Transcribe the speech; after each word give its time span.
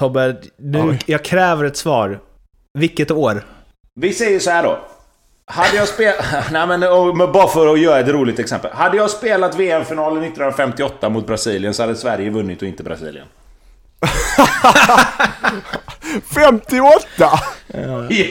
Tobbe, 0.00 0.36
nu, 0.56 0.82
Oj. 0.82 0.98
jag 1.06 1.24
kräver 1.24 1.64
ett 1.64 1.76
svar. 1.76 2.20
Vilket 2.78 3.10
år? 3.10 3.44
Vi 3.94 4.12
säger 4.12 4.38
så 4.38 4.50
här 4.50 4.62
då. 4.62 4.78
Hade 5.46 5.76
jag 5.76 5.88
spelat... 5.88 6.16
Nej 6.52 6.66
men 6.66 6.80
men 7.16 7.32
bara 7.32 7.48
för 7.48 7.72
att 7.72 7.80
göra 7.80 8.00
ett 8.00 8.08
roligt 8.08 8.38
exempel. 8.38 8.70
Hade 8.74 8.96
jag 8.96 9.10
spelat 9.10 9.56
VM-finalen 9.56 10.24
1958 10.24 11.08
mot 11.08 11.26
Brasilien 11.26 11.74
så 11.74 11.82
hade 11.82 11.96
Sverige 11.96 12.30
vunnit 12.30 12.62
och 12.62 12.68
inte 12.68 12.82
Brasilien. 12.82 13.26
58! 16.34 17.40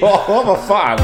Ja, 0.02 0.44
vad 0.46 0.60
fan! 0.68 1.00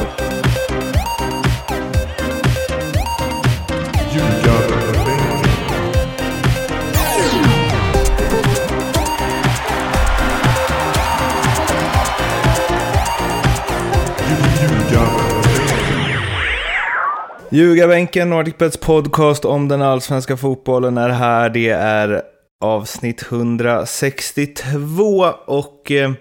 Ljugarbänken, 17.55 18.30
NordicBets 18.30 18.77
podcast 18.77 19.45
om 19.45 19.68
den 19.68 19.82
allsvenska 19.82 20.38
fotbollen 20.38 20.98
är 20.98 21.09
här. 21.09 21.50
Det 21.50 21.70
är 21.70 22.22
avsnitt 22.62 23.31
162 23.31 25.26
och 25.45 25.91
eh, 25.91 26.12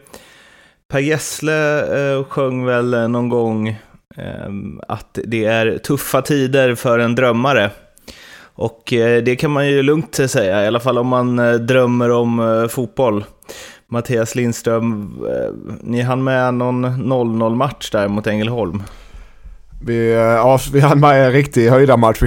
Per 0.89 0.99
Gessle 0.99 1.81
eh, 1.81 2.25
sjöng 2.25 2.65
väl 2.65 3.11
någon 3.11 3.29
gång 3.29 3.69
eh, 4.17 4.51
att 4.89 5.19
det 5.25 5.45
är 5.45 5.79
tuffa 5.79 6.23
tider 6.23 6.75
för 6.75 6.99
en 6.99 7.15
drömmare. 7.15 7.71
Och 8.55 8.93
eh, 8.93 9.23
det 9.23 9.37
kan 9.37 9.51
man 9.51 9.69
ju 9.69 9.83
lugnt 9.83 10.31
säga, 10.31 10.65
i 10.65 10.67
alla 10.67 10.81
fall 10.81 10.99
om 10.99 11.07
man 11.07 11.39
eh, 11.39 11.55
drömmer 11.55 12.11
om 12.11 12.41
eh, 12.41 12.69
fotboll. 12.69 13.25
Mattias 13.87 14.35
Lindström, 14.35 15.19
eh, 15.29 15.53
ni 15.81 16.03
hann 16.03 16.25
med 16.25 16.55
någon 16.55 16.87
0-0 16.87 17.55
match 17.55 17.91
där 17.91 18.09
mot 18.09 18.27
Ängelholm. 18.27 18.83
Vi, 19.81 20.13
eh, 20.13 20.19
ja, 20.19 20.59
vi 20.73 20.81
hann 20.81 21.01
med 21.01 21.27
en 21.27 21.33
riktig 21.33 21.69
höjdarmatch 21.69 22.23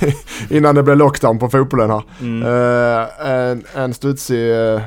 innan 0.50 0.74
det 0.74 0.82
blev 0.82 0.96
lockdown 0.96 1.38
på 1.38 1.48
fotbollen 1.48 1.90
här. 1.90 2.02
Mm. 2.20 2.42
Eh, 2.42 3.30
en, 3.30 3.64
en 3.74 3.94
studsig 3.94 4.50
uh, 4.50 4.80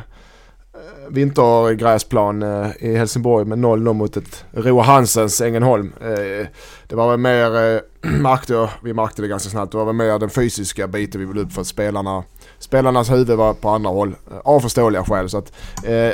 vintergräsplan 1.11 2.43
eh, 2.43 2.67
i 2.79 2.95
Helsingborg 2.95 3.45
med 3.45 3.57
0-0 3.57 3.93
mot 3.93 4.17
ett 4.17 4.45
Roa 4.51 4.83
Hansens 4.83 5.41
Ängelholm. 5.41 5.93
Eh, 6.01 6.47
det 6.87 6.95
var 6.95 7.09
väl 7.09 7.19
mer, 7.19 7.81
märkte, 8.21 8.69
vi 8.83 8.93
märkte 8.93 9.21
det 9.21 9.27
ganska 9.27 9.49
snabbt, 9.49 9.71
det 9.71 9.77
var 9.77 9.85
väl 9.85 9.95
mer 9.95 10.19
den 10.19 10.29
fysiska 10.29 10.87
biten 10.87 11.21
vi 11.21 11.27
ville 11.27 11.41
upp 11.41 11.53
för 11.53 11.61
att 11.61 11.67
spelarna, 11.67 12.23
spelarnas 12.59 13.11
huvud 13.11 13.37
var 13.37 13.53
på 13.53 13.69
andra 13.69 13.89
håll. 13.89 14.15
eh, 14.31 14.37
av 14.37 14.59
förståeliga 14.59 15.03
skäl. 15.03 15.29
Så 15.29 15.37
att, 15.37 15.53
eh, 15.83 16.11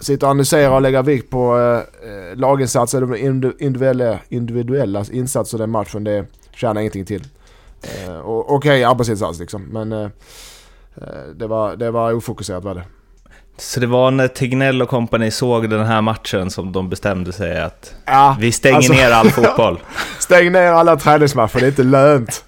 sitta 0.00 0.26
och 0.26 0.30
analysera 0.30 0.74
och 0.74 0.82
lägga 0.82 1.02
vikt 1.02 1.30
på 1.30 1.58
eh, 2.02 2.38
laginsatser, 2.38 3.00
de 3.00 3.14
individu- 3.16 3.54
individuella, 3.58 4.18
individuella 4.28 5.04
insatser 5.12 5.58
den 5.58 5.70
matchen, 5.70 6.04
det 6.04 6.26
tjänar 6.54 6.80
ingenting 6.80 7.04
till. 7.04 7.24
Eh, 7.82 8.20
Okej 8.26 8.84
arbetsinsats 8.84 9.38
liksom, 9.40 9.62
men 9.62 9.92
eh, 9.92 10.02
eh, 10.96 11.08
det, 11.34 11.46
var, 11.46 11.76
det 11.76 11.90
var 11.90 12.12
ofokuserat 12.14 12.64
var 12.64 12.74
det. 12.74 12.82
Så 13.56 13.80
det 13.80 13.86
var 13.86 14.10
när 14.10 14.28
Tegnell 14.28 14.82
och 14.82 14.88
kompani 14.88 15.30
såg 15.30 15.70
den 15.70 15.84
här 15.86 16.00
matchen 16.02 16.50
som 16.50 16.72
de 16.72 16.88
bestämde 16.88 17.32
sig 17.32 17.60
att 17.60 17.94
Ja, 18.06 18.36
vi 18.40 18.52
stänger 18.52 18.76
alltså- 18.76 18.92
ner 18.92 19.10
all 19.10 19.30
fotboll. 19.30 19.78
Stäng 20.18 20.52
ner 20.52 20.72
alla 20.72 20.96
träningsmatcher, 20.96 21.60
det 21.60 21.66
är 21.66 21.68
inte 21.68 21.82
lönt. 21.82 22.44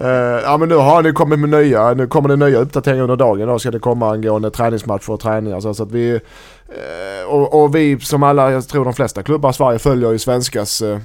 Eh, 0.00 0.06
ja 0.44 0.56
men 0.56 0.68
nu 0.68 0.74
har 0.74 1.02
ni 1.02 1.12
kommit 1.12 1.38
med 1.38 1.48
nya, 1.50 1.94
nu 1.94 2.06
kommer 2.06 2.28
det 2.28 2.36
nya 2.36 2.58
uppdateringar 2.58 3.02
under 3.02 3.16
dagen. 3.16 3.48
Då 3.48 3.58
ska 3.58 3.70
det 3.70 3.78
komma 3.78 4.10
angående 4.12 4.50
träningsmatcher 4.50 5.10
och 5.10 5.20
träningar. 5.20 5.60
Så, 5.60 5.74
så 5.74 5.82
att 5.82 5.92
vi, 5.92 6.10
eh, 6.14 6.20
Eh, 6.68 7.26
och, 7.28 7.62
och 7.62 7.74
vi 7.74 8.00
som 8.00 8.22
alla, 8.22 8.50
jag 8.50 8.68
tror 8.68 8.84
de 8.84 8.94
flesta 8.94 9.22
klubbar 9.22 9.50
i 9.50 9.52
Sverige 9.52 9.78
följer 9.78 10.12
ju 10.12 10.18
svenskas 10.18 10.82
eh, 10.82 10.98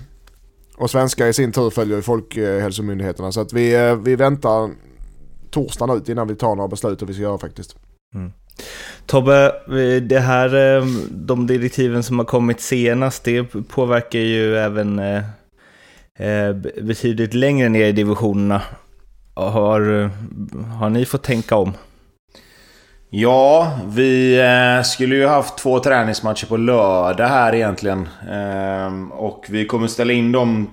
och 0.78 0.90
svenska 0.90 1.28
i 1.28 1.34
sin 1.34 1.52
tur 1.52 1.70
följer 1.70 1.96
ju 1.96 2.02
Folkhälsomyndigheterna. 2.02 3.32
Så 3.32 3.42
att 3.42 3.54
vi, 3.54 3.76
eh, 3.76 3.96
vi 3.96 4.16
väntar 4.16 4.70
torsdagen 5.52 5.98
ut 5.98 6.10
innan 6.10 6.28
vi 6.28 6.36
tar 6.36 6.56
några 6.56 6.68
beslut 6.68 7.02
hur 7.02 7.08
vi 7.08 7.14
ska 7.14 7.24
göra 7.24 7.38
faktiskt. 7.38 7.76
Mm. 8.16 8.32
Tobbe, 9.06 9.54
det 10.00 10.20
här, 10.20 10.82
de 11.12 11.48
direktiven 11.48 12.04
som 12.04 12.20
har 12.20 12.26
kommit 12.26 12.62
senast, 12.62 13.24
det 13.24 13.44
påverkar 13.68 14.20
ju 14.20 14.58
även 14.58 15.02
betydligt 16.82 17.34
längre 17.34 17.70
ner 17.70 17.86
i 17.86 17.92
divisionerna. 17.92 18.62
Har, 19.34 20.10
har 20.80 20.90
ni 20.90 21.06
fått 21.06 21.24
tänka 21.24 21.56
om? 21.56 21.74
Ja, 23.14 23.80
vi 23.88 24.40
eh, 24.40 24.84
skulle 24.84 25.16
ju 25.16 25.26
haft 25.26 25.58
två 25.58 25.80
träningsmatcher 25.80 26.46
på 26.46 26.58
lördag 26.58 27.28
här 27.28 27.56
egentligen. 27.56 28.10
Ehm, 28.32 29.12
och 29.12 29.46
vi 29.50 29.66
kommer 29.66 29.88
ställa 29.88 30.14
in 30.14 30.32
dem 30.32 30.70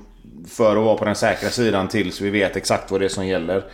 för 0.49 0.77
att 0.77 0.85
vara 0.85 0.97
på 0.97 1.05
den 1.05 1.15
säkra 1.15 1.49
sidan 1.49 1.89
till 1.89 2.13
så 2.13 2.25
vi 2.25 2.31
vet 2.31 2.57
exakt 2.57 2.91
vad 2.91 3.01
det 3.01 3.05
är 3.05 3.09
som 3.09 3.27
gäller. 3.27 3.65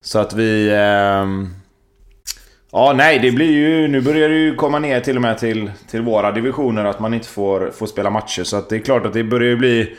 Så 0.00 0.18
att 0.18 0.32
vi... 0.32 0.70
Ehm, 0.74 1.54
ja, 2.72 2.92
nej, 2.96 3.18
det 3.18 3.30
blir 3.30 3.50
ju... 3.50 3.88
Nu 3.88 4.00
börjar 4.00 4.28
det 4.28 4.34
ju 4.34 4.54
komma 4.54 4.78
ner 4.78 5.00
till 5.00 5.16
och 5.16 5.22
med 5.22 5.38
till, 5.38 5.70
till 5.90 6.02
våra 6.02 6.32
divisioner 6.32 6.84
att 6.84 7.00
man 7.00 7.14
inte 7.14 7.28
får, 7.28 7.70
får 7.70 7.86
spela 7.86 8.10
matcher. 8.10 8.44
Så 8.44 8.56
att 8.56 8.68
det 8.68 8.76
är 8.76 8.80
klart 8.80 9.06
att 9.06 9.12
det 9.12 9.24
börjar 9.24 9.48
ju 9.48 9.56
bli 9.56 9.96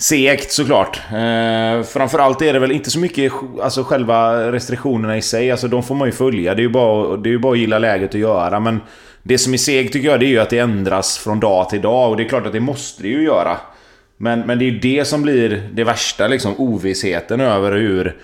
segt 0.00 0.52
såklart. 0.52 1.00
Eh, 1.12 1.82
framförallt 1.82 2.42
är 2.42 2.52
det 2.52 2.58
väl 2.58 2.72
inte 2.72 2.90
så 2.90 2.98
mycket 2.98 3.32
alltså, 3.62 3.84
själva 3.84 4.52
restriktionerna 4.52 5.16
i 5.16 5.22
sig. 5.22 5.50
Alltså 5.50 5.68
de 5.68 5.82
får 5.82 5.94
man 5.94 6.08
ju 6.08 6.12
följa. 6.12 6.54
Det 6.54 6.60
är 6.60 6.64
ju 6.64 6.68
bara, 6.68 7.16
det 7.16 7.28
är 7.28 7.32
ju 7.32 7.38
bara 7.38 7.52
att 7.52 7.58
gilla 7.58 7.78
läget 7.78 8.10
att 8.10 8.20
göra. 8.20 8.60
Men 8.60 8.80
det 9.22 9.38
som 9.38 9.52
är 9.52 9.58
segt 9.58 9.92
tycker 9.92 10.08
jag 10.08 10.20
det 10.20 10.26
är 10.26 10.30
ju 10.30 10.38
att 10.38 10.50
det 10.50 10.58
ändras 10.58 11.18
från 11.18 11.40
dag 11.40 11.68
till 11.68 11.80
dag. 11.80 12.10
Och 12.10 12.16
det 12.16 12.22
är 12.22 12.28
klart 12.28 12.46
att 12.46 12.52
det 12.52 12.60
måste 12.60 13.02
det 13.02 13.08
ju 13.08 13.22
göra. 13.22 13.56
Men, 14.16 14.40
men 14.40 14.58
det 14.58 14.64
är 14.64 14.70
ju 14.70 14.78
det 14.78 15.04
som 15.04 15.22
blir 15.22 15.68
det 15.72 15.84
värsta 15.84 16.28
liksom. 16.28 16.54
Ovissheten 16.58 17.40
över 17.40 17.72
hur, 17.72 18.16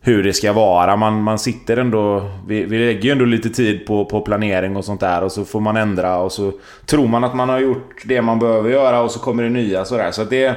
hur 0.00 0.22
det 0.22 0.32
ska 0.32 0.52
vara. 0.52 0.96
Man, 0.96 1.22
man 1.22 1.38
sitter 1.38 1.76
ändå... 1.76 2.30
Vi, 2.46 2.64
vi 2.64 2.78
lägger 2.78 3.02
ju 3.02 3.10
ändå 3.10 3.24
lite 3.24 3.50
tid 3.50 3.86
på, 3.86 4.04
på 4.04 4.20
planering 4.20 4.76
och 4.76 4.84
sånt 4.84 5.00
där. 5.00 5.22
Och 5.22 5.32
så 5.32 5.44
får 5.44 5.60
man 5.60 5.76
ändra 5.76 6.18
och 6.18 6.32
så 6.32 6.52
tror 6.86 7.08
man 7.08 7.24
att 7.24 7.34
man 7.34 7.48
har 7.48 7.58
gjort 7.58 8.02
det 8.04 8.22
man 8.22 8.38
behöver 8.38 8.70
göra 8.70 9.00
och 9.00 9.10
så 9.10 9.18
kommer 9.18 9.42
det 9.42 9.50
nya 9.50 9.84
sådär. 9.84 10.10
Så 10.10 10.22
att 10.22 10.30
det... 10.30 10.56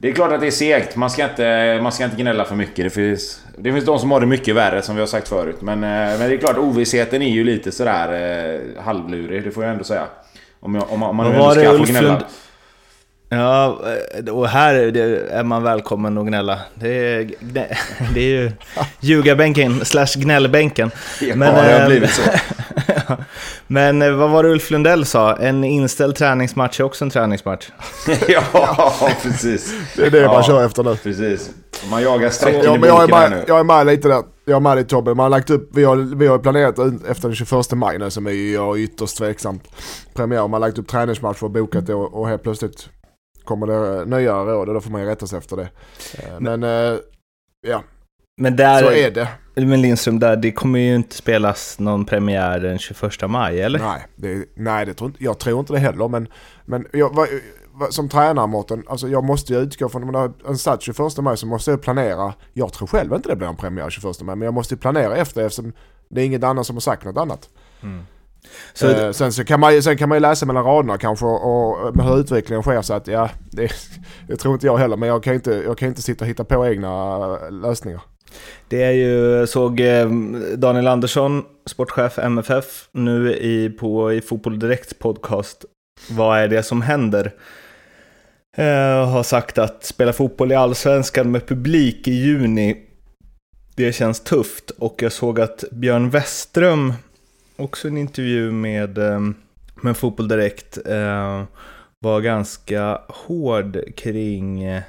Det 0.00 0.08
är 0.08 0.12
klart 0.12 0.32
att 0.32 0.40
det 0.40 0.46
är 0.46 0.50
segt. 0.50 0.96
Man 0.96 1.10
ska 1.10 1.24
inte, 1.24 1.78
man 1.82 1.92
ska 1.92 2.04
inte 2.04 2.16
gnälla 2.16 2.44
för 2.44 2.54
mycket. 2.54 2.84
Det 2.84 2.90
finns, 2.90 3.40
det 3.58 3.72
finns 3.72 3.84
de 3.84 3.98
som 3.98 4.10
har 4.10 4.20
det 4.20 4.26
mycket 4.26 4.54
värre 4.54 4.82
som 4.82 4.94
vi 4.94 5.00
har 5.00 5.06
sagt 5.06 5.28
förut. 5.28 5.56
Men, 5.60 5.74
eh, 5.84 6.18
men 6.18 6.18
det 6.18 6.34
är 6.34 6.36
klart, 6.38 6.58
ovissheten 6.58 7.22
är 7.22 7.28
ju 7.30 7.44
lite 7.44 7.72
sådär 7.72 8.12
eh, 8.76 8.82
halvlurig. 8.82 9.44
Det 9.44 9.50
får 9.50 9.64
jag 9.64 9.72
ändå 9.72 9.84
säga. 9.84 10.06
Om, 10.60 10.74
jag, 10.74 10.84
om 10.92 11.00
man, 11.00 11.10
om 11.10 11.16
man 11.16 11.26
Vad 11.26 11.34
nu 11.34 11.40
var 11.40 11.54
ska 11.54 11.78
få 11.78 11.92
gnälla. 11.92 12.08
Lund- 12.08 12.24
Ja, 13.30 13.80
eh, 14.26 14.34
och 14.34 14.48
här 14.48 14.74
är 14.74 15.42
man 15.42 15.62
välkommen 15.62 16.18
att 16.18 16.26
gnälla. 16.26 16.58
Det 16.74 16.88
är, 16.88 17.30
det 18.14 18.20
är 18.20 18.28
ju 18.28 18.52
ljugarbänken 19.00 19.84
slash 19.84 20.06
gnällbänken. 20.16 20.90
Ja, 21.20 21.36
Men, 21.36 21.54
det 21.54 21.72
har 21.72 21.80
eh, 21.80 21.86
blivit 21.86 22.10
så. 22.10 22.22
Men 23.66 24.02
eh, 24.02 24.12
vad 24.12 24.30
var 24.30 24.42
det 24.42 24.48
Ulf 24.48 24.70
Lundell 24.70 25.04
sa? 25.06 25.36
En 25.36 25.64
inställd 25.64 26.16
träningsmatch 26.16 26.80
är 26.80 26.84
också 26.84 27.04
en 27.04 27.10
träningsmatch. 27.10 27.68
ja, 28.28 28.92
precis. 29.22 29.74
Det 29.96 30.06
är 30.06 30.10
det 30.10 30.18
Ja. 30.18 30.32
man 30.32 30.42
kör 30.42 30.64
efter 30.66 30.82
nu. 30.82 30.96
Precis. 30.96 31.50
Man 31.90 32.02
jagar 32.02 32.30
strecken 32.30 32.60
Ja, 32.64 32.72
men 32.72 32.88
jag, 32.88 33.02
är 33.04 33.08
med, 33.08 33.30
nu. 33.30 33.44
jag 33.48 33.58
är 33.60 33.64
med 33.64 33.86
lite 33.86 34.08
där. 34.08 34.22
Jag 34.44 34.56
är 34.56 34.60
med 34.60 34.76
lite 34.76 34.88
Tobbe. 34.90 35.14
Man 35.14 35.24
har 35.24 35.30
lagt 35.30 35.50
upp, 35.50 35.70
vi 35.72 35.84
har, 35.84 35.96
vi 35.96 36.26
har 36.26 36.38
planerat 36.38 36.78
efter 37.08 37.22
den 37.28 37.34
21 37.34 37.72
maj 37.72 37.98
nu 37.98 38.10
som 38.10 38.26
är 38.26 38.30
ju 38.30 38.52
jag 38.52 38.78
ytterst 38.78 39.16
tveksamt. 39.18 39.62
Premiär. 40.14 40.40
Man 40.40 40.52
har 40.52 40.60
lagt 40.60 40.78
upp 40.78 40.88
träningsmatcher 40.88 41.44
och 41.44 41.50
bokat 41.50 41.86
det 41.86 41.94
och, 41.94 42.14
och 42.20 42.28
helt 42.28 42.42
plötsligt 42.42 42.88
kommer 43.44 43.66
det 43.66 44.04
nya 44.04 44.32
råd 44.34 44.68
och 44.68 44.74
då 44.74 44.80
får 44.80 44.90
man 44.90 45.00
ju 45.00 45.06
rätta 45.06 45.26
sig 45.26 45.38
efter 45.38 45.56
det. 45.56 45.68
Eh, 46.18 46.40
Men 46.40 46.62
eh, 46.62 46.98
ja, 47.66 47.82
Men 48.38 48.56
där, 48.56 48.82
så 48.82 48.90
är 48.90 49.10
det. 49.10 49.28
men 49.54 49.82
Lindström, 49.82 50.18
där, 50.18 50.36
det 50.36 50.52
kommer 50.52 50.78
ju 50.78 50.94
inte 50.94 51.16
spelas 51.16 51.78
någon 51.78 52.04
premiär 52.04 52.60
den 52.60 52.78
21 52.78 53.30
maj, 53.30 53.60
eller? 53.62 53.78
Nej, 53.78 54.06
det, 54.16 54.44
nej 54.56 54.86
det 54.86 54.94
tror 54.94 55.10
inte, 55.10 55.24
jag 55.24 55.38
tror 55.38 55.60
inte 55.60 55.72
det 55.72 55.78
heller. 55.78 56.08
Men, 56.08 56.28
men 56.64 56.86
jag, 56.92 57.14
vad, 57.14 57.94
som 57.94 58.08
tränare 58.08 58.46
Mårten, 58.46 58.82
alltså 58.88 59.08
jag 59.08 59.24
måste 59.24 59.52
ju 59.52 59.58
utgå 59.58 59.88
från, 59.88 60.02
om 60.02 60.12
man 60.12 60.20
har 60.20 60.32
en 60.48 60.58
start 60.58 60.82
21 60.82 60.98
maj 61.18 61.36
så 61.36 61.46
måste 61.46 61.70
jag 61.70 61.82
planera. 61.82 62.34
Jag 62.52 62.72
tror 62.72 62.86
själv 62.88 63.12
inte 63.14 63.28
det 63.28 63.36
blir 63.36 63.48
en 63.48 63.56
premiär 63.56 63.90
21 63.90 64.22
maj, 64.22 64.36
men 64.36 64.44
jag 64.46 64.54
måste 64.54 64.74
ju 64.74 64.78
planera 64.78 65.16
efter 65.16 65.42
eftersom 65.46 65.72
det 66.10 66.20
är 66.20 66.24
inget 66.24 66.44
annat 66.44 66.66
som 66.66 66.76
har 66.76 66.80
sagt 66.80 67.04
något 67.04 67.16
annat. 67.16 67.48
Så, 68.74 68.88
Eh, 68.90 69.10
sen, 69.12 69.32
så 69.32 69.44
kan 69.44 69.60
man, 69.60 69.74
ju- 69.74 69.82
sen 69.82 69.96
kan 69.96 70.08
man 70.08 70.16
ju 70.16 70.20
läsa 70.20 70.46
mellan 70.46 70.64
raderna 70.64 70.98
kanske 70.98 71.24
och, 71.26 71.86
och 71.88 71.96
med 71.96 72.06
hur 72.06 72.18
utvecklingen 72.20 72.62
sker 72.62 72.82
så 72.82 72.94
att 72.94 73.06
ja, 73.06 73.30
det, 73.50 73.70
det 74.28 74.36
tror 74.36 74.54
inte 74.54 74.66
jag 74.66 74.78
heller. 74.78 74.96
Men 74.96 75.08
jag 75.08 75.22
kan 75.22 75.34
inte, 75.34 75.50
jag 75.66 75.78
kan 75.78 75.88
inte 75.88 76.02
sitta 76.02 76.24
och 76.24 76.28
hitta 76.28 76.44
på 76.44 76.66
egna 76.66 76.88
eh, 77.42 77.50
lösningar. 77.52 78.00
Det 78.68 78.82
är 78.82 78.92
ju, 78.92 79.46
såg 79.46 79.80
eh, 79.80 80.10
Daniel 80.56 80.88
Andersson, 80.88 81.44
sportchef 81.66 82.18
MFF, 82.18 82.88
nu 82.92 83.34
i, 83.34 83.70
på, 83.70 84.12
i 84.12 84.20
Fotboll 84.20 84.58
Direkt 84.58 84.98
podcast, 84.98 85.64
vad 86.10 86.38
är 86.38 86.48
det 86.48 86.62
som 86.62 86.82
händer? 86.82 87.34
Eh, 88.56 89.08
har 89.10 89.22
sagt 89.22 89.58
att 89.58 89.84
spela 89.84 90.12
fotboll 90.12 90.52
i 90.52 90.54
allsvenskan 90.54 91.30
med 91.30 91.46
publik 91.46 92.08
i 92.08 92.12
juni, 92.12 92.76
det 93.78 93.92
känns 93.92 94.20
tufft. 94.20 94.70
Och 94.70 95.02
jag 95.02 95.12
såg 95.12 95.40
att 95.40 95.64
Björn 95.70 96.10
Westström, 96.10 96.92
också 97.56 97.88
en 97.88 97.98
intervju 97.98 98.50
med, 98.50 98.98
eh, 98.98 99.20
med 99.82 99.96
Fotboll 99.96 100.28
Direkt 100.28 100.78
eh, 100.86 101.42
var 101.98 102.20
ganska 102.20 103.00
hård 103.08 103.78
kring 103.96 104.62
eh, 104.64 104.82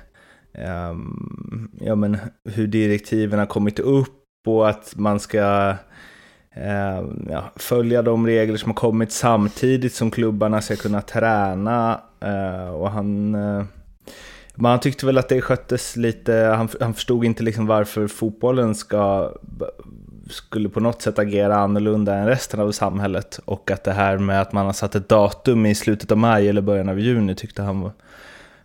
eh, 0.60 0.96
ja, 1.80 1.96
men 1.96 2.18
hur 2.44 2.68
direktiven 2.68 3.40
har 3.40 3.46
kommit 3.46 3.80
upp 3.80 4.48
och 4.48 4.70
att 4.70 4.94
man 4.96 5.20
ska 5.20 5.76
eh, 6.52 7.04
ja, 7.30 7.52
följa 7.56 8.02
de 8.02 8.28
regler 8.28 8.58
som 8.58 8.70
har 8.70 8.76
kommit 8.76 9.12
samtidigt 9.12 9.94
som 9.94 10.12
klubbarna 10.12 10.62
ska 10.62 10.76
kunna 10.76 11.02
träna. 11.02 12.02
Eh, 12.20 12.70
och 12.70 12.92
han, 12.92 13.36
eh, 13.36 13.64
han 14.62 14.80
tyckte 14.80 15.06
väl 15.06 15.18
att 15.18 15.30
det 15.30 15.42
sköttes 15.42 15.96
lite, 15.96 16.34
han, 16.34 16.70
han 16.80 16.94
förstod 16.94 17.26
inte 17.26 17.44
liksom 17.44 17.68
varför 17.68 18.08
fotbollen 18.08 18.76
ska 18.76 19.32
skulle 20.30 20.70
på 20.70 20.80
något 20.80 21.02
sätt 21.02 21.20
agera 21.20 21.58
annorlunda 21.58 22.16
än 22.16 22.28
resten 22.28 22.60
av 22.60 22.72
samhället. 22.72 23.40
Och 23.46 23.72
att 23.72 23.84
det 23.84 23.92
här 23.92 24.18
med 24.18 24.42
att 24.42 24.52
man 24.52 24.66
har 24.66 24.74
satt 24.74 24.96
ett 24.96 25.10
datum 25.10 25.66
i 25.66 25.76
slutet 25.76 26.12
av 26.12 26.18
maj 26.18 26.50
eller 26.50 26.62
början 26.62 26.90
av 26.90 27.00
juni 27.00 27.36
tyckte 27.36 27.62
han 27.62 27.92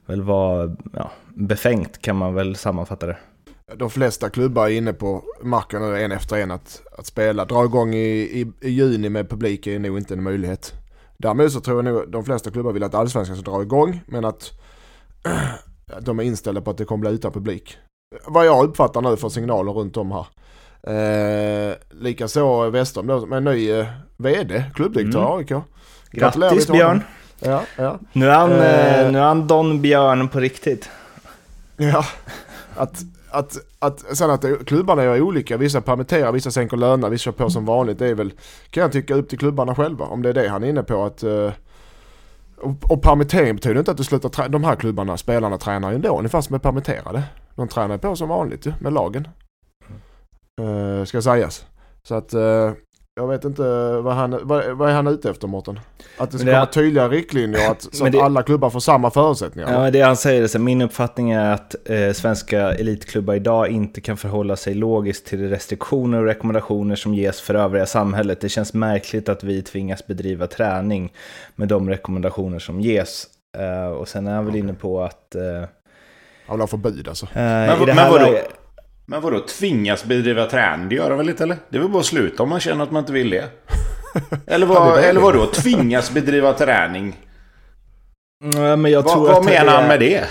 väl 0.06 0.22
var 0.22 0.76
ja, 0.92 1.10
befängt 1.34 2.02
kan 2.02 2.16
man 2.16 2.34
väl 2.34 2.56
sammanfatta 2.56 3.06
det. 3.06 3.16
De 3.76 3.90
flesta 3.90 4.30
klubbar 4.30 4.66
är 4.66 4.70
inne 4.70 4.92
på 4.92 5.24
marken 5.42 5.82
nu 5.82 6.02
en 6.02 6.12
efter 6.12 6.36
en 6.36 6.50
att, 6.50 6.82
att 6.98 7.06
spela. 7.06 7.44
Dra 7.44 7.64
igång 7.64 7.94
i, 7.94 8.08
i, 8.40 8.52
i 8.60 8.70
juni 8.70 9.08
med 9.08 9.30
publik 9.30 9.66
är 9.66 9.78
nog 9.78 9.98
inte 9.98 10.14
en 10.14 10.22
möjlighet. 10.22 10.72
Däremot 11.18 11.52
så 11.52 11.60
tror 11.60 11.84
jag 11.84 11.94
nog 11.94 12.10
de 12.10 12.24
flesta 12.24 12.50
klubbar 12.50 12.72
vill 12.72 12.82
att 12.82 12.94
allsvenskan 12.94 13.36
ska 13.36 13.50
dra 13.50 13.62
igång 13.62 14.00
men 14.06 14.24
att 14.24 14.50
de 16.00 16.18
är 16.18 16.22
inställda 16.22 16.60
på 16.60 16.70
att 16.70 16.78
det 16.78 16.84
kommer 16.84 17.00
bli 17.00 17.10
utan 17.10 17.32
publik. 17.32 17.76
Vad 18.26 18.46
jag 18.46 18.64
uppfattar 18.64 19.00
nu 19.00 19.16
för 19.16 19.28
signaler 19.28 19.72
runt 19.72 19.96
om 19.96 20.12
här. 20.12 20.26
Eh, 20.86 21.74
Likaså 21.90 22.70
Westholm 22.70 23.06
då 23.06 23.26
med 23.26 23.42
ny 23.42 23.70
eh, 23.70 23.86
VD, 24.16 24.64
klubbdirektör 24.74 25.20
mm. 25.20 25.38
AIK. 25.38 25.64
Grattis 26.10 26.68
Björn! 26.68 27.02
Ja, 27.40 27.62
ja. 27.76 27.98
Nu, 28.12 28.26
är 28.26 28.34
han, 28.34 28.52
eh, 28.52 29.00
eh, 29.00 29.12
nu 29.12 29.18
är 29.18 29.22
han 29.22 29.46
Don 29.46 29.82
Björn 29.82 30.28
på 30.28 30.40
riktigt. 30.40 30.90
Ja, 31.76 32.04
att, 32.76 33.04
att, 33.30 33.56
att 33.78 34.16
sen 34.16 34.30
att 34.30 34.44
klubbarna 34.66 35.02
är 35.02 35.20
olika. 35.20 35.56
Vissa 35.56 35.80
permitterar, 35.80 36.32
vissa 36.32 36.50
sänker 36.50 36.76
löner, 36.76 37.08
vissa 37.08 37.22
kör 37.22 37.32
på 37.32 37.50
som 37.50 37.64
vanligt. 37.64 37.98
Det 37.98 38.08
är 38.08 38.14
väl, 38.14 38.32
kan 38.70 38.80
jag 38.80 38.92
tycka, 38.92 39.14
upp 39.14 39.28
till 39.28 39.38
klubbarna 39.38 39.74
själva. 39.74 40.04
Om 40.04 40.22
det 40.22 40.28
är 40.28 40.34
det 40.34 40.48
han 40.48 40.64
är 40.64 40.68
inne 40.68 40.82
på. 40.82 41.04
att 41.04 41.24
uh, 41.24 41.52
och, 42.56 42.90
och 42.90 43.02
permittering 43.02 43.56
betyder 43.56 43.78
inte 43.78 43.90
att 43.90 43.96
du 43.96 44.04
slutar 44.04 44.48
De 44.48 44.64
här 44.64 44.76
klubbarna, 44.76 45.16
spelarna 45.16 45.58
tränar 45.58 45.90
ju 45.90 45.94
ändå, 45.94 46.18
ungefär 46.18 46.40
som 46.40 46.54
är 46.54 46.58
permitterade. 46.58 47.22
De 47.54 47.68
tränar 47.68 47.98
på 47.98 48.16
som 48.16 48.28
vanligt 48.28 48.66
ju, 48.66 48.72
med 48.80 48.92
lagen. 48.92 49.28
Uh, 50.60 51.04
ska 51.04 51.22
sägas. 51.22 51.66
Så 52.02 52.14
att 52.14 52.34
uh, 52.34 52.72
jag 53.16 53.28
vet 53.28 53.44
inte 53.44 53.62
vad 54.00 54.14
han, 54.14 54.40
vad, 54.42 54.70
vad, 54.70 54.90
är 54.90 54.94
han 54.94 55.06
ute 55.06 55.30
efter 55.30 55.46
Mårten? 55.46 55.80
Att 56.18 56.30
det 56.30 56.38
ska 56.38 56.50
vara 56.50 56.66
tydliga 56.66 57.08
riktlinjer 57.08 57.70
att, 57.70 57.82
så 57.92 58.04
det, 58.04 58.18
att 58.18 58.24
alla 58.24 58.42
klubbar 58.42 58.70
får 58.70 58.80
samma 58.80 59.10
förutsättningar? 59.10 59.84
Ja, 59.84 59.90
det 59.90 60.00
han 60.00 60.16
säger, 60.16 60.46
så 60.46 60.58
min 60.58 60.82
uppfattning 60.82 61.30
är 61.30 61.52
att 61.52 61.76
eh, 61.84 62.12
svenska 62.12 62.74
elitklubbar 62.74 63.34
idag 63.34 63.68
inte 63.68 64.00
kan 64.00 64.16
förhålla 64.16 64.56
sig 64.56 64.74
logiskt 64.74 65.26
till 65.26 65.48
restriktioner 65.48 66.18
och 66.18 66.24
rekommendationer 66.24 66.96
som 66.96 67.14
ges 67.14 67.40
för 67.40 67.54
övriga 67.54 67.86
samhället. 67.86 68.40
Det 68.40 68.48
känns 68.48 68.74
märkligt 68.74 69.28
att 69.28 69.44
vi 69.44 69.62
tvingas 69.62 70.06
bedriva 70.06 70.46
träning 70.46 71.12
med 71.54 71.68
de 71.68 71.90
rekommendationer 71.90 72.58
som 72.58 72.80
ges. 72.80 73.26
Eh, 73.58 73.86
och 73.86 74.08
sen 74.08 74.26
är 74.26 74.34
han 74.34 74.46
väl 74.46 74.56
inne 74.56 74.74
på 74.74 75.02
att... 75.02 75.34
Eh, 75.34 75.68
han 76.46 76.56
vill 76.56 76.60
ha 76.60 76.66
förbud 76.66 77.08
alltså? 77.08 77.26
Eh, 77.26 77.32
men, 77.34 77.78
men 77.86 78.10
vadå? 78.10 78.38
Men 79.06 79.20
vadå, 79.20 79.40
tvingas 79.40 80.04
bedriva 80.04 80.46
träning? 80.46 80.88
Det 80.88 80.94
gör 80.94 81.08
de 81.08 81.18
väl 81.18 81.28
inte 81.28 81.42
eller? 81.42 81.56
Det 81.68 81.76
är 81.76 81.80
väl 81.80 81.90
bara 81.90 82.00
att 82.00 82.06
sluta 82.06 82.42
om 82.42 82.48
man 82.48 82.60
känner 82.60 82.84
att 82.84 82.90
man 82.90 83.00
inte 83.00 83.12
vill 83.12 83.30
det. 83.30 83.48
Eller, 84.46 84.66
vad, 84.66 84.98
eller 84.98 85.20
vadå, 85.20 85.46
tvingas 85.46 86.10
bedriva 86.10 86.52
träning? 86.52 87.16
Mm, 88.44 88.82
men 88.82 88.92
jag 88.92 89.08
tror 89.08 89.26
vad, 89.26 89.34
vad 89.34 89.44
menar 89.44 89.72
han 89.72 89.88
med 89.88 90.00
det? 90.00 90.24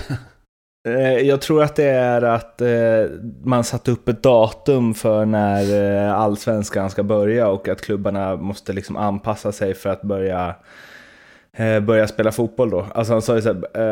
Eh, 0.88 1.18
jag 1.18 1.42
tror 1.42 1.64
att 1.64 1.76
det 1.76 1.90
är 1.90 2.22
att 2.22 2.62
eh, 2.62 3.12
man 3.44 3.64
satt 3.64 3.88
upp 3.88 4.08
ett 4.08 4.24
datum 4.24 4.94
för 4.94 5.26
när 5.26 5.96
eh, 6.06 6.14
allsvenskan 6.14 6.90
ska 6.90 7.04
börja 7.04 7.48
och 7.48 7.68
att 7.68 7.82
klubbarna 7.82 8.36
måste 8.36 8.74
liksom 8.74 8.98
anpassa 8.98 9.52
sig 9.52 9.74
för 9.74 9.90
att 9.90 10.02
börja 10.02 10.56
eh, 11.58 11.80
börja 11.80 12.08
spela 12.08 12.32
fotboll 12.32 12.70
då. 12.70 12.86
Alltså 12.96 13.14
han 13.14 13.22
sa 13.22 13.36
ju 13.36 13.42
så 13.42 13.54
här, 13.54 13.92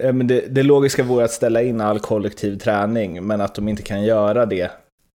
eh, 0.00 0.12
men 0.12 0.26
det, 0.26 0.54
det 0.54 0.62
logiska 0.62 1.02
vore 1.02 1.24
att 1.24 1.30
ställa 1.30 1.62
in 1.62 1.80
all 1.80 1.98
kollektiv 1.98 2.58
träning, 2.58 3.26
men 3.26 3.40
att 3.40 3.54
de 3.54 3.68
inte 3.68 3.82
kan 3.82 4.02
göra 4.02 4.46
det 4.46 4.70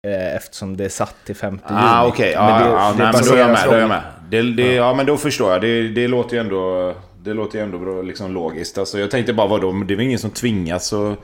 eh, 0.08 0.36
eftersom 0.36 0.78
det 0.78 0.86
är 0.86 0.90
satt 0.90 1.16
till 1.26 1.36
5 1.36 1.54
juni. 1.54 1.82
Ah. 1.84 2.08
Okay. 2.08 2.32
Ja, 2.32 2.66
ja, 2.66 2.94
men 2.98 3.24
då 3.28 3.34
är 3.34 3.40
jag 3.40 3.50
med. 3.50 3.66
Då 3.66 3.72
är 3.72 3.80
jag 3.80 3.90
med. 3.90 4.02
Det, 4.30 4.42
det, 4.42 4.76
ja. 4.76 4.88
ja, 4.88 4.94
men 4.94 5.06
då 5.06 5.18
förstår 5.18 5.52
jag. 5.52 5.62
Det, 5.62 5.88
det 5.88 6.08
låter 6.08 6.36
ju 6.36 6.40
ändå, 6.40 6.94
det 7.24 7.34
låter 7.34 7.58
ju 7.58 7.64
ändå 7.64 7.78
bra, 7.78 8.02
liksom 8.02 8.34
logiskt. 8.34 8.78
Alltså, 8.78 9.00
jag 9.00 9.12
tänkte 9.12 9.34
bara, 9.34 9.48
vadå? 9.48 9.72
Det 9.72 9.94
är 9.94 9.96
väl 9.96 10.06
ingen 10.06 10.20
som 10.20 10.30
tvingas? 10.30 10.94
Och... 10.94 11.16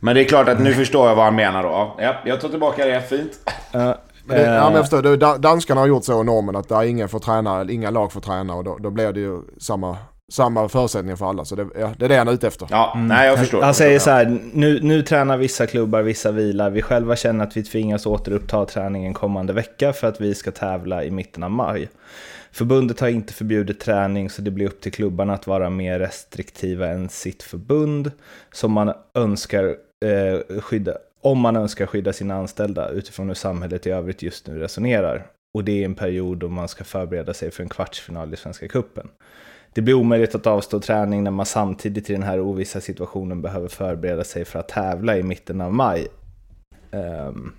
Men 0.00 0.14
det 0.14 0.20
är 0.20 0.24
klart 0.24 0.48
att 0.48 0.60
nu 0.60 0.74
förstår 0.74 1.08
jag 1.08 1.14
vad 1.16 1.24
han 1.24 1.34
menar 1.34 1.62
då. 1.62 1.96
Ja, 1.98 2.14
jag 2.24 2.40
tar 2.40 2.48
tillbaka 2.48 2.86
det. 2.86 3.00
Fint. 3.00 3.32
Uh, 3.74 3.92
det, 4.28 4.42
ja, 4.42 4.64
men 4.64 4.74
jag 4.74 4.90
förstår, 4.90 5.38
danskarna 5.38 5.80
har 5.80 5.88
gjort 5.88 6.04
så 6.04 6.22
normen 6.22 6.56
att 6.56 6.68
där 6.68 6.82
ingen 6.82 7.08
får 7.08 7.18
träna, 7.18 7.66
inga 7.70 7.90
lag 7.90 8.12
får 8.12 8.20
träna 8.20 8.54
och 8.54 8.64
då, 8.64 8.78
då 8.80 8.90
blir 8.90 9.12
det 9.12 9.20
ju 9.20 9.40
samma, 9.60 9.96
samma 10.32 10.68
förutsättningar 10.68 11.16
för 11.16 11.26
alla. 11.26 11.44
Så 11.44 11.56
det, 11.56 11.66
ja, 11.78 11.92
det 11.98 12.04
är 12.04 12.08
det 12.08 12.16
han 12.16 12.28
är 12.28 12.32
ute 12.32 12.46
efter. 12.46 12.66
Ja, 12.70 12.92
mm. 12.94 13.08
nej 13.08 13.28
jag 13.28 13.38
förstår. 13.38 13.62
Han 13.62 13.74
säger 13.74 13.98
så 13.98 14.10
här, 14.10 14.40
nu, 14.52 14.80
nu 14.82 15.02
tränar 15.02 15.36
vissa 15.36 15.66
klubbar, 15.66 16.02
vissa 16.02 16.30
vilar. 16.30 16.70
Vi 16.70 16.82
själva 16.82 17.16
känner 17.16 17.44
att 17.44 17.56
vi 17.56 17.62
tvingas 17.62 18.06
återuppta 18.06 18.66
träningen 18.66 19.14
kommande 19.14 19.52
vecka 19.52 19.92
för 19.92 20.06
att 20.06 20.20
vi 20.20 20.34
ska 20.34 20.50
tävla 20.50 21.04
i 21.04 21.10
mitten 21.10 21.42
av 21.42 21.50
maj. 21.50 21.88
Förbundet 22.52 23.00
har 23.00 23.08
inte 23.08 23.32
förbjudit 23.32 23.80
träning 23.80 24.30
så 24.30 24.42
det 24.42 24.50
blir 24.50 24.66
upp 24.66 24.80
till 24.80 24.92
klubbarna 24.92 25.34
att 25.34 25.46
vara 25.46 25.70
mer 25.70 25.98
restriktiva 25.98 26.86
än 26.86 27.08
sitt 27.08 27.42
förbund 27.42 28.12
som 28.52 28.72
man 28.72 28.92
önskar 29.14 29.64
eh, 30.04 30.60
skydda 30.60 30.92
om 31.20 31.38
man 31.38 31.56
önskar 31.56 31.86
skydda 31.86 32.12
sina 32.12 32.34
anställda 32.34 32.88
utifrån 32.88 33.28
hur 33.28 33.34
samhället 33.34 33.86
i 33.86 33.90
övrigt 33.90 34.22
just 34.22 34.46
nu 34.46 34.58
resonerar. 34.58 35.26
Och 35.54 35.64
det 35.64 35.80
är 35.80 35.84
en 35.84 35.94
period 35.94 36.38
då 36.38 36.48
man 36.48 36.68
ska 36.68 36.84
förbereda 36.84 37.34
sig 37.34 37.50
för 37.50 37.62
en 37.62 37.68
kvartsfinal 37.68 38.34
i 38.34 38.36
Svenska 38.36 38.68
Kuppen. 38.68 39.08
Det 39.74 39.82
blir 39.82 39.94
omöjligt 39.94 40.34
att 40.34 40.46
avstå 40.46 40.80
träning 40.80 41.24
när 41.24 41.30
man 41.30 41.46
samtidigt 41.46 42.10
i 42.10 42.12
den 42.12 42.22
här 42.22 42.40
ovissa 42.40 42.80
situationen 42.80 43.42
behöver 43.42 43.68
förbereda 43.68 44.24
sig 44.24 44.44
för 44.44 44.58
att 44.58 44.68
tävla 44.68 45.18
i 45.18 45.22
mitten 45.22 45.60
av 45.60 45.74
maj. 45.74 46.08
Um, 46.90 47.54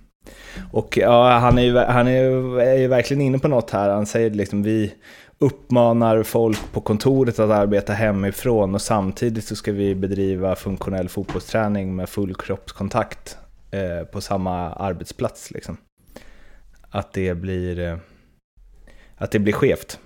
och 0.72 0.96
ja, 0.96 1.38
han 1.38 1.58
är 1.58 1.62
ju, 1.62 1.78
han 1.78 2.08
är, 2.08 2.60
är 2.60 2.76
ju 2.76 2.88
verkligen 2.88 3.20
inne 3.20 3.38
på 3.38 3.48
något 3.48 3.70
här. 3.70 3.90
Han 3.90 4.06
säger 4.06 4.30
liksom 4.30 4.62
vi 4.62 4.94
uppmanar 5.38 6.22
folk 6.22 6.72
på 6.72 6.80
kontoret 6.80 7.38
att 7.38 7.50
arbeta 7.50 7.92
hemifrån 7.92 8.74
och 8.74 8.82
samtidigt 8.82 9.44
så 9.44 9.56
ska 9.56 9.72
vi 9.72 9.94
bedriva 9.94 10.56
funktionell 10.56 11.08
fotbollsträning 11.08 11.96
med 11.96 12.08
full 12.08 12.34
kroppskontakt 12.34 13.38
eh, 13.70 14.04
på 14.04 14.20
samma 14.20 14.72
arbetsplats. 14.72 15.50
Liksom. 15.50 15.76
Att 16.90 17.12
det 17.12 17.34
blir, 17.34 17.78
eh, 17.78 17.96
att 19.16 19.30
det 19.30 19.38
blir 19.38 19.52
skevt. 19.52 19.98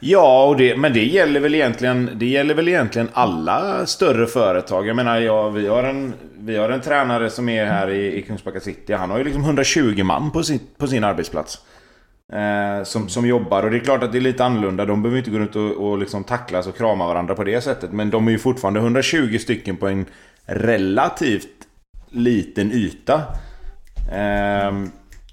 Ja, 0.00 0.46
och 0.46 0.56
det, 0.56 0.76
men 0.76 0.92
det 0.92 1.04
gäller, 1.04 1.40
väl 1.40 1.54
egentligen, 1.54 2.10
det 2.14 2.26
gäller 2.26 2.54
väl 2.54 2.68
egentligen 2.68 3.08
alla 3.12 3.86
större 3.86 4.26
företag. 4.26 4.86
Jag 4.86 4.96
menar, 4.96 5.20
ja, 5.20 5.48
vi, 5.48 5.66
har 5.66 5.84
en, 5.84 6.14
vi 6.38 6.56
har 6.56 6.70
en 6.70 6.80
tränare 6.80 7.30
som 7.30 7.48
är 7.48 7.64
här 7.64 7.90
i, 7.90 8.18
i 8.18 8.22
Kungsbacka 8.22 8.60
City. 8.60 8.92
Han 8.92 9.10
har 9.10 9.18
ju 9.18 9.24
liksom 9.24 9.44
120 9.44 10.02
man 10.04 10.30
på 10.30 10.42
sin, 10.42 10.60
på 10.76 10.86
sin 10.86 11.04
arbetsplats. 11.04 11.58
Eh, 12.32 12.84
som, 12.84 13.08
som 13.08 13.26
jobbar. 13.26 13.62
Och 13.62 13.70
det 13.70 13.76
är 13.76 13.80
klart 13.80 14.02
att 14.02 14.12
det 14.12 14.18
är 14.18 14.20
lite 14.20 14.44
annorlunda. 14.44 14.84
De 14.84 15.02
behöver 15.02 15.18
inte 15.18 15.30
gå 15.30 15.38
runt 15.38 15.56
och, 15.56 15.70
och 15.70 15.98
liksom 15.98 16.24
tacklas 16.24 16.66
och 16.66 16.76
krama 16.76 17.06
varandra 17.06 17.34
på 17.34 17.44
det 17.44 17.60
sättet. 17.60 17.92
Men 17.92 18.10
de 18.10 18.26
är 18.26 18.32
ju 18.32 18.38
fortfarande 18.38 18.80
120 18.80 19.38
stycken 19.38 19.76
på 19.76 19.88
en 19.88 20.06
relativt 20.44 21.57
liten 22.10 22.72
yta. 22.72 23.22
Ehm, 24.12 24.90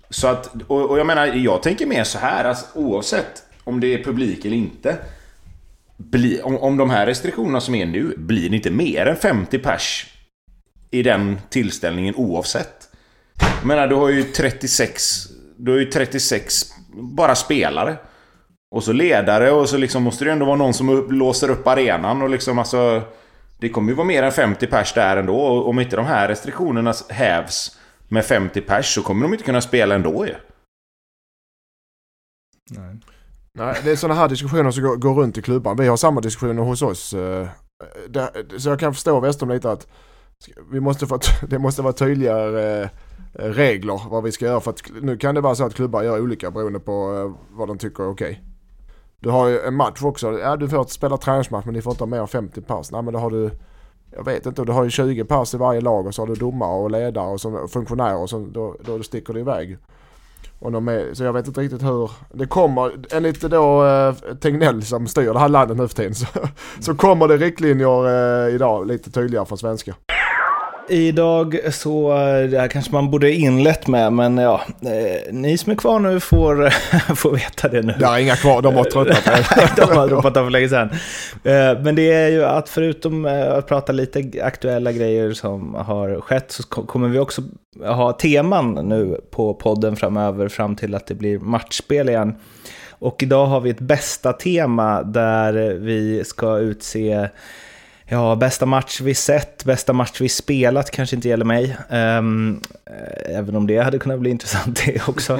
så 0.09 0.27
att, 0.27 0.55
och, 0.67 0.89
och, 0.89 0.99
jag 0.99 1.07
menar, 1.07 1.25
jag 1.25 1.63
tänker 1.63 1.85
mer 1.85 2.03
så 2.03 2.17
här, 2.17 2.45
alltså, 2.45 2.65
oavsett 2.73 3.43
om 3.63 3.79
det 3.79 3.93
är 3.93 4.03
publik 4.03 4.45
eller 4.45 4.57
inte. 4.57 4.97
Bli, 5.97 6.41
om, 6.41 6.57
om 6.57 6.77
de 6.77 6.89
här 6.89 7.05
restriktionerna 7.05 7.61
som 7.61 7.75
är 7.75 7.85
nu, 7.85 8.13
blir 8.17 8.49
det 8.49 8.55
inte 8.55 8.71
mer 8.71 9.05
än 9.05 9.15
50 9.15 9.59
pers 9.59 10.05
i 10.91 11.03
den 11.03 11.39
tillställningen 11.49 12.15
oavsett. 12.15 12.89
Jag 13.39 13.65
menar, 13.65 13.87
du 13.87 13.95
har 13.95 14.09
ju 14.09 14.23
36, 14.23 15.27
du 15.57 15.71
har 15.71 15.79
ju 15.79 15.85
36 15.85 16.71
bara 16.93 17.35
spelare. 17.35 17.97
Och 18.71 18.83
så 18.83 18.93
ledare 18.93 19.51
och 19.51 19.69
så 19.69 19.77
liksom 19.77 20.03
måste 20.03 20.25
det 20.25 20.31
ändå 20.31 20.45
vara 20.45 20.55
någon 20.55 20.73
som 20.73 21.07
låser 21.11 21.49
upp 21.49 21.67
arenan 21.67 22.21
och 22.21 22.29
liksom 22.29 22.59
alltså... 22.59 23.01
Det 23.57 23.69
kommer 23.69 23.89
ju 23.89 23.95
vara 23.95 24.07
mer 24.07 24.23
än 24.23 24.31
50 24.31 24.67
pers 24.67 24.93
där 24.93 25.17
ändå. 25.17 25.37
Och 25.37 25.69
om 25.69 25.79
inte 25.79 25.95
de 25.95 26.05
här 26.05 26.27
restriktionerna 26.27 26.93
hävs 27.09 27.77
med 28.07 28.25
50 28.25 28.61
pers 28.61 28.93
så 28.95 29.01
kommer 29.03 29.23
de 29.23 29.33
inte 29.33 29.45
kunna 29.45 29.61
spela 29.61 29.95
ändå 29.95 30.27
ju. 30.27 30.35
Nej. 32.69 32.95
Nej, 33.57 33.81
det 33.83 33.91
är 33.91 33.95
sådana 33.95 34.19
här 34.19 34.29
diskussioner 34.29 34.71
som 34.71 34.83
går, 34.83 34.95
går 34.95 35.13
runt 35.13 35.37
i 35.37 35.41
klubban. 35.41 35.77
Vi 35.77 35.87
har 35.87 35.97
samma 35.97 36.21
diskussioner 36.21 36.63
hos 36.63 36.81
oss. 36.81 37.13
Eh, 37.13 37.47
så 38.57 38.69
jag 38.69 38.79
kan 38.79 38.93
förstå 38.93 39.19
Westum 39.19 39.49
lite 39.49 39.71
att 39.71 39.87
vi 40.71 40.79
måste 40.79 41.07
få, 41.07 41.19
det 41.47 41.59
måste 41.59 41.81
vara 41.81 41.93
tydligare 41.93 42.83
eh, 42.83 42.89
regler 43.33 44.01
vad 44.09 44.23
vi 44.23 44.31
ska 44.31 44.45
göra. 44.45 44.59
För 44.61 44.71
att 44.71 44.81
nu 45.01 45.17
kan 45.17 45.35
det 45.35 45.41
vara 45.41 45.55
så 45.55 45.65
att 45.65 45.73
klubbar 45.73 46.03
gör 46.03 46.21
olika 46.21 46.51
beroende 46.51 46.79
på 46.79 46.91
eh, 46.91 47.57
vad 47.57 47.67
de 47.67 47.77
tycker 47.77 48.03
är 48.03 48.09
okej. 48.09 48.43
Du 49.19 49.29
har 49.29 49.47
ju 49.47 49.59
en 49.59 49.75
match 49.75 50.03
också. 50.03 50.39
Ja, 50.39 50.55
du 50.55 50.69
får 50.69 50.83
spela 50.83 51.17
träningsmatch 51.17 51.65
men 51.65 51.73
ni 51.73 51.81
får 51.81 51.93
inte 51.93 52.03
ha 52.03 52.09
mer 52.09 52.19
än 52.19 52.27
50 52.27 52.61
pers. 52.61 52.91
Nej 52.91 53.01
men 53.01 53.13
då 53.13 53.19
har 53.19 53.29
du 53.29 53.51
jag 54.15 54.25
vet 54.25 54.45
inte, 54.45 54.63
du 54.63 54.71
har 54.71 54.83
ju 54.83 54.89
20 54.89 55.23
pers 55.23 55.53
i 55.53 55.57
varje 55.57 55.81
lag 55.81 56.07
och 56.07 56.15
så 56.15 56.21
har 56.21 56.27
du 56.27 56.35
domare 56.35 56.83
och 56.83 56.91
ledare 56.91 57.27
och 57.27 57.41
så 57.41 57.67
funktionärer 57.67 58.17
och 58.17 58.29
så, 58.29 58.47
då, 58.51 58.75
då 58.85 59.03
sticker 59.03 59.33
det 59.33 59.39
iväg. 59.39 59.77
Och 60.59 60.71
de 60.71 60.87
är, 60.87 61.13
så 61.13 61.23
jag 61.23 61.33
vet 61.33 61.47
inte 61.47 61.61
riktigt 61.61 61.83
hur, 61.83 62.11
det 62.33 62.45
kommer, 62.45 62.91
enligt 63.11 63.41
då 63.41 63.85
eh, 63.85 64.13
Tegnell 64.41 64.83
som 64.83 65.07
styr 65.07 65.33
det 65.33 65.39
här 65.39 65.49
landet 65.49 65.77
nu 65.77 65.87
för 65.87 65.95
tiden 65.95 66.15
så, 66.15 66.25
så 66.79 66.95
kommer 66.95 67.27
det 67.27 67.37
riktlinjer 67.37 68.07
eh, 68.47 68.55
idag 68.55 68.87
lite 68.87 69.11
tydligare 69.11 69.45
från 69.45 69.57
svenska. 69.57 69.95
Idag 70.87 71.59
så, 71.73 72.11
eh, 72.11 72.49
det 72.49 72.59
här 72.59 72.67
kanske 72.67 72.91
man 72.91 73.11
borde 73.11 73.31
inlett 73.31 73.87
med, 73.87 74.13
men 74.13 74.37
ja, 74.37 74.61
eh, 74.81 75.33
ni 75.33 75.57
som 75.57 75.71
är 75.71 75.75
kvar 75.75 75.99
nu 75.99 76.19
får, 76.19 76.69
får 77.15 77.31
veta 77.31 77.67
det 77.67 77.81
nu. 77.81 77.93
Det 77.99 78.05
är 78.05 78.17
inga 78.17 78.35
kvar, 78.35 78.61
de 78.61 78.75
har 78.75 78.83
tröttnat. 78.83 79.75
de 79.75 79.97
har 79.97 80.07
droppat 80.07 80.37
av 80.37 80.43
för 80.43 80.49
länge 80.49 80.69
sedan. 80.69 80.89
Eh, 81.43 81.81
men 81.83 81.95
det 81.95 82.11
är 82.11 82.29
ju 82.29 82.45
att 82.45 82.69
förutom 82.69 83.25
att 83.25 83.67
prata 83.67 83.91
lite 83.91 84.43
aktuella 84.43 84.91
grejer 84.91 85.33
som 85.33 85.75
har 85.75 86.21
skett 86.21 86.51
så 86.51 86.63
kommer 86.63 87.07
vi 87.07 87.19
också 87.19 87.41
ha 87.85 88.13
teman 88.13 88.73
nu 88.73 89.21
på 89.31 89.53
podden 89.53 89.95
framöver 89.95 90.47
fram 90.47 90.75
till 90.75 90.95
att 90.95 91.07
det 91.07 91.15
blir 91.15 91.39
matchspel 91.39 92.09
igen. 92.09 92.35
Och 92.99 93.23
idag 93.23 93.45
har 93.45 93.61
vi 93.61 93.69
ett 93.69 93.79
bästa 93.79 94.33
tema 94.33 95.03
där 95.03 95.53
vi 95.79 96.23
ska 96.25 96.57
utse 96.57 97.29
Ja, 98.07 98.35
bästa 98.35 98.65
match 98.65 99.01
vi 99.01 99.13
sett, 99.13 99.63
bästa 99.63 99.93
match 99.93 100.21
vi 100.21 100.29
spelat 100.29 100.91
kanske 100.91 101.15
inte 101.15 101.29
gäller 101.29 101.45
mig. 101.45 101.77
Um, 101.89 102.61
även 103.25 103.55
om 103.55 103.67
det 103.67 103.77
hade 103.77 103.99
kunnat 103.99 104.19
bli 104.19 104.29
intressant 104.29 104.81
det 104.85 105.07
också. 105.07 105.33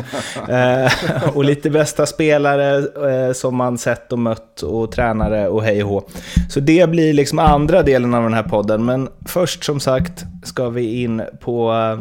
uh, 0.49 1.29
och 1.37 1.45
lite 1.45 1.69
bästa 1.69 2.05
spelare 2.05 2.77
uh, 2.77 3.33
som 3.33 3.55
man 3.55 3.77
sett 3.77 4.11
och 4.11 4.19
mött 4.19 4.61
och 4.61 4.91
tränare 4.91 5.47
och 5.47 5.63
hej 5.63 5.83
och 5.83 5.89
hå. 5.89 6.03
Så 6.49 6.59
det 6.59 6.89
blir 6.89 7.13
liksom 7.13 7.39
andra 7.39 7.83
delen 7.83 8.13
av 8.13 8.23
den 8.23 8.33
här 8.33 8.43
podden. 8.43 8.85
Men 8.85 9.09
först 9.25 9.63
som 9.63 9.79
sagt 9.79 10.25
ska 10.43 10.69
vi 10.69 11.01
in 11.01 11.21
på 11.39 11.71
uh, 11.71 11.99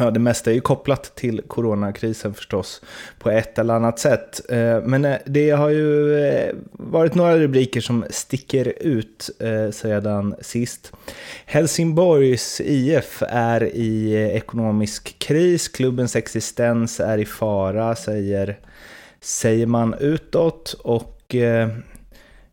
Ja, 0.00 0.10
det 0.10 0.20
mesta 0.20 0.50
är 0.50 0.54
ju 0.54 0.60
kopplat 0.60 1.14
till 1.14 1.42
coronakrisen 1.46 2.34
förstås 2.34 2.82
på 3.18 3.30
ett 3.30 3.58
eller 3.58 3.74
annat 3.74 3.98
sätt. 3.98 4.50
Eh, 4.50 4.80
men 4.82 5.04
eh, 5.04 5.16
det 5.26 5.50
har 5.50 5.68
ju 5.68 6.18
eh, 6.18 6.54
varit 6.72 7.14
några 7.14 7.38
rubriker 7.38 7.80
som 7.80 8.04
sticker 8.10 8.74
ut 8.80 9.30
sedan 9.72 10.34
sist. 10.40 10.92
Helsingborgs 11.46 12.60
IF 12.60 13.22
är 13.28 13.64
i 13.64 14.14
ekonomisk 14.34 15.18
kris, 15.18 15.68
klubbens 15.68 16.16
existens 16.16 17.00
är 17.00 17.18
i 17.18 17.24
fara, 17.24 17.96
säger, 17.96 18.58
säger 19.20 19.66
man 19.66 19.94
utåt. 20.00 20.72
Och 20.72 21.34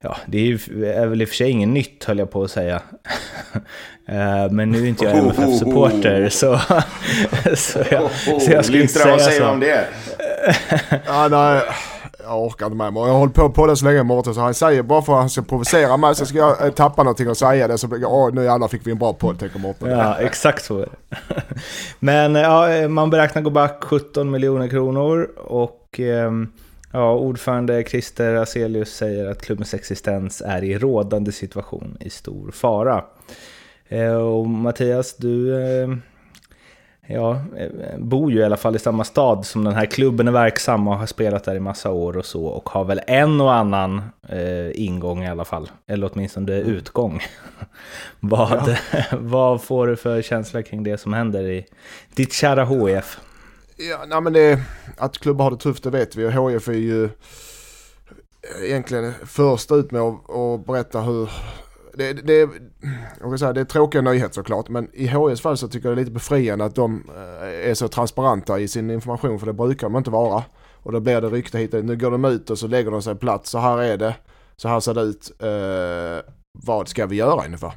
ja, 0.05 0.17
det 0.25 0.51
är, 0.51 0.83
är 0.83 1.07
väl 1.07 1.21
i 1.21 1.25
och 1.25 1.29
för 1.29 1.35
sig 1.35 1.49
inget 1.49 1.69
nytt 1.69 2.03
höll 2.03 2.19
jag 2.19 2.31
på 2.31 2.43
att 2.43 2.51
säga. 2.51 2.81
Eh, 4.07 4.51
men 4.51 4.71
nu 4.71 4.83
är 4.83 4.85
inte 4.85 5.05
jag 5.05 5.17
MFF-supporter 5.17 6.29
så, 6.29 6.57
så, 7.55 7.79
jag, 7.91 8.11
så 8.41 8.51
jag 8.51 8.65
skulle 8.65 8.81
inte 8.81 8.93
säga 8.93 9.19
så. 9.19 9.49
om 9.49 9.59
det? 9.59 9.87
ja, 11.05 11.27
nej, 11.27 11.61
jag 12.23 12.43
orkar 12.43 12.65
inte 12.65 12.77
med 12.77 12.93
mig. 12.93 13.03
Jag 13.03 13.09
har 13.09 13.19
hållit 13.19 13.33
på 13.33 13.49
på 13.49 13.67
det 13.67 13.75
så 13.75 13.85
länge 13.85 14.03
Mårten 14.03 14.33
så 14.33 14.41
han 14.41 14.53
säger 14.53 14.83
bara 14.83 15.01
för 15.01 15.13
att 15.13 15.19
han 15.19 15.29
ska 15.29 15.41
provocera 15.41 15.97
mig 15.97 16.15
så 16.15 16.25
ska 16.25 16.37
jag 16.37 16.65
eh, 16.65 16.71
tappa 16.71 17.03
någonting 17.03 17.29
och 17.29 17.37
säga 17.37 17.67
det 17.67 17.77
så 17.77 17.87
blir 17.87 18.05
åh 18.05 18.33
nu 18.33 18.43
jävlar 18.43 18.67
fick 18.67 18.87
vi 18.87 18.91
en 18.91 18.97
bra 18.97 19.13
podd 19.13 19.39
tänker 19.39 19.59
Mårten. 19.59 19.89
Ja, 19.89 20.17
exakt 20.17 20.65
så 20.65 20.79
är 20.79 20.85
det. 20.85 21.17
Men 21.99 22.35
ja, 22.35 22.87
man 22.87 23.09
beräknar 23.09 23.41
gå 23.41 23.49
back 23.49 23.83
17 23.83 24.31
miljoner 24.31 24.67
kronor 24.67 25.29
och 25.37 25.99
ehm, 25.99 26.51
Ja, 26.95 27.13
ordförande 27.13 27.83
Christer 27.83 28.35
Aselius 28.35 28.95
säger 28.95 29.27
att 29.27 29.41
klubbens 29.41 29.73
existens 29.73 30.41
är 30.45 30.63
i 30.63 30.77
rådande 30.77 31.31
situation 31.31 31.97
i 31.99 32.09
stor 32.09 32.51
fara. 32.51 33.03
Eh, 33.87 34.15
och 34.15 34.47
Mattias, 34.47 35.15
du 35.17 35.63
eh, 35.63 35.89
ja, 37.07 37.41
eh, 37.57 37.97
bor 37.97 38.31
ju 38.31 38.39
i 38.39 38.43
alla 38.43 38.57
fall 38.57 38.75
i 38.75 38.79
samma 38.79 39.03
stad 39.03 39.45
som 39.45 39.63
den 39.63 39.73
här 39.73 39.85
klubben 39.85 40.27
är 40.27 40.31
verksam 40.31 40.87
och 40.87 40.97
har 40.97 41.05
spelat 41.05 41.43
där 41.43 41.55
i 41.55 41.59
massa 41.59 41.91
år 41.91 42.17
och 42.17 42.25
så 42.25 42.45
och 42.45 42.69
har 42.69 42.85
väl 42.85 43.01
en 43.07 43.41
och 43.41 43.53
annan 43.53 44.01
eh, 44.29 44.81
ingång 44.85 45.23
i 45.23 45.29
alla 45.29 45.45
fall, 45.45 45.71
eller 45.87 46.09
åtminstone 46.13 46.53
utgång. 46.53 47.21
vad, 48.19 48.77
ja. 48.91 49.01
vad 49.19 49.61
får 49.61 49.87
du 49.87 49.95
för 49.95 50.21
känsla 50.21 50.63
kring 50.63 50.83
det 50.83 50.97
som 50.97 51.13
händer 51.13 51.43
i 51.43 51.65
ditt 52.15 52.33
kära 52.33 52.65
HIF? 52.65 53.19
Ja, 53.77 54.05
nej 54.07 54.21
men 54.21 54.33
det, 54.33 54.59
att 54.97 55.17
klubbar 55.17 55.43
har 55.43 55.51
det 55.51 55.57
tufft 55.57 55.83
det 55.83 55.89
vet 55.89 56.15
vi 56.15 56.25
och 56.25 56.51
HIF 56.51 56.67
är 56.67 56.73
ju 56.73 57.09
egentligen 58.63 59.13
först 59.25 59.71
ut 59.71 59.91
med 59.91 60.01
att, 60.01 60.29
att 60.29 60.65
berätta 60.65 61.01
hur 61.01 61.31
det, 61.93 62.13
det, 62.13 62.49
jag 63.19 63.39
säga, 63.39 63.53
det 63.53 63.61
är 63.61 63.65
tråkiga 63.65 64.01
nyheter 64.01 64.33
såklart 64.33 64.69
men 64.69 64.89
i 64.93 65.07
HIFs 65.07 65.41
fall 65.41 65.57
så 65.57 65.67
tycker 65.67 65.89
jag 65.89 65.97
det 65.97 66.01
är 66.01 66.03
lite 66.03 66.13
befriande 66.13 66.65
att 66.65 66.75
de 66.75 67.03
eh, 67.15 67.69
är 67.69 67.73
så 67.73 67.87
transparenta 67.87 68.59
i 68.59 68.67
sin 68.67 68.91
information 68.91 69.39
för 69.39 69.45
det 69.45 69.53
brukar 69.53 69.87
de 69.87 69.95
inte 69.95 70.09
vara. 70.09 70.43
Och 70.85 70.91
då 70.91 70.99
blir 70.99 71.21
det 71.21 71.29
rykte 71.29 71.57
hit 71.57 71.71
Nu 71.71 71.97
går 71.97 72.11
de 72.11 72.25
ut 72.25 72.49
och 72.49 72.59
så 72.59 72.67
lägger 72.67 72.91
de 72.91 73.01
sig 73.01 73.15
platt. 73.15 73.45
Så 73.45 73.59
här 73.59 73.77
är 73.77 73.97
det. 73.97 74.15
Så 74.55 74.67
här 74.67 74.79
ser 74.79 74.93
det 74.93 75.01
ut. 75.01 75.31
Eh, 75.39 76.33
vad 76.65 76.87
ska 76.87 77.05
vi 77.05 77.15
göra 77.15 77.45
ungefär? 77.45 77.73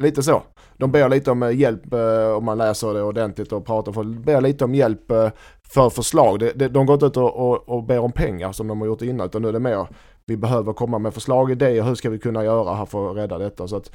Lite 0.00 0.22
så. 0.22 0.42
De 0.76 0.92
ber 0.92 1.08
lite 1.08 1.30
om 1.30 1.42
eh, 1.42 1.50
hjälp 1.50 1.92
eh, 1.92 2.36
om 2.36 2.44
man 2.44 2.58
läser 2.58 2.94
det 2.94 3.02
ordentligt 3.02 3.52
och 3.52 3.66
pratar. 3.66 3.92
För, 3.92 4.04
ber 4.04 4.40
lite 4.40 4.64
om 4.64 4.74
hjälp 4.74 5.10
eh, 5.10 5.28
för 5.62 5.90
förslag. 5.90 6.38
De, 6.38 6.52
de, 6.52 6.68
de 6.68 6.86
går 6.86 6.94
inte 6.94 7.06
ut 7.06 7.16
och, 7.16 7.50
och, 7.50 7.68
och 7.68 7.84
ber 7.84 7.98
om 7.98 8.12
pengar 8.12 8.52
som 8.52 8.68
de 8.68 8.80
har 8.80 8.86
gjort 8.86 9.02
innan 9.02 9.26
utan 9.26 9.42
nu 9.42 9.48
är 9.48 9.52
det 9.52 9.60
mer 9.60 9.86
vi 10.30 10.36
behöver 10.36 10.72
komma 10.72 10.98
med 10.98 11.14
förslag, 11.14 11.50
idéer, 11.50 11.82
hur 11.82 11.94
ska 11.94 12.10
vi 12.10 12.18
kunna 12.18 12.44
göra 12.44 12.74
här 12.74 12.86
för 12.86 13.10
att 13.10 13.16
rädda 13.16 13.38
detta. 13.38 13.68
Så 13.68 13.76
att, 13.76 13.90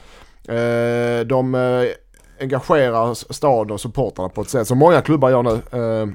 eh, 0.47 1.27
de 1.27 1.55
eh, 1.55 1.91
engagerar 2.39 3.33
staden 3.33 3.71
och 3.71 3.81
supportrarna 3.81 4.29
på 4.29 4.41
ett 4.41 4.49
sätt 4.49 4.67
som 4.67 4.77
många 4.77 5.01
klubbar 5.01 5.29
gör 5.29 5.43
nu. 5.43 5.61
Eh, 5.71 6.09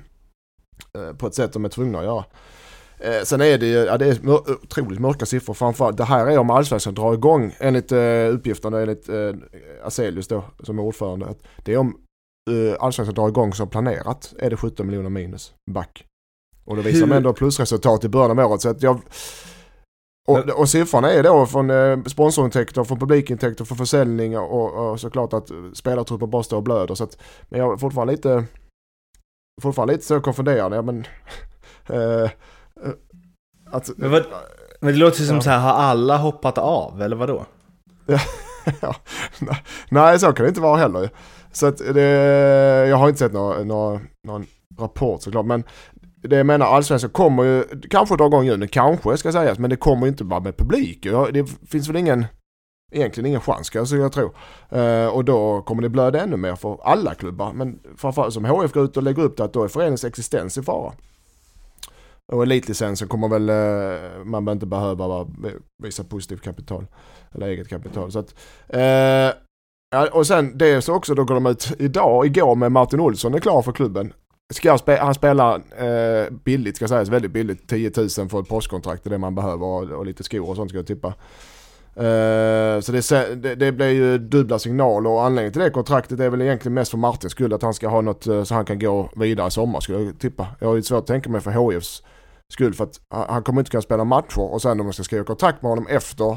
eh 1.02 1.12
på 1.16 1.26
ett 1.26 1.34
sätt 1.34 1.52
de 1.52 1.64
är 1.64 1.68
tvungna 1.68 1.98
att 1.98 2.04
göra. 2.04 2.24
Eh, 3.02 3.22
sen 3.22 3.40
är 3.40 3.58
det 3.58 3.66
ju, 3.66 3.76
ja, 3.76 3.98
det 3.98 4.06
är 4.06 4.30
otroligt 4.30 5.00
mörka 5.00 5.26
siffror 5.26 5.54
framförallt. 5.54 5.96
Det 5.96 6.04
här 6.04 6.26
är 6.26 6.38
om 6.38 6.50
allsvenskan 6.50 6.94
drar 6.94 7.14
igång 7.14 7.54
enligt 7.58 7.92
eh, 7.92 8.34
uppgifterna 8.34 8.80
enligt 8.80 9.08
eh, 9.08 9.34
Aselius 9.84 10.28
då 10.28 10.44
som 10.62 10.78
är 10.78 10.82
ordförande. 10.82 11.26
Att 11.26 11.42
det 11.64 11.72
är 11.72 11.78
om 11.78 11.96
eh, 12.50 12.76
allsvenskan 12.80 13.14
drar 13.14 13.28
igång 13.28 13.52
som 13.52 13.68
planerat 13.68 14.34
är 14.38 14.50
det 14.50 14.56
17 14.56 14.86
miljoner 14.86 15.10
minus 15.10 15.52
back. 15.70 16.04
Och 16.64 16.76
det 16.76 16.82
visar 16.82 17.06
man 17.06 17.16
ändå 17.16 17.32
plusresultat 17.32 18.04
i 18.04 18.08
början 18.08 18.38
av 18.38 18.50
året. 18.50 18.60
Så 18.60 18.68
att 18.68 18.82
jag, 18.82 19.00
och, 20.28 20.38
och 20.38 20.68
siffrorna 20.68 21.12
är 21.12 21.22
då 21.22 21.46
från 21.46 21.70
eh, 21.70 22.02
sponsorintäkter, 22.02 22.84
från 22.84 22.98
publikintäkter, 22.98 23.64
från 23.64 23.78
försäljning 23.78 24.38
och, 24.38 24.90
och 24.90 25.00
såklart 25.00 25.32
att 25.32 25.50
spelartrupper 25.72 26.26
bara 26.26 26.42
står 26.42 26.56
och 26.56 26.62
blöder. 26.62 26.94
Så 26.94 27.04
att, 27.04 27.18
men 27.48 27.60
jag 27.60 27.72
är 27.72 27.76
fortfarande 27.76 28.12
lite, 28.12 28.44
fortfarande 29.62 29.94
lite 29.94 30.06
så 30.06 30.20
konfunderad. 30.20 30.74
Ja, 30.74 30.82
men, 30.82 31.04
eh, 31.86 32.30
att, 33.70 33.90
men, 33.96 34.10
vad, 34.10 34.24
men 34.80 34.92
det 34.92 34.98
låter 34.98 35.20
ju 35.20 35.26
som 35.26 35.36
ja. 35.36 35.42
så 35.42 35.50
här, 35.50 35.58
har 35.58 35.72
alla 35.72 36.16
hoppat 36.16 36.58
av 36.58 37.02
eller 37.02 37.16
vadå? 37.16 37.44
ja, 38.80 38.96
nej, 39.90 40.18
så 40.18 40.32
kan 40.32 40.44
det 40.44 40.48
inte 40.48 40.60
vara 40.60 40.76
heller. 40.76 41.10
Så 41.52 41.66
att 41.66 41.78
det, 41.78 42.02
jag 42.88 42.96
har 42.96 43.08
inte 43.08 43.18
sett 43.18 43.32
någon, 43.32 43.68
någon, 43.68 44.00
någon 44.26 44.46
rapport 44.78 45.22
såklart. 45.22 45.46
Men 45.46 45.64
det 46.22 46.36
jag 46.36 46.46
menar, 46.46 46.66
allsvenskan 46.66 47.10
kommer 47.10 47.42
ju 47.42 47.64
kanske 47.90 48.16
dra 48.16 48.26
igång 48.26 48.44
juni, 48.44 48.68
kanske 48.68 49.16
ska 49.16 49.32
sägas, 49.32 49.58
men 49.58 49.70
det 49.70 49.76
kommer 49.76 50.06
inte 50.06 50.24
bara 50.24 50.40
med 50.40 50.56
publik. 50.56 51.06
Det 51.32 51.46
finns 51.68 51.88
väl 51.88 51.96
ingen, 51.96 52.26
egentligen 52.92 53.26
ingen 53.26 53.40
chans 53.40 53.66
ska 53.66 53.86
jag 53.90 54.12
tro. 54.12 54.34
Uh, 54.72 55.06
och 55.06 55.24
då 55.24 55.62
kommer 55.62 55.82
det 55.82 55.88
blöda 55.88 56.20
ännu 56.20 56.36
mer 56.36 56.54
för 56.56 56.78
alla 56.82 57.14
klubbar. 57.14 57.52
Men 57.52 57.78
framförallt 57.96 58.34
som 58.34 58.44
HF 58.44 58.72
går 58.72 58.84
ut 58.84 58.96
och 58.96 59.02
lägger 59.02 59.22
upp 59.22 59.36
det 59.36 59.44
att 59.44 59.52
då 59.52 59.64
är 59.64 59.68
föreningens 59.68 60.04
existens 60.04 60.58
i 60.58 60.62
fara. 60.62 60.92
Och 62.32 62.42
elitlicensen 62.42 63.08
kommer 63.08 63.28
väl, 63.28 63.48
eh, 63.48 64.24
man 64.24 64.44
behöver 64.44 64.52
inte 64.52 64.66
behöva 64.66 65.26
visa 65.82 66.04
positivt 66.04 66.42
kapital. 66.42 66.86
Eller 67.34 67.46
eget 67.46 67.68
kapital. 67.68 68.12
Så 68.12 68.18
att, 68.18 68.34
eh, 68.68 69.34
och 70.12 70.26
sen 70.26 70.58
det 70.58 70.82
så 70.82 70.94
också, 70.94 71.14
då 71.14 71.24
går 71.24 71.34
de 71.34 71.46
ut 71.46 71.72
idag, 71.78 72.26
igår 72.26 72.54
med 72.54 72.72
Martin 72.72 73.00
Olsson 73.00 73.34
är 73.34 73.38
klar 73.38 73.62
för 73.62 73.72
klubben. 73.72 74.12
Ska 74.52 74.78
spe 74.78 74.96
han 74.96 75.14
spelar 75.14 75.54
eh, 75.54 76.30
billigt 76.30 76.76
ska 76.76 76.88
sägas, 76.88 77.08
väldigt 77.08 77.30
billigt. 77.30 77.68
10 77.68 77.92
000 77.96 78.08
för 78.08 78.40
ett 78.40 78.48
postkontrakt, 78.48 79.04
det 79.04 79.08
är 79.08 79.10
det 79.10 79.18
man 79.18 79.34
behöver 79.34 79.66
och, 79.66 79.82
och 79.82 80.06
lite 80.06 80.22
skor 80.22 80.50
och 80.50 80.56
sånt 80.56 80.70
ska 80.70 80.78
jag 80.78 80.86
tippa. 80.86 81.14
Eh, 81.94 82.80
så 82.80 82.92
det, 82.92 83.10
det, 83.42 83.54
det, 83.54 83.72
blir 83.72 83.88
ju 83.88 84.18
dubbla 84.18 84.58
signaler 84.58 85.10
och 85.10 85.24
anledningen 85.24 85.52
till 85.52 85.62
det 85.62 85.70
kontraktet 85.70 86.20
är 86.20 86.30
väl 86.30 86.42
egentligen 86.42 86.74
mest 86.74 86.90
för 86.90 86.98
Martins 86.98 87.32
skull 87.32 87.52
att 87.52 87.62
han 87.62 87.74
ska 87.74 87.88
ha 87.88 88.00
något 88.00 88.26
eh, 88.26 88.42
så 88.42 88.54
han 88.54 88.64
kan 88.64 88.78
gå 88.78 89.10
vidare 89.16 89.48
i 89.48 89.50
sommar 89.50 89.80
skulle 89.80 89.98
jag 89.98 90.18
tippa. 90.18 90.46
Jag 90.58 90.68
har 90.68 90.74
ju 90.74 90.82
svårt 90.82 90.98
att 90.98 91.06
tänka 91.06 91.30
mig 91.30 91.40
för 91.40 91.72
HIFs 91.72 92.02
skull 92.52 92.74
för 92.74 92.84
att 92.84 93.00
han 93.28 93.42
kommer 93.42 93.60
inte 93.60 93.70
kunna 93.70 93.82
spela 93.82 94.04
matcher 94.04 94.40
och 94.40 94.62
sen 94.62 94.80
om 94.80 94.86
man 94.86 94.92
ska 94.92 95.02
skriva 95.02 95.24
kontrakt 95.24 95.62
med 95.62 95.70
honom 95.70 95.86
efter 95.86 96.36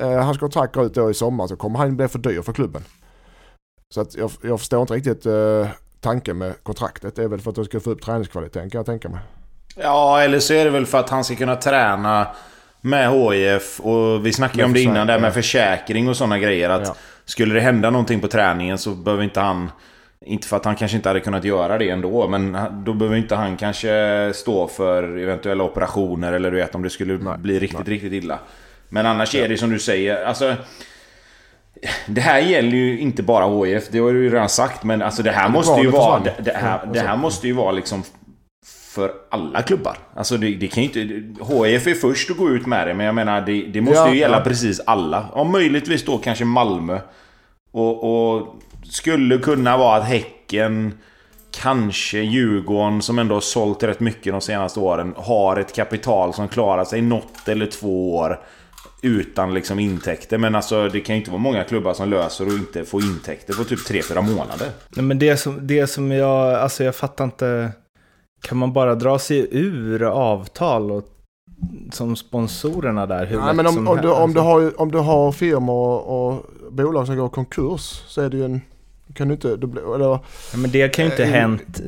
uh, 0.00 0.08
hans 0.08 0.38
kontrakt 0.38 0.74
går 0.74 0.86
ut 0.86 0.94
då 0.94 1.10
i 1.10 1.14
sommar 1.14 1.46
så 1.46 1.56
kommer 1.56 1.78
han 1.78 1.96
bli 1.96 2.08
för 2.08 2.18
dyr 2.18 2.42
för 2.42 2.52
klubben. 2.52 2.84
Så 3.94 4.00
att 4.00 4.14
jag, 4.14 4.30
jag 4.42 4.58
förstår 4.60 4.80
inte 4.80 4.94
riktigt 4.94 5.26
tanken 6.00 6.38
med 6.38 6.54
kontraktet 6.62 7.18
är 7.18 7.28
väl 7.28 7.40
för 7.40 7.50
att 7.50 7.56
du 7.56 7.64
ska 7.64 7.80
få 7.80 7.90
upp 7.90 8.02
träningskvaliteten 8.02 8.70
kan 8.70 8.78
jag 8.78 8.86
tänka 8.86 9.08
mig. 9.08 9.20
Ja, 9.76 10.22
eller 10.22 10.38
så 10.38 10.54
är 10.54 10.64
det 10.64 10.70
väl 10.70 10.86
för 10.86 10.98
att 10.98 11.10
han 11.10 11.24
ska 11.24 11.34
kunna 11.34 11.56
träna 11.56 12.26
med 12.80 13.12
HIF 13.12 13.80
och 13.80 14.26
vi 14.26 14.32
snackade 14.32 14.58
ju 14.58 14.64
om 14.64 14.72
det 14.72 14.82
innan 14.82 15.06
där 15.06 15.18
med 15.18 15.34
försäkring 15.34 16.08
och 16.08 16.16
sådana 16.16 16.38
grejer. 16.38 16.70
Att 16.70 16.86
Ja. 16.86 16.94
Skulle 17.24 17.54
det 17.54 17.60
hända 17.60 17.90
någonting 17.90 18.20
på 18.20 18.28
träningen 18.28 18.78
så 18.78 18.90
behöver 18.90 19.24
inte 19.24 19.40
han... 19.40 19.70
Inte 20.26 20.48
för 20.48 20.56
att 20.56 20.64
han 20.64 20.76
kanske 20.76 20.96
inte 20.96 21.08
hade 21.08 21.20
kunnat 21.20 21.44
göra 21.44 21.78
det 21.78 21.90
ändå, 21.90 22.28
men 22.28 22.58
då 22.84 22.92
behöver 22.92 23.16
inte 23.16 23.34
han 23.34 23.56
kanske 23.56 24.32
stå 24.34 24.68
för 24.68 25.18
eventuella 25.18 25.64
operationer 25.64 26.32
eller 26.32 26.50
du 26.50 26.56
vet 26.56 26.74
om 26.74 26.82
det 26.82 26.90
skulle 26.90 27.18
Nej, 27.18 27.38
bli 27.38 27.58
riktigt, 27.58 27.88
riktigt 27.88 28.12
illa. 28.12 28.38
Men 28.88 29.06
annars 29.06 29.34
är 29.34 29.48
det 29.48 29.56
som 29.56 29.70
du 29.70 29.78
säger, 29.78 30.24
alltså... 30.24 30.54
Det 32.06 32.20
här 32.20 32.38
gäller 32.38 32.76
ju 32.76 32.98
inte 32.98 33.22
bara 33.22 33.64
HIF, 33.64 33.88
det 33.90 33.98
har 33.98 34.12
du 34.12 34.22
ju 34.22 34.30
redan 34.30 34.48
sagt, 34.48 34.84
men 34.84 35.02
alltså 35.02 35.22
det 35.22 35.30
här 35.30 35.48
måste 35.48 35.80
ju 35.80 35.90
vara... 35.90 36.20
Det, 36.20 36.34
det, 36.44 36.52
här, 36.52 36.86
det 36.92 37.00
här 37.00 37.08
alltså. 37.08 37.22
måste 37.22 37.46
ju 37.46 37.52
vara 37.52 37.72
liksom 37.72 38.02
för 38.94 39.12
alla 39.30 39.62
klubbar. 39.62 39.98
Alltså 40.14 40.36
det, 40.36 40.54
det 40.54 40.68
kan 40.68 40.82
ju 40.82 40.88
inte... 40.88 41.00
HIF 41.54 41.86
är 41.86 41.94
först 41.94 42.30
att 42.30 42.36
gå 42.36 42.50
ut 42.50 42.66
med 42.66 42.86
det, 42.86 42.94
men 42.94 43.06
jag 43.06 43.14
menar 43.14 43.40
det, 43.40 43.62
det 43.62 43.80
måste 43.80 44.00
Ja, 44.00 44.12
ju 44.12 44.18
gälla 44.18 44.36
ja. 44.36 44.44
precis 44.44 44.80
alla. 44.86 45.28
Om 45.32 45.52
möjligtvis 45.52 46.04
då 46.04 46.18
kanske 46.18 46.44
Malmö. 46.44 46.98
Och, 47.72 48.04
och 48.04 48.56
skulle 48.94 49.38
kunna 49.38 49.76
vara 49.76 49.96
att 49.96 50.04
Häcken, 50.04 50.98
kanske 51.50 52.18
Djurgården 52.18 53.02
som 53.02 53.18
ändå 53.18 53.34
har 53.34 53.40
sålt 53.40 53.82
rätt 53.82 54.00
mycket 54.00 54.32
de 54.32 54.40
senaste 54.40 54.80
åren, 54.80 55.14
har 55.16 55.56
ett 55.56 55.74
kapital 55.74 56.34
som 56.34 56.48
klarar 56.48 56.84
sig 56.84 57.02
något 57.02 57.48
eller 57.48 57.66
två 57.66 58.16
år 58.16 58.40
utan 59.02 59.54
liksom 59.54 59.78
intäkter. 59.78 60.38
Men 60.38 60.54
alltså 60.54 60.88
det 60.88 61.00
kan 61.00 61.14
ju 61.14 61.20
inte 61.20 61.30
vara 61.30 61.40
många 61.40 61.64
klubbar 61.64 61.94
som 61.94 62.08
löser 62.08 62.46
och 62.46 62.52
inte 62.52 62.84
får 62.84 63.02
intäkter 63.02 63.54
på 63.54 63.64
typ 63.64 63.78
3-4 63.78 64.22
månader. 64.22 64.68
Nej, 64.88 65.04
men 65.04 65.18
det 65.18 65.36
som, 65.36 65.66
det 65.66 65.86
som 65.86 66.10
jag, 66.10 66.54
alltså 66.54 66.84
jag 66.84 66.94
fattar 66.94 67.24
inte. 67.24 67.72
Kan 68.42 68.58
man 68.58 68.72
bara 68.72 68.94
dra 68.94 69.18
sig 69.18 69.48
ur 69.50 70.02
avtal 70.02 70.90
och, 70.90 71.04
som 71.92 72.16
sponsorerna 72.16 73.06
där? 73.06 73.26
Hur 73.26 73.40
Nej, 73.40 73.54
men 73.54 73.66
om, 73.66 73.88
om, 73.88 73.96
du, 73.96 74.10
om, 74.10 74.34
du 74.34 74.40
har, 74.40 74.80
om 74.80 74.90
du 74.90 74.98
har 74.98 75.32
firmor 75.32 75.98
och, 75.98 76.28
och 76.28 76.46
bolag 76.72 77.06
som 77.06 77.16
går 77.16 77.28
konkurs 77.28 78.02
så 78.06 78.20
är 78.20 78.28
det 78.28 78.36
ju 78.36 78.44
en... 78.44 78.60
Kan 79.14 79.28
du 79.28 79.34
inte... 79.34 79.56
Blir- 79.56 79.94
eller, 79.94 80.04
Ja, 80.06 80.20
men 80.56 80.70
det 80.70 80.88
kan 80.88 81.04
ju 81.04 81.10
inte 81.10 81.22
Eh, 81.24 81.28
hänt 81.30 81.80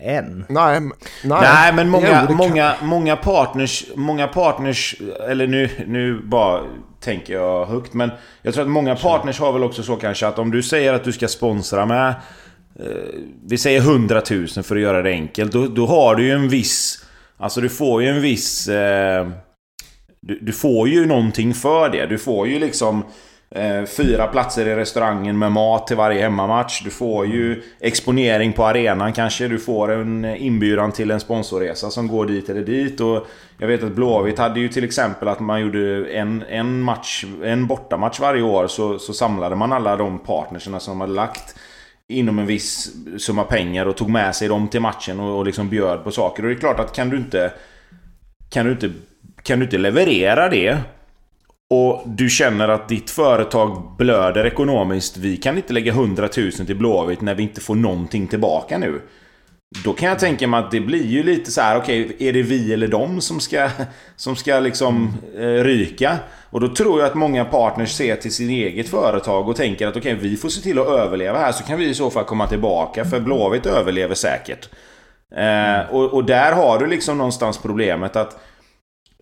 än. 0.00 0.44
nej, 0.48 0.80
nej. 0.80 0.90
Nej, 1.24 1.72
men 1.72 1.88
många, 1.88 2.06
Jo, 2.22 2.26
kan- 2.26 2.36
många, 2.36 2.74
många 2.82 3.16
partners, 3.16 3.84
många 3.94 4.28
partners, 4.28 4.96
eller 5.28 5.46
nu, 5.46 5.70
nu 5.86 6.20
bara 6.24 6.60
tänker 7.00 7.34
jag 7.34 7.66
högt, 7.66 7.94
men 7.94 8.10
jag 8.42 8.54
tror 8.54 8.64
att 8.64 8.70
många 8.70 8.96
partners 8.96 9.38
har 9.40 9.52
väl 9.52 9.64
också 9.64 9.82
så 9.82 9.96
kanske 9.96 10.26
att 10.26 10.38
om 10.38 10.50
du 10.50 10.62
säger 10.62 10.92
att 10.92 11.04
du 11.04 11.12
ska 11.12 11.28
sponsra 11.28 11.86
med, 11.86 12.08
eh, 12.80 12.86
vi 13.46 13.58
säger 13.58 13.80
100 13.80 14.22
000 14.30 14.46
för 14.48 14.76
att 14.76 14.82
göra 14.82 15.02
det 15.02 15.10
enkelt, 15.10 15.52
då, 15.52 15.66
då 15.66 15.86
har 15.86 16.14
du 16.14 16.24
ju 16.24 16.32
en 16.32 16.48
viss, 16.48 17.04
alltså 17.36 17.60
du 17.60 17.68
får 17.68 18.02
ju 18.02 18.08
en 18.08 18.20
viss, 18.22 18.68
eh, 18.68 19.28
du, 20.20 20.38
du 20.42 20.52
får 20.52 20.88
ju 20.88 21.06
någonting 21.06 21.54
för 21.54 21.88
det. 21.88 22.06
Du 22.06 22.18
får 22.18 22.48
ju 22.48 22.58
liksom 22.58 23.04
Eh, 23.50 23.84
fyra 23.84 24.26
platser 24.26 24.68
i 24.68 24.74
restaurangen 24.74 25.38
med 25.38 25.52
mat 25.52 25.86
till 25.86 25.96
varje 25.96 26.22
hemmamatch. 26.22 26.82
Du 26.84 26.90
får 26.90 27.26
ju 27.26 27.62
exponering 27.80 28.52
på 28.52 28.64
arenan 28.64 29.12
kanske. 29.12 29.48
Du 29.48 29.58
får 29.58 29.92
en 29.92 30.24
inbjudan 30.24 30.92
till 30.92 31.10
en 31.10 31.20
sponsorresa 31.20 31.90
som 31.90 32.08
går 32.08 32.26
dit 32.26 32.48
eller 32.48 32.62
dit. 32.62 33.00
Och 33.00 33.26
jag 33.58 33.68
vet 33.68 33.82
att 33.82 33.92
Blåvitt 33.92 34.38
hade 34.38 34.60
ju 34.60 34.68
till 34.68 34.84
exempel 34.84 35.28
att 35.28 35.40
man 35.40 35.60
gjorde 35.60 36.12
en, 36.12 36.44
en 36.48 36.80
match, 36.80 37.24
en 37.44 37.66
bortamatch 37.66 38.20
varje 38.20 38.42
år. 38.42 38.66
Så, 38.66 38.98
så 38.98 39.12
samlade 39.12 39.56
man 39.56 39.72
alla 39.72 39.96
de 39.96 40.18
partnerserna 40.18 40.80
som 40.80 41.00
hade 41.00 41.12
lagt 41.12 41.56
inom 42.08 42.38
en 42.38 42.46
viss 42.46 42.94
summa 43.18 43.44
pengar 43.44 43.86
och 43.86 43.96
tog 43.96 44.10
med 44.10 44.36
sig 44.36 44.48
dem 44.48 44.68
till 44.68 44.80
matchen 44.80 45.20
och, 45.20 45.38
och 45.38 45.46
liksom 45.46 45.68
bjöd 45.68 46.04
på 46.04 46.10
saker. 46.10 46.42
Och 46.42 46.48
det 46.48 46.54
är 46.54 46.60
klart 46.60 46.80
att 46.80 46.92
kan 46.92 47.10
du 47.10 47.16
inte... 47.16 47.52
Kan 48.50 48.66
du 48.66 48.72
inte, 48.72 48.90
kan 49.42 49.58
du 49.58 49.64
inte 49.64 49.78
leverera 49.78 50.48
det 50.48 50.78
och 51.70 52.02
du 52.06 52.28
känner 52.28 52.68
att 52.68 52.88
ditt 52.88 53.10
företag 53.10 53.94
blöder 53.98 54.46
ekonomiskt. 54.46 55.16
Vi 55.16 55.36
kan 55.36 55.56
inte 55.56 55.72
lägga 55.72 55.92
100 55.92 56.28
000 56.36 56.52
till 56.52 56.76
Blåvitt 56.76 57.20
när 57.20 57.34
vi 57.34 57.42
inte 57.42 57.60
får 57.60 57.74
någonting 57.74 58.26
tillbaka 58.26 58.78
nu. 58.78 59.00
Då 59.84 59.92
kan 59.92 60.08
jag 60.08 60.18
tänka 60.18 60.48
mig 60.48 60.60
att 60.60 60.70
det 60.70 60.80
blir 60.80 61.06
ju 61.06 61.22
lite 61.22 61.50
så 61.50 61.60
här: 61.60 61.78
okej, 61.78 62.16
är 62.18 62.32
det 62.32 62.42
vi 62.42 62.72
eller 62.72 62.88
dem 62.88 63.20
som 63.20 63.40
ska, 63.40 63.70
som 64.16 64.36
ska 64.36 64.60
liksom 64.60 65.14
eh, 65.38 65.40
ryka? 65.46 66.18
Och 66.50 66.60
då 66.60 66.68
tror 66.68 67.00
jag 67.00 67.06
att 67.06 67.14
många 67.14 67.44
partners 67.44 67.92
ser 67.92 68.16
till 68.16 68.32
sin 68.32 68.50
eget 68.50 68.88
företag 68.88 69.48
och 69.48 69.56
tänker 69.56 69.86
att 69.86 69.96
okej, 69.96 70.14
vi 70.14 70.36
får 70.36 70.48
se 70.48 70.60
till 70.62 70.78
att 70.78 70.86
överleva 70.86 71.38
här 71.38 71.52
så 71.52 71.64
kan 71.64 71.78
vi 71.78 71.88
i 71.88 71.94
så 71.94 72.10
fall 72.10 72.24
komma 72.24 72.46
tillbaka 72.46 73.04
för 73.04 73.20
Blåvitt 73.20 73.66
överlever 73.66 74.14
säkert. 74.14 74.68
Eh, 75.36 75.94
och, 75.94 76.14
och 76.14 76.24
där 76.24 76.52
har 76.52 76.78
du 76.78 76.86
liksom 76.86 77.18
någonstans 77.18 77.58
problemet 77.58 78.16
att 78.16 78.40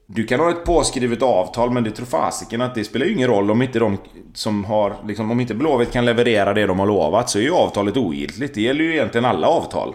du 0.07 0.25
kan 0.25 0.41
ha 0.41 0.51
ett 0.51 0.65
påskrivet 0.65 1.23
avtal 1.23 1.71
men 1.71 1.85
det 1.85 1.91
tror 1.91 2.07
fasiken 2.07 2.61
att 2.61 2.75
det 2.75 2.85
spelar 2.85 3.07
ju 3.07 3.13
ingen 3.13 3.29
roll 3.29 3.51
om 3.51 3.63
inte 3.63 3.79
de 3.79 3.99
som 4.35 4.65
har 4.65 4.97
liksom, 5.07 5.31
Om 5.31 5.41
inte 5.41 5.55
Blåvitt 5.55 5.93
kan 5.93 6.05
leverera 6.05 6.55
det 6.55 6.67
de 6.67 6.79
har 6.79 6.87
lovat 6.87 7.31
så 7.31 7.39
är 7.39 7.43
ju 7.43 7.51
avtalet 7.51 7.97
ogiltigt. 7.97 8.55
Det 8.55 8.63
gäller 8.63 8.85
ju 8.85 8.93
egentligen 8.93 9.25
alla 9.25 9.49
avtal. 9.49 9.95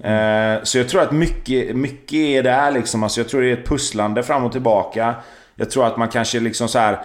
Eh, 0.00 0.62
så 0.62 0.78
jag 0.78 0.88
tror 0.88 1.02
att 1.02 1.12
mycket, 1.12 1.76
mycket 1.76 2.12
är 2.12 2.42
där 2.42 2.70
liksom. 2.70 3.02
Alltså 3.02 3.20
jag 3.20 3.28
tror 3.28 3.42
det 3.42 3.48
är 3.48 3.52
ett 3.52 3.68
pusslande 3.68 4.22
fram 4.22 4.44
och 4.44 4.52
tillbaka. 4.52 5.14
Jag 5.54 5.70
tror 5.70 5.86
att 5.86 5.96
man 5.96 6.08
kanske 6.08 6.40
liksom 6.40 6.68
så 6.68 6.78
här. 6.78 6.98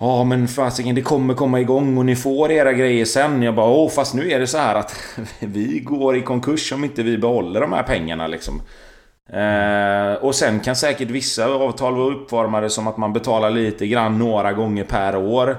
Ja 0.00 0.24
men 0.24 0.48
fasiken 0.48 0.94
det 0.94 1.02
kommer 1.02 1.34
komma 1.34 1.60
igång 1.60 1.98
och 1.98 2.06
ni 2.06 2.16
får 2.16 2.52
era 2.52 2.72
grejer 2.72 3.04
sen. 3.04 3.42
Jag 3.42 3.54
bara 3.54 3.70
åh 3.70 3.90
fast 3.90 4.14
nu 4.14 4.30
är 4.30 4.40
det 4.40 4.46
så 4.46 4.58
här 4.58 4.74
att 4.74 4.96
vi 5.40 5.80
går 5.80 6.16
i 6.16 6.22
konkurs 6.22 6.72
om 6.72 6.84
inte 6.84 7.02
vi 7.02 7.18
behåller 7.18 7.60
de 7.60 7.72
här 7.72 7.82
pengarna 7.82 8.26
liksom. 8.26 8.62
Eh, 9.32 10.14
och 10.14 10.34
sen 10.34 10.60
kan 10.60 10.76
säkert 10.76 11.10
vissa 11.10 11.46
avtal 11.46 11.96
vara 11.96 12.14
uppformade 12.14 12.70
som 12.70 12.86
att 12.86 12.96
man 12.96 13.12
betalar 13.12 13.50
lite 13.50 13.86
grann 13.86 14.18
några 14.18 14.52
gånger 14.52 14.84
per 14.84 15.16
år. 15.16 15.56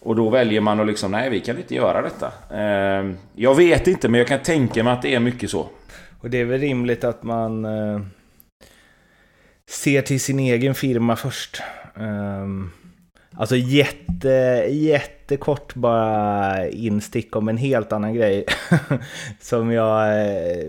Och 0.00 0.16
då 0.16 0.30
väljer 0.30 0.60
man 0.60 0.80
att 0.80 0.86
liksom, 0.86 1.10
nej 1.10 1.30
vi 1.30 1.40
kan 1.40 1.58
inte 1.58 1.74
göra 1.74 2.02
detta. 2.02 2.32
Eh, 2.50 3.12
jag 3.34 3.54
vet 3.54 3.86
inte 3.86 4.08
men 4.08 4.18
jag 4.18 4.28
kan 4.28 4.42
tänka 4.42 4.84
mig 4.84 4.92
att 4.92 5.02
det 5.02 5.14
är 5.14 5.20
mycket 5.20 5.50
så. 5.50 5.68
Och 6.20 6.30
det 6.30 6.40
är 6.40 6.44
väl 6.44 6.60
rimligt 6.60 7.04
att 7.04 7.22
man 7.22 7.64
eh, 7.64 8.00
ser 9.68 10.02
till 10.02 10.20
sin 10.20 10.38
egen 10.38 10.74
firma 10.74 11.16
först. 11.16 11.62
Um, 11.94 12.72
alltså 13.42 13.56
jätte, 13.56 14.28
jättekort 14.68 15.74
bara 15.74 16.68
instick 16.68 17.36
om 17.36 17.48
en 17.48 17.56
helt 17.56 17.92
annan 17.92 18.14
grej. 18.14 18.44
som 19.40 19.72
jag 19.72 20.26
eh, 20.26 20.66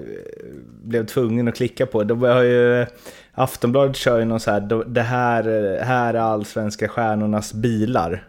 blev 0.83 1.05
tvungen 1.05 1.47
att 1.47 1.55
klicka 1.55 1.85
på. 1.85 2.03
De 2.03 2.21
har 2.21 2.41
ju, 2.41 2.85
Aftonbladet 3.31 3.95
kör 3.95 4.19
ju 4.19 4.25
någon 4.25 4.39
så 4.39 4.51
här, 4.51 4.85
det 4.85 5.01
här, 5.01 5.43
här 5.83 6.13
är 6.13 6.19
allsvenska 6.19 6.87
stjärnornas 6.87 7.53
bilar. 7.53 8.27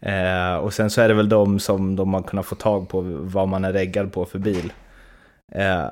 Eh, 0.00 0.56
och 0.56 0.74
sen 0.74 0.90
så 0.90 1.00
är 1.00 1.08
det 1.08 1.14
väl 1.14 1.28
de 1.28 1.58
som 1.58 1.96
de 1.96 2.14
har 2.14 2.22
kunnat 2.22 2.46
få 2.46 2.54
tag 2.54 2.88
på 2.88 3.00
vad 3.20 3.48
man 3.48 3.64
är 3.64 3.72
reggad 3.72 4.12
på 4.12 4.24
för 4.24 4.38
bil. 4.38 4.72
Eh, 5.52 5.86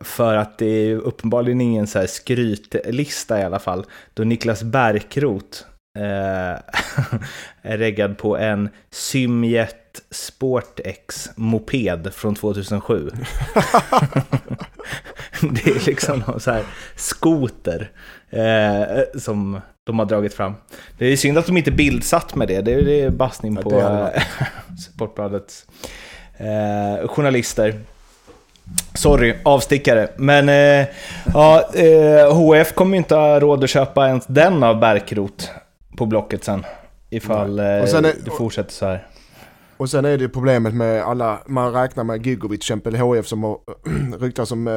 för 0.00 0.36
att 0.36 0.58
det 0.58 0.66
är 0.66 0.84
ju 0.84 0.98
uppenbarligen 0.98 1.60
ingen 1.60 1.86
så 1.86 1.98
här 1.98 2.06
skrytlista 2.06 3.40
i 3.40 3.42
alla 3.42 3.58
fall. 3.58 3.84
Då 4.14 4.24
Niklas 4.24 4.62
Bärkroth 4.62 5.62
är 7.62 7.78
reggad 7.78 8.18
på 8.18 8.36
en 8.36 8.68
Symjet 8.90 10.02
Sport-X 10.10 11.30
moped 11.36 12.14
från 12.14 12.34
2007. 12.34 13.10
det 15.40 15.66
är 15.66 15.86
liksom 15.86 16.18
någon 16.26 16.40
så 16.40 16.50
här 16.50 16.62
skoter 16.96 17.90
eh, 18.30 19.20
som 19.20 19.60
de 19.84 19.98
har 19.98 20.06
dragit 20.06 20.34
fram. 20.34 20.54
Det 20.98 21.06
är 21.06 21.16
synd 21.16 21.38
att 21.38 21.46
de 21.46 21.56
inte 21.56 21.70
bildsatt 21.70 22.34
med 22.34 22.48
det. 22.48 22.60
Det 22.60 22.74
är, 22.74 22.82
det 22.82 23.00
är 23.00 23.10
bassning 23.10 23.54
Ja, 23.54 23.62
på 23.62 23.80
eh, 23.80 24.22
Sportbladets 24.78 25.66
eh, 26.36 27.08
journalister. 27.08 27.80
Sorry, 28.94 29.34
avstickare. 29.42 30.08
Men 30.16 30.48
eh, 30.48 30.86
ja, 31.34 31.70
eh, 31.74 32.34
HF 32.34 32.72
kommer 32.74 32.92
ju 32.92 32.98
inte 32.98 33.14
ha 33.14 33.40
råd 33.40 33.64
att 33.64 33.70
köpa 33.70 34.08
ens 34.08 34.26
den 34.26 34.62
av 34.62 34.80
Bärkrot 34.80 35.50
på 35.96 36.06
Blocket 36.06 36.44
sen. 36.44 36.64
Ifall 37.10 37.58
eh, 37.58 37.64
sen 37.88 38.04
är- 38.04 38.14
det 38.24 38.30
fortsätter 38.30 38.72
så 38.72 38.86
här. 38.86 39.06
Och 39.76 39.90
sen 39.90 40.04
är 40.04 40.18
det 40.18 40.28
problemet 40.28 40.74
med 40.74 41.02
alla, 41.02 41.38
man 41.46 41.72
räknar 41.72 42.04
med 42.04 42.26
Gigovic 42.26 42.58
exempel 42.58 42.96
HF 42.96 43.26
som 43.26 43.42
har 43.44 43.58
ryktats 44.20 44.48
som 44.48 44.68
eh, 44.68 44.74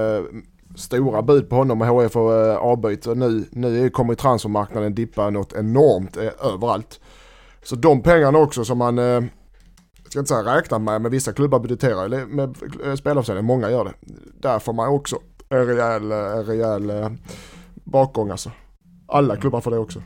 stora 0.76 1.22
bud 1.22 1.50
på 1.50 1.56
honom 1.56 1.82
och 1.82 1.88
HF 1.88 2.16
har 2.16 2.50
eh, 2.52 2.58
avböjt. 2.58 3.06
Och 3.08 3.18
nu, 3.18 3.46
nu 3.52 3.90
kommer 3.90 4.16
transfermarknaden 4.16 4.96
dippa 4.96 5.30
något 5.30 5.54
enormt 5.54 6.18
eh, 6.18 6.24
överallt. 6.54 7.00
Så 7.64 7.76
de 7.76 8.02
pengarna 8.04 8.38
också 8.40 8.66
som 8.66 8.78
man, 8.78 9.00
eh, 9.00 9.04
jag 9.06 9.24
ska 10.10 10.20
inte 10.20 10.30
säga 10.30 10.56
räknar 10.58 10.80
med, 10.80 11.02
men 11.02 11.12
vissa 11.12 11.34
klubbar 11.34 11.60
budgeterar 11.60 12.06
eller 12.06 12.26
med 12.26 12.56
spelarförsäljning, 12.98 13.46
många 13.46 13.70
gör 13.72 13.86
det. 13.86 13.94
Där 14.42 14.60
får 14.60 14.74
man 14.74 14.90
också 14.90 15.20
en 15.50 15.66
rejäl, 15.66 16.12
en 16.12 16.44
rejäl 16.46 16.92
bakgång 17.84 18.30
alltså. 18.30 18.52
Alla 19.08 19.36
klubbar 19.36 19.62
får 19.62 19.72
det 19.72 19.78
också. 19.78 20.02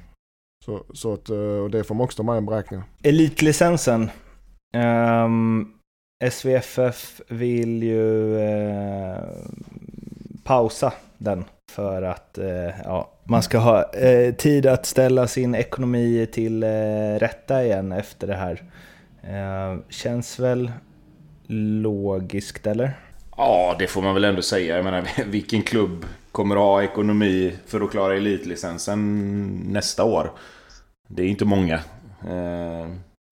Så, 0.65 0.84
så 0.93 1.13
att, 1.13 1.30
eh, 1.30 1.38
och 1.38 1.69
det 1.69 1.84
får 1.84 1.95
man 1.95 2.04
också 2.06 2.17
ta 2.17 2.23
med 2.23 2.43
i 2.43 2.45
beräkningen. 2.45 2.86
Elitlicensen. 3.04 4.10
Um, 5.26 5.73
SVFF 6.32 7.21
vill 7.28 7.84
ju 7.84 8.39
eh, 8.39 9.17
pausa 10.43 10.93
den 11.17 11.45
för 11.71 12.02
att 12.02 12.38
eh, 12.38 12.69
ja, 12.84 13.12
man 13.23 13.43
ska 13.43 13.58
ha 13.58 13.93
eh, 13.93 14.34
tid 14.34 14.65
att 14.65 14.86
ställa 14.86 15.28
sin 15.28 15.56
ekonomi 15.56 16.28
till 16.32 16.63
eh, 16.63 17.19
rätta 17.19 17.63
igen 17.63 17.91
efter 17.91 18.28
det 18.28 18.36
här. 18.36 18.63
Eh, 19.23 19.80
känns 19.89 20.39
väl 20.39 20.71
logiskt, 21.82 22.67
eller? 22.67 22.93
Ja, 23.38 23.76
det 23.80 23.88
får 23.88 24.02
man 24.02 24.13
väl 24.13 24.23
ändå 24.23 24.41
säga. 24.41 24.76
Jag 24.76 24.86
menar, 24.86 25.08
vilken 25.26 25.62
klubb 25.62 26.06
kommer 26.32 26.56
att 26.56 26.62
ha 26.62 26.84
ekonomi 26.84 27.54
för 27.65 27.82
att 27.82 27.91
klara 27.91 28.17
elitlicensen 28.17 29.49
nästa 29.67 30.04
år? 30.04 30.32
Det 31.15 31.23
är 31.23 31.28
inte 31.28 31.45
många. 31.45 31.76
Eh, 32.28 32.88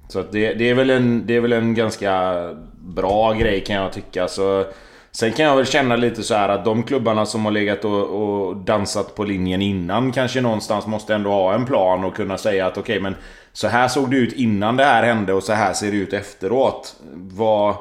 så 0.07 0.19
att 0.19 0.31
det, 0.31 0.53
det, 0.53 0.69
är 0.69 0.73
väl 0.73 0.89
en, 0.89 1.27
det 1.27 1.35
är 1.35 1.41
väl 1.41 1.53
en 1.53 1.73
ganska 1.73 2.35
bra 2.79 3.33
grej 3.33 3.63
kan 3.63 3.75
jag 3.75 3.93
tycka. 3.93 4.27
Så, 4.27 4.65
sen 5.11 5.31
kan 5.31 5.45
jag 5.45 5.55
väl 5.55 5.65
känna 5.65 5.95
lite 5.95 6.23
så 6.23 6.35
här 6.35 6.49
att 6.49 6.65
de 6.65 6.83
klubbarna 6.83 7.25
som 7.25 7.45
har 7.45 7.51
legat 7.51 7.85
och, 7.85 8.03
och 8.03 8.55
dansat 8.55 9.15
på 9.15 9.23
linjen 9.23 9.61
innan 9.61 10.11
kanske 10.11 10.41
någonstans 10.41 10.87
måste 10.87 11.15
ändå 11.15 11.31
ha 11.31 11.53
en 11.53 11.65
plan 11.65 12.03
och 12.03 12.15
kunna 12.15 12.37
säga 12.37 12.67
att 12.67 12.77
okej 12.77 12.81
okay, 12.81 12.99
men 12.99 13.15
så 13.53 13.67
här 13.67 13.87
såg 13.87 14.11
det 14.11 14.17
ut 14.17 14.33
innan 14.33 14.77
det 14.77 14.83
här 14.83 15.03
hände 15.03 15.33
och 15.33 15.43
så 15.43 15.53
här 15.53 15.73
ser 15.73 15.91
det 15.91 15.97
ut 15.97 16.13
efteråt. 16.13 16.95
Vad 17.13 17.75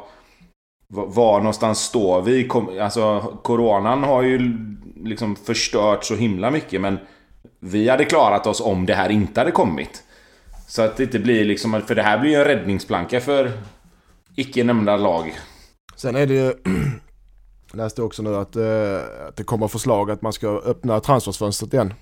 var 0.88 1.38
någonstans 1.38 1.80
står 1.80 2.22
vi? 2.22 2.48
Alltså, 2.80 3.20
coronan 3.42 4.04
har 4.04 4.22
ju 4.22 4.56
liksom 5.04 5.36
förstört 5.36 6.04
så 6.04 6.14
himla 6.14 6.50
mycket 6.50 6.80
men 6.80 6.98
vi 7.60 7.88
hade 7.88 8.04
klarat 8.04 8.46
oss 8.46 8.60
om 8.60 8.86
det 8.86 8.94
här 8.94 9.08
inte 9.10 9.40
hade 9.40 9.50
kommit. 9.50 10.02
Så 10.66 10.82
att 10.82 10.96
det 10.96 11.02
inte 11.02 11.18
blir 11.18 11.44
liksom... 11.44 11.82
För 11.86 11.94
det 11.94 12.02
här 12.02 12.18
blir 12.18 12.30
ju 12.30 12.36
en 12.36 12.44
räddningsplanka 12.44 13.20
för 13.20 13.52
icke 14.34 14.64
nämnda 14.64 14.96
lag. 14.96 15.38
Sen 15.96 16.16
är 16.16 16.26
det 16.26 16.34
ju... 16.34 16.54
läste 17.72 18.02
också 18.02 18.22
nu 18.22 18.36
att, 18.36 18.56
eh, 18.56 19.26
att 19.28 19.36
det 19.36 19.44
kommer 19.44 19.68
förslag 19.68 20.10
att 20.10 20.22
man 20.22 20.32
ska 20.32 20.48
öppna 20.48 21.00
transferfönstret 21.00 21.74
igen. 21.74 21.94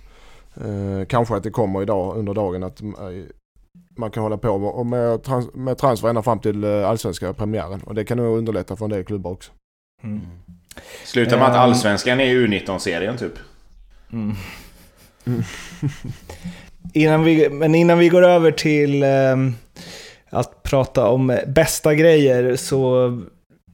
Eh, 0.56 1.06
kanske 1.06 1.36
att 1.36 1.42
det 1.42 1.50
kommer 1.50 1.82
idag 1.82 2.16
under 2.16 2.34
dagen 2.34 2.62
att 2.62 2.80
eh, 2.80 2.88
man 3.96 4.10
kan 4.10 4.22
hålla 4.22 4.38
på 4.38 4.84
med, 4.84 5.22
trans 5.22 5.54
med 5.54 5.78
transfer 5.78 6.08
ända 6.08 6.22
fram 6.22 6.38
till 6.38 6.64
eh, 6.64 6.88
allsvenska 6.88 7.32
premiären. 7.32 7.80
Och 7.82 7.94
det 7.94 8.04
kan 8.04 8.16
nog 8.16 8.38
underlätta 8.38 8.76
för 8.76 8.84
en 8.84 8.90
del 8.90 9.04
klubbar 9.04 9.30
också. 9.30 9.52
Mm. 10.02 10.20
Slutar 11.04 11.38
med 11.38 11.46
att 11.46 11.54
ehm. 11.54 11.60
allsvenskan 11.60 12.20
är 12.20 12.34
U19-serien 12.34 13.16
typ. 13.16 13.32
Mm. 14.12 14.34
Mm. 15.28 15.42
innan 16.94 17.24
vi, 17.24 17.48
men 17.50 17.74
innan 17.74 17.98
vi 17.98 18.08
går 18.08 18.22
över 18.22 18.50
till 18.50 19.02
eh, 19.02 19.36
att 20.30 20.62
prata 20.62 21.08
om 21.08 21.38
bästa 21.46 21.94
grejer 21.94 22.56
så 22.56 23.10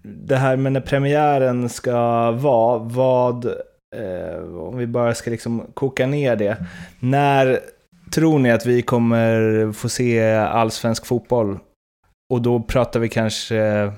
det 0.03 0.37
här 0.37 0.57
med 0.57 0.73
när 0.73 0.81
premiären 0.81 1.69
ska 1.69 2.31
vara, 2.31 2.79
vad, 2.79 3.47
eh, 3.97 4.59
om 4.59 4.79
vi 4.79 4.87
bara 4.87 5.15
ska 5.15 5.31
liksom 5.31 5.63
koka 5.75 6.07
ner 6.07 6.37
det. 6.37 6.57
När 7.01 7.61
tror 8.15 8.39
ni 8.39 8.51
att 8.51 8.67
vi 8.67 8.83
kommer 8.83 9.73
få 9.73 9.89
se 9.89 10.35
allsvensk 10.35 11.07
fotboll? 11.07 11.59
Och 12.33 12.43
då 12.43 12.63
pratar 12.63 13.01
vi 13.01 13.09
kanske 13.09 13.57
eh, 13.57 13.93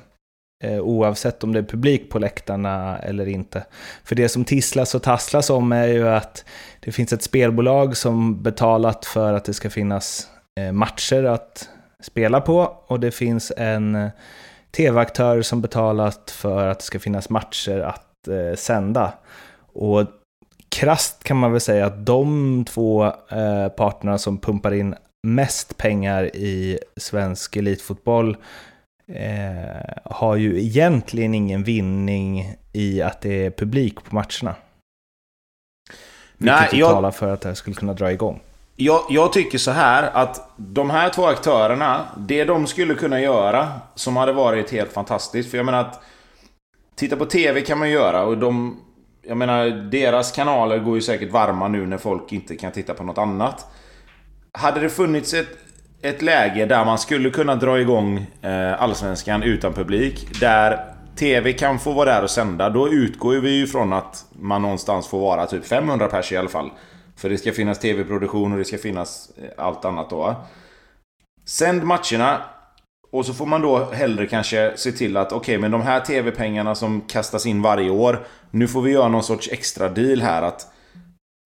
Eh, 0.64 0.81
oavsett 0.81 1.45
om 1.45 1.53
det 1.53 1.59
är 1.59 1.62
publik 1.62 2.11
på 2.11 2.19
läktarna 2.19 2.99
eller 2.99 3.29
inte. 3.29 3.64
För 4.05 4.14
det 4.14 4.29
som 4.29 4.45
tisslas 4.45 4.95
och 4.95 5.03
tasslas 5.03 5.51
om 5.51 5.73
är 5.73 5.87
ju 5.87 6.09
att 6.09 6.45
det 6.81 6.92
finns 6.92 7.12
ett 7.12 7.23
spelbolag 7.23 7.97
som 7.97 8.42
betalat 8.42 9.05
för 9.07 9.33
att 9.33 9.45
det 9.45 9.55
ska 9.55 9.71
finnas 9.71 10.29
eh, 10.61 10.73
matcher 10.73 11.25
att 11.25 11.69
spela 12.03 12.40
på 12.40 12.77
och 12.87 13.01
det 13.01 13.11
finns 13.11 13.53
en 13.57 13.95
eh, 13.95 14.11
tv-aktör 14.77 15.42
som 15.42 15.61
betalat 15.61 16.31
för 16.31 16.66
att 16.66 16.79
det 16.79 16.85
ska 16.85 16.99
finnas 16.99 17.31
matcher 17.31 17.81
att 17.81 18.29
eh, 18.29 18.57
sända. 18.57 19.12
Och 19.73 20.07
krast 20.69 21.25
kan 21.25 21.37
man 21.37 21.53
väl 21.53 21.61
säga 21.61 21.87
att 21.87 22.07
de 22.07 22.64
två 22.69 23.05
eh, 23.31 23.69
parterna 23.77 24.19
som 24.19 24.38
pumpar 24.38 24.75
in 24.75 24.95
mest 25.27 25.77
pengar 25.77 26.37
i 26.37 26.79
svensk 26.97 27.57
elitfotboll 27.57 28.37
eh, 29.12 30.03
har 30.05 30.37
ju 30.37 30.61
egentligen 30.61 31.35
ingen 31.35 31.64
vinning 31.64 32.55
i 32.73 33.03
att 33.03 33.21
det 33.21 33.47
är 33.47 33.51
publik 33.51 34.05
på 34.05 34.14
matcherna. 34.14 34.57
Vilket 36.38 36.61
Nej, 36.61 36.69
jag, 36.73 36.90
talar 36.90 37.11
för 37.11 37.33
att 37.33 37.40
det 37.40 37.49
här 37.49 37.55
skulle 37.55 37.77
kunna 37.77 37.95
dra 37.95 38.12
igång. 38.12 38.40
Jag, 38.77 39.03
jag, 39.11 39.33
tycker 39.33 39.59
så 39.59 39.71
här 39.71 40.03
att 40.03 40.51
de 40.57 40.90
här 40.90 41.09
två 41.09 41.27
aktörerna, 41.27 42.07
det 42.19 42.45
de 42.45 42.66
skulle 42.66 42.95
kunna 42.95 43.21
göra 43.21 43.73
som 43.95 44.16
hade 44.16 44.33
varit 44.33 44.71
helt 44.71 44.92
fantastiskt. 44.92 45.51
För 45.51 45.57
jag 45.57 45.66
menar 45.66 45.81
att 45.81 46.03
Titta 46.97 47.16
på 47.16 47.27
TV 47.27 47.61
kan 47.61 47.79
man 47.79 47.90
göra 47.90 48.25
och 48.25 48.38
de 48.38 48.81
jag 49.23 49.37
menar, 49.37 49.71
deras 49.90 50.33
kanaler 50.33 50.79
går 50.79 50.95
ju 50.95 51.03
säkert 51.03 51.33
varma 51.33 51.69
nu 51.69 51.87
när 51.87 51.99
folk 51.99 52.33
inte 52.33 52.57
kan 52.57 52.73
titta 52.73 52.95
på 52.95 53.05
något 53.05 53.19
annat. 53.19 53.66
Hade 54.53 54.81
det 54.81 54.90
funnits 54.90 55.35
ett, 55.35 55.49
ett 56.02 56.22
läge 56.22 56.66
där 56.66 56.85
man 56.85 56.98
skulle 56.98 57.30
kunna 57.30 57.54
dra 57.56 57.80
igång 57.80 58.26
eh, 58.42 58.82
Allsvenskan 58.82 59.42
utan 59.42 59.74
publik, 59.74 60.40
där 60.40 60.96
TV 61.16 61.52
kan 61.52 61.78
få 61.78 61.92
vara 61.92 62.14
där 62.14 62.22
och 62.22 62.30
sända, 62.30 62.70
då 62.70 62.88
utgår 62.88 63.35
vi 63.35 63.50
ju 63.50 63.66
från 63.66 63.92
att 63.92 64.24
man 64.32 64.62
någonstans 64.62 65.09
får 65.09 65.20
vara 65.20 65.46
typ 65.46 65.66
500 65.66 66.06
pers 66.09 66.32
i 66.32 66.37
alla 66.37 66.48
fall. 66.48 66.70
För 67.16 67.30
det 67.30 67.38
ska 67.38 67.52
finnas 67.52 67.78
TV-produktion 67.78 68.52
och 68.52 68.59
det 68.59 68.64
ska 68.64 68.78
finnas 68.78 69.30
eh, 69.37 69.64
allt 69.64 69.85
annat 69.85 70.11
då. 70.11 70.35
Sänd 71.44 71.85
matcherna 71.85 72.42
och 73.11 73.26
så 73.26 73.35
får 73.35 73.46
man 73.46 73.62
då 73.62 73.85
hellre 73.92 74.26
kanske 74.26 74.72
se 74.76 74.92
till 74.92 75.16
att 75.16 75.32
okej, 75.32 75.38
okay, 75.38 75.59
men 75.59 75.70
de 75.70 75.82
här 75.82 76.00
TV-pengarna 76.00 76.74
som 76.74 77.00
kastas 77.00 77.46
in 77.46 77.62
varje 77.62 77.90
år. 77.90 78.26
Nu 78.50 78.68
får 78.68 78.82
vi 78.82 78.90
göra 78.90 79.09
någon 79.09 79.22
sorts 79.22 79.48
extra 79.52 79.88
deal 79.88 80.20
här 80.20 80.42
att 80.42 80.66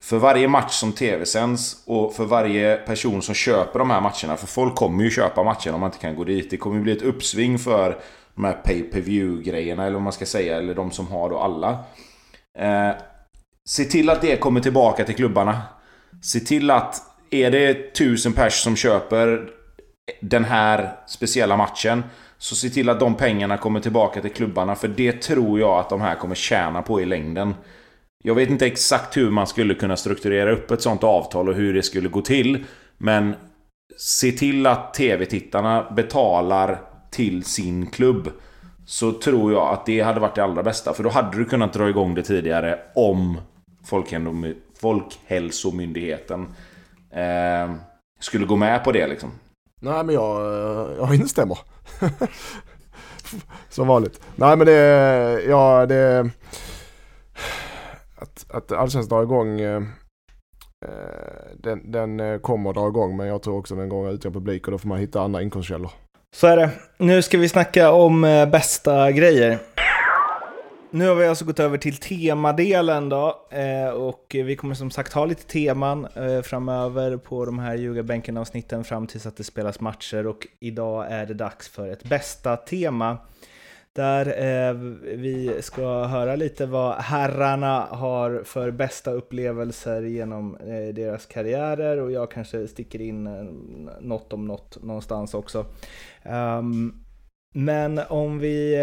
för 0.05 0.19
varje 0.19 0.49
match 0.49 0.73
som 0.73 0.93
TV-sänds 0.93 1.83
och 1.87 2.15
för 2.15 2.25
varje 2.25 2.77
person 2.77 3.23
som 3.23 3.35
köper 3.35 3.79
de 3.79 3.91
här 3.91 4.01
matcherna. 4.01 4.37
För 4.37 4.47
folk 4.47 4.75
kommer 4.75 5.05
ju 5.05 5.11
köpa 5.11 5.43
matcherna 5.43 5.75
om 5.75 5.81
man 5.81 5.89
inte 5.89 5.99
kan 5.99 6.17
gå 6.17 6.25
dit. 6.25 6.51
Det 6.51 6.57
kommer 6.57 6.77
ju 6.77 6.83
bli 6.83 6.93
ett 6.93 7.03
uppsving 7.03 7.59
för 7.59 7.99
de 8.35 8.45
här 8.45 8.53
pay 8.53 8.83
per 8.83 9.01
view 9.01 9.51
grejerna 9.51 9.83
eller 9.83 9.95
vad 9.95 10.03
man 10.03 10.13
ska 10.13 10.27
säga. 10.27 10.57
Eller 10.57 10.75
de 10.75 10.91
som 10.91 11.07
har 11.09 11.31
då 11.31 11.39
alla. 11.39 11.71
Eh, 12.59 12.91
se 13.69 13.85
till 13.85 14.11
att 14.11 14.21
det 14.21 14.37
kommer 14.37 14.61
tillbaka 14.61 15.05
till 15.05 15.15
klubbarna. 15.15 15.63
Se 16.23 16.41
till 16.41 16.71
att 16.71 17.03
är 17.31 17.51
det 17.51 17.95
tusen 17.95 18.33
pers 18.33 18.63
som 18.63 18.77
köper 18.77 19.51
den 20.21 20.45
här 20.45 20.97
speciella 21.07 21.57
matchen. 21.57 22.05
Så 22.39 22.57
se 22.57 22.69
till 22.69 22.89
att 22.89 23.01
de 23.01 23.15
pengarna 23.15 23.57
kommer 23.57 23.81
tillbaka 23.81 24.21
till 24.21 24.33
klubbarna 24.33 24.75
för 24.75 24.89
det 24.89 25.23
tror 25.23 25.61
jag 25.61 25.79
att 25.79 25.89
de 25.89 26.01
här 26.01 26.15
kommer 26.15 26.35
tjäna 26.35 26.83
på 26.83 27.01
i 27.01 27.05
längden. 27.05 27.55
Jag 28.23 28.35
vet 28.35 28.51
inte 28.51 28.67
exakt 28.67 29.17
hur 29.17 29.31
man 29.31 29.47
skulle 29.47 29.75
kunna 29.75 29.97
strukturera 29.97 30.53
upp 30.53 30.71
ett 30.71 30.83
sånt 30.83 31.05
avtal 31.05 31.49
och 31.49 31.55
hur 31.55 31.75
det 31.75 31.83
skulle 31.83 32.09
gå 32.09 32.21
till. 32.21 32.65
Men 32.99 33.35
se 33.99 34.33
till 34.33 34.67
att 34.67 34.95
TV-tittarna 34.95 35.91
betalar 35.97 36.81
till 37.11 37.45
sin 37.45 37.87
klubb. 37.87 38.31
Så 38.87 39.13
tror 39.13 39.53
jag 39.53 39.69
att 39.73 39.87
det 39.87 40.01
hade 40.01 40.21
varit 40.21 40.35
det 40.35 40.45
allra 40.45 40.63
bästa. 40.63 40.95
För 40.95 41.03
då 41.03 41.11
hade 41.11 41.39
du 41.39 41.45
kunnat 41.45 41.73
dra 41.73 41.89
igång 41.89 42.15
det 42.15 42.23
tidigare 42.23 42.79
om 42.95 43.39
Folkhälsomyndigheten 44.81 46.47
eh, 47.11 47.75
skulle 48.21 48.47
gå 48.47 48.57
med 48.57 48.85
på 48.85 48.93
det 48.93 49.07
liksom. 49.07 49.31
Nej 49.81 50.05
men 50.05 50.15
jag, 50.15 50.43
jag 50.99 51.15
instämmer. 51.15 51.59
Som 53.69 53.87
vanligt. 53.87 54.21
Nej 54.37 54.57
men 54.57 54.67
det, 54.67 55.43
ja 55.49 55.87
det... 55.87 56.31
Att, 58.49 58.73
att 58.73 58.79
Allsvenskan 58.79 59.17
drar 59.17 59.23
igång 59.23 59.61
eh, 59.61 59.83
eh 60.85 60.91
den, 61.55 61.93
den 61.93 62.21
eh, 62.21 62.39
kommer 62.39 62.71
att 62.71 62.77
dra 62.77 62.89
igång 62.89 63.17
men 63.17 63.27
jag 63.27 63.43
tror 63.43 63.59
också 63.59 63.75
den 63.75 63.89
går 63.89 64.11
utan 64.11 64.33
publik 64.33 64.67
och 64.67 64.73
då 64.73 64.79
får 64.79 64.89
man 64.89 64.99
hitta 64.99 65.21
andra 65.21 65.43
inkomstkällor. 65.43 65.91
Så 66.37 66.47
är 66.47 66.57
det. 66.57 66.71
Nu 66.99 67.23
ska 67.23 67.39
vi 67.39 67.49
snacka 67.49 67.93
om 67.93 68.25
eh, 68.25 68.49
bästa 68.49 69.13
grejer. 69.13 69.59
Nu 70.93 71.09
har 71.09 71.15
vi 71.15 71.27
alltså 71.27 71.45
gått 71.45 71.61
över 71.61 71.79
till 71.79 71.97
temadelen 71.97 73.09
då 73.09 73.49
och 73.95 74.27
vi 74.29 74.57
kommer 74.57 74.75
som 74.75 74.91
sagt 74.91 75.13
ha 75.13 75.25
lite 75.25 75.47
teman 75.47 76.09
framöver 76.45 77.17
på 77.17 77.45
de 77.45 77.59
här 77.59 77.75
ljugarbänken-avsnitten 77.75 78.85
fram 78.85 79.07
tills 79.07 79.27
att 79.27 79.37
det 79.37 79.45
spelas 79.45 79.81
matcher 79.81 80.27
och 80.27 80.47
idag 80.61 81.07
är 81.11 81.27
det 81.27 81.35
dags 81.35 81.69
för 81.69 81.89
ett 81.89 82.05
bästa 82.05 82.57
tema 82.57 83.19
där 83.97 84.27
eh, 84.27 84.75
vi 85.17 85.63
ska 85.63 86.05
höra 86.05 86.37
lite 86.37 86.67
vad 86.67 86.95
herrarna 86.95 87.81
har 87.91 88.43
för 88.45 88.71
bästa 88.71 89.11
upplevelser 89.11 90.03
genom 90.03 90.57
deras 90.95 91.27
karriärer 91.27 91.97
och 91.97 92.13
jag 92.13 92.31
kanske 92.31 92.69
sticker 92.69 93.01
in 93.01 93.25
något 94.01 94.33
om 94.33 94.47
något 94.47 94.83
någonstans 94.83 95.35
också. 95.35 95.67
Ehm, 96.23 97.05
men 97.55 98.01
om 98.09 98.39
vi 98.39 98.77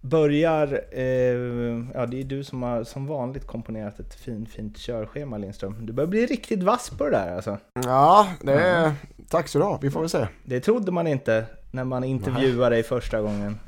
börjar, 0.00 0.84
eh, 0.90 1.84
ja 1.94 2.06
det 2.06 2.20
är 2.20 2.24
du 2.24 2.44
som 2.44 2.62
har 2.62 2.84
som 2.84 3.06
vanligt 3.06 3.46
komponerat 3.46 4.00
ett 4.00 4.14
fint, 4.14 4.50
fint 4.50 4.78
körschema 4.78 5.38
Lindström. 5.38 5.86
Du 5.86 5.92
börjar 5.92 6.08
bli 6.08 6.26
riktigt 6.26 6.62
vass 6.62 6.90
på 6.90 7.04
det 7.04 7.10
där 7.10 7.34
alltså. 7.34 7.58
Ja, 7.84 8.28
det 8.40 8.52
är, 8.52 8.92
tack 9.28 9.48
så 9.48 9.58
du 9.58 9.64
ha. 9.64 9.78
Vi 9.82 9.90
får 9.90 10.00
väl 10.00 10.08
se. 10.08 10.26
Det 10.44 10.60
trodde 10.60 10.92
man 10.92 11.06
inte. 11.06 11.46
När 11.70 11.84
man 11.84 12.04
intervjuar 12.04 12.70
dig 12.70 12.82
första 12.82 13.20
gången. 13.20 13.58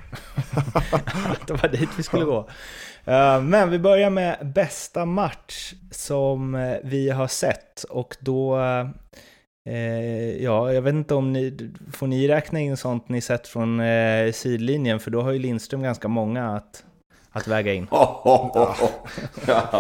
det 1.46 1.52
var 1.52 1.68
dit 1.68 1.88
vi 1.96 2.02
skulle 2.02 2.24
gå. 2.24 2.48
Uh, 3.08 3.40
men 3.40 3.70
vi 3.70 3.78
börjar 3.78 4.10
med 4.10 4.52
bästa 4.54 5.04
match 5.04 5.74
som 5.90 6.54
uh, 6.54 6.76
vi 6.84 7.10
har 7.10 7.26
sett 7.26 7.82
och 7.82 8.16
då 8.20 8.56
uh, 8.56 8.86
Ja, 10.40 10.72
jag 10.72 10.82
vet 10.82 10.94
inte 10.94 11.14
om 11.14 11.32
ni, 11.32 11.70
får 11.92 12.06
ni 12.06 12.28
räkna 12.28 12.60
in 12.60 12.76
sånt 12.76 13.08
ni 13.08 13.20
sett 13.20 13.48
från 13.48 13.82
sidlinjen? 14.32 15.00
För 15.00 15.10
då 15.10 15.22
har 15.22 15.32
ju 15.32 15.38
Lindström 15.38 15.82
ganska 15.82 16.08
många 16.08 16.56
att, 16.56 16.84
att 17.30 17.48
väga 17.48 17.72
in. 17.72 17.86
ja, 17.90 18.76
ja. 19.46 19.74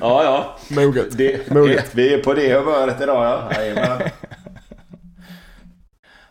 ja. 0.00 0.56
Moget. 0.70 1.18
Det, 1.18 1.50
Moget. 1.50 1.94
Vi 1.94 2.14
är 2.14 2.18
på 2.22 2.34
det 2.34 2.54
humöret 2.54 3.00
idag 3.00 3.24
ja. 3.24 3.50
Jajamän. 3.54 4.10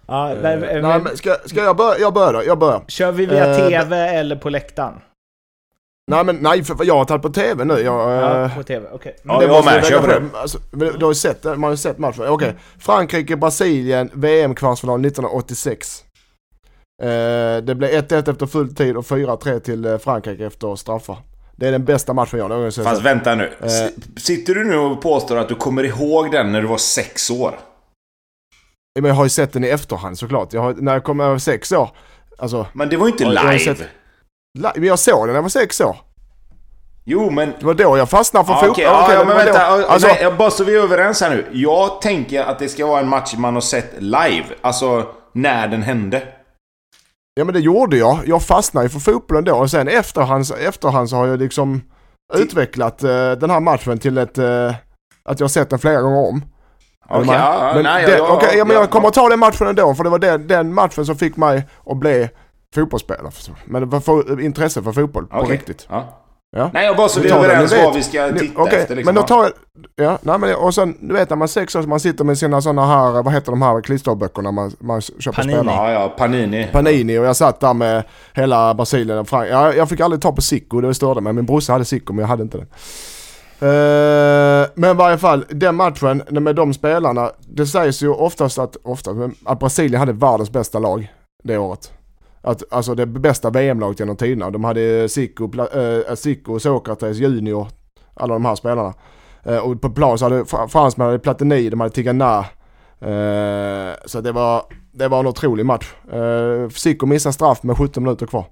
Ja, 0.08 0.32
Eh, 0.32 0.42
men, 0.42 0.60
nej, 0.60 0.82
men, 0.82 1.04
men 1.04 1.18
ska, 1.18 1.36
ska 1.46 1.64
jag 1.64 1.76
börja? 1.78 2.00
Jag 2.00 2.14
börjar. 2.14 2.44
Jag 2.44 2.60
börjar. 2.60 2.84
kör 2.88 3.12
vi 3.12 3.26
via 3.26 3.52
eh, 3.52 3.68
TV 3.70 3.98
eller 3.98 4.36
på 4.36 4.50
läktaren? 4.50 4.94
Nej 6.12 6.24
men 6.26 6.36
nej, 6.36 6.64
för 6.64 6.78
jag 6.86 6.96
har 6.98 7.06
tagit 7.06 7.22
på 7.22 7.30
TV 7.30 7.64
nu. 7.64 7.74
Jag, 7.74 8.12
Ja, 8.12 8.46
eh, 8.46 8.56
på 8.58 8.64
TV, 8.64 8.88
okej. 8.94 9.16
Ja, 9.24 9.38
det 9.40 9.46
jag 9.46 9.52
måste 9.52 9.72
med. 9.72 9.86
Kör 9.86 10.00
på 10.02 10.08
själv. 10.08 10.30
Alltså, 10.36 10.58
du 10.72 11.06
har 11.06 11.12
ju 11.12 11.16
sett 11.16 11.42
det, 11.42 11.50
man 11.50 11.64
har 11.64 11.72
ju 11.72 11.78
sett 11.78 11.98
matchen. 11.98 12.28
Okej. 12.28 12.54
Frankrike, 12.80 13.36
Brasilien, 13.36 14.10
VM-kvartsfinal 14.14 15.06
1986. 15.06 16.04
Eh, 17.04 17.08
det 17.64 17.76
blev 17.76 17.90
1-1 17.92 18.30
efter 18.32 18.46
full 18.46 18.76
tid 18.76 18.98
och 18.98 19.06
4-3 19.06 19.60
till 19.60 19.98
Frankrike 20.04 20.46
efter 20.46 20.76
straffar. 20.76 21.18
Det 21.56 21.68
är 21.68 21.72
den 21.72 21.86
bästa 21.86 22.14
matchen 22.14 22.40
jag 22.40 22.50
någonsin 22.50 22.84
Fast 22.84 22.96
sett. 22.98 23.06
vänta 23.06 23.36
nu. 23.36 23.44
Eh. 23.44 23.66
S- 23.66 23.92
Sitter 24.18 24.56
du 24.56 24.64
nu 24.66 24.78
och 24.78 25.02
påstår 25.02 25.38
att 25.38 25.50
du 25.50 25.56
kommer 25.56 25.84
ihåg 25.84 26.32
den 26.32 26.52
när 26.52 26.62
du 26.62 26.68
var 26.68 26.78
sex 26.78 27.32
år? 27.32 27.56
Men 29.00 29.06
jag 29.10 29.16
har 29.16 29.24
ju 29.24 29.30
sett 29.30 29.54
den 29.54 29.64
i 29.64 29.68
efterhand 29.68 30.20
såklart. 30.20 30.54
Jag 30.54 30.62
har, 30.62 30.74
när 30.74 30.94
jag 30.94 31.04
kom 31.04 31.20
över 31.20 31.38
sex 31.38 31.72
år. 31.72 31.90
Alltså, 32.38 32.66
Men 32.74 32.90
det 32.90 32.98
var 32.98 33.06
ju 33.08 33.12
inte 33.12 33.24
Ja, 33.24 33.34
jag 33.34 33.46
live. 33.46 33.60
sett- 33.76 33.88
li- 34.60 34.70
men 34.76 34.84
jag 34.84 35.00
såg 35.00 35.20
den 35.20 35.28
när 35.28 35.36
jag 35.36 35.42
var 35.42 35.50
sex 35.50 35.82
år. 35.82 35.98
Jo 37.06 37.30
men... 37.30 37.54
Det 37.60 37.66
var 37.66 37.74
då 37.74 37.98
jag 37.98 38.10
fastnade 38.10 38.46
för 38.46 38.54
Ja, 38.54 38.60
fotboll. 38.60 38.84
ja, 38.84 39.04
Okej, 39.04 39.16
ja, 39.16 39.26
men 39.26 39.38
vänta. 39.38 39.66
Alltså, 39.66 40.08
nej, 40.08 40.32
bara 40.38 40.52
så 40.52 40.64
vi 40.64 40.76
är 40.76 40.80
överens 40.80 41.22
här 41.22 41.30
nu. 41.30 41.46
Jag 41.52 42.02
tänker 42.02 42.44
att 42.44 42.60
det 42.60 42.70
ska 42.70 42.86
vara 42.86 43.00
en 43.00 43.08
match 43.08 43.34
man 43.38 43.54
har 43.54 43.62
sett 43.62 43.94
live. 44.00 44.46
Alltså, 44.62 45.08
när 45.34 45.68
den 45.68 45.82
hände. 45.82 46.24
Ja 47.36 47.44
men 47.46 47.54
det 47.54 47.60
gjorde 47.60 47.98
jag. 47.98 48.20
Jag 48.26 48.42
fastnade 48.44 48.86
ju 48.86 48.90
för 48.90 49.00
fotbollen 49.00 49.44
då 49.44 49.56
och 49.56 49.72
sen 49.72 49.88
efterhand, 49.88 50.46
efterhand 50.60 51.10
så 51.10 51.16
har 51.16 51.28
jag 51.28 51.40
liksom 51.40 51.82
utvecklat 52.34 53.04
eh, 53.04 53.32
den 53.32 53.50
här 53.50 53.60
matchen 53.60 54.00
till 54.00 54.18
ett... 54.18 54.38
eh, 54.38 54.74
att 55.30 55.40
jag 55.40 55.44
har 55.44 55.50
sett 55.50 55.70
den 55.70 55.80
flera 55.80 56.02
gånger 56.02 56.28
om. 56.30 56.46
Okej, 57.10 57.26
med? 57.26 57.40
ja, 57.40 57.72
men 57.74 57.84
nej, 57.84 58.06
det, 58.06 58.18
ja, 58.18 58.28
okej, 58.30 58.58
ja, 58.58 58.66
men 58.66 58.76
ja, 58.76 58.82
jag 58.82 58.90
kommer 58.90 59.08
att 59.08 59.14
ta 59.14 59.30
den 59.30 59.40
matchen 59.40 59.68
ändå 59.68 59.94
för 59.96 60.04
det 60.04 60.10
var 60.10 60.20
den, 60.20 60.48
den 60.48 60.74
matchen 60.74 61.06
som 61.06 61.16
fick 61.16 61.38
mig 61.38 61.68
att 61.86 61.98
bli 61.98 62.30
fotbollsspelare. 62.76 63.32
Men 63.66 63.82
det 63.82 63.88
var 63.88 64.00
för, 64.00 64.42
intresse 64.42 64.84
för 64.84 64.92
fotboll 64.92 65.28
på 65.28 65.38
Okej. 65.38 65.52
riktigt. 65.52 65.88
Ja. 65.90 66.22
Ja. 66.58 66.70
Nej, 66.74 66.86
jag 66.86 66.98
bara 66.98 67.10
så 67.10 67.20
Vi 67.20 67.28
är 67.28 67.32
tar 67.32 67.42
den, 67.42 67.52
överens 67.52 67.74
vad 67.74 67.96
vi 67.96 68.04
ska 68.04 68.32
titta 68.40 68.62
Okej, 68.62 68.80
efter. 68.80 68.96
Liksom. 68.96 69.14
men 69.14 69.22
då 69.22 69.28
tar 69.28 69.44
jag... 69.44 69.52
Ja, 69.96 70.18
nej 70.22 70.40
men 70.40 70.56
och 70.56 70.74
sen 70.74 70.98
du 71.00 71.14
vet 71.14 71.30
när 71.30 71.38
man 71.38 71.46
är 71.46 71.48
sex 71.48 71.76
år 71.76 71.82
så 71.82 71.88
man 71.88 72.00
sitter 72.00 72.24
med 72.24 72.38
sina 72.38 72.62
sådana 72.62 72.86
här, 72.86 73.24
vad 73.24 73.34
heter 73.34 73.52
de 73.52 73.62
här 73.62 73.82
klisterböckerna 73.82 74.52
man, 74.52 74.72
man 74.80 75.02
köper 75.02 75.32
Panini. 75.42 75.58
spelare? 75.58 75.76
Ja, 75.76 76.02
ja, 76.02 76.10
Panini. 76.18 76.70
Panini 76.72 77.18
och 77.18 77.26
jag 77.26 77.36
satt 77.36 77.60
där 77.60 77.74
med 77.74 78.04
hela 78.34 78.74
Brasilien 78.74 79.20
och 79.20 79.28
Frankrike. 79.28 79.54
Ja, 79.56 79.74
jag 79.74 79.90
fick 79.90 80.00
aldrig 80.00 80.22
ta 80.22 80.32
på 80.32 80.42
Zico, 80.42 80.82
det 80.82 80.94
störde 80.94 81.22
mig. 81.22 81.34
Min 81.34 81.46
brorsa 81.46 81.74
hade 81.74 81.86
Zico 81.86 82.14
men 82.14 82.22
jag 82.22 82.28
hade 82.28 82.44
inte 82.44 82.58
den. 82.58 82.68
Eh, 83.60 84.68
men 84.76 84.92
i 84.92 84.94
varje 84.94 85.18
fall, 85.18 85.46
den 85.50 85.76
matchen 85.76 86.24
med 86.30 86.56
de 86.56 86.74
spelarna. 86.74 87.32
Det 87.48 87.66
sägs 87.66 88.04
ju 88.04 88.10
oftast 88.10 88.60
att, 88.60 88.78
oftast, 88.84 89.18
att 89.46 89.60
Brasilien 89.60 90.00
hade 90.00 90.14
världens 90.14 90.50
bästa 90.50 90.80
lag 90.80 91.14
det 91.44 91.58
året. 91.58 91.92
Att, 92.42 92.74
alltså 92.74 92.96
det 92.96 93.06
bästa 93.06 93.50
VM-laget 93.50 94.00
genom 94.00 94.16
tiderna. 94.16 94.50
De 94.52 94.64
hade 94.64 95.10
Zico, 95.10 95.50
äh, 95.60 96.16
Zico, 96.16 96.60
Sokrates, 96.60 97.18
Junior, 97.18 97.68
alla 98.14 98.34
de 98.34 98.46
här 98.46 98.56
spelarna. 98.56 98.94
Eh, 99.44 99.58
och 99.58 99.82
på 99.82 99.90
plan 99.90 100.18
så 100.18 100.26
hade 100.26 100.46
fransmännen 100.46 101.12
hade 101.12 101.20
Platini, 101.20 101.70
de 101.70 101.80
hade 101.80 101.94
Tigana. 101.94 102.40
Eh, 103.00 103.94
så 104.06 104.22
det 104.22 104.32
var, 104.32 104.64
det 104.92 105.08
var 105.08 105.20
en 105.20 105.28
otrolig 105.28 105.66
match. 105.66 105.94
Zico 106.76 107.06
missade 107.06 107.34
straff 107.34 107.64
med 107.64 107.78
17 107.78 108.04
minuter 108.04 108.26
kvar. 108.26 108.46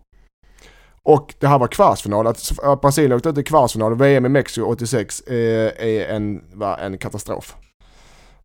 Och 1.05 1.33
det 1.39 1.47
här 1.47 1.59
var 1.59 1.67
kvartsfinal. 1.67 2.27
Att 2.27 2.81
Brasilien 2.81 3.13
åkte 3.13 3.29
ut 3.29 3.37
i 3.37 3.43
kvartsfinal, 3.43 3.95
VM 3.95 4.25
i 4.25 4.29
Mexiko 4.29 4.65
86, 4.65 5.21
eh, 5.21 5.35
är 5.77 6.07
en, 6.07 6.43
var 6.53 6.77
en 6.77 6.97
katastrof. 6.97 7.55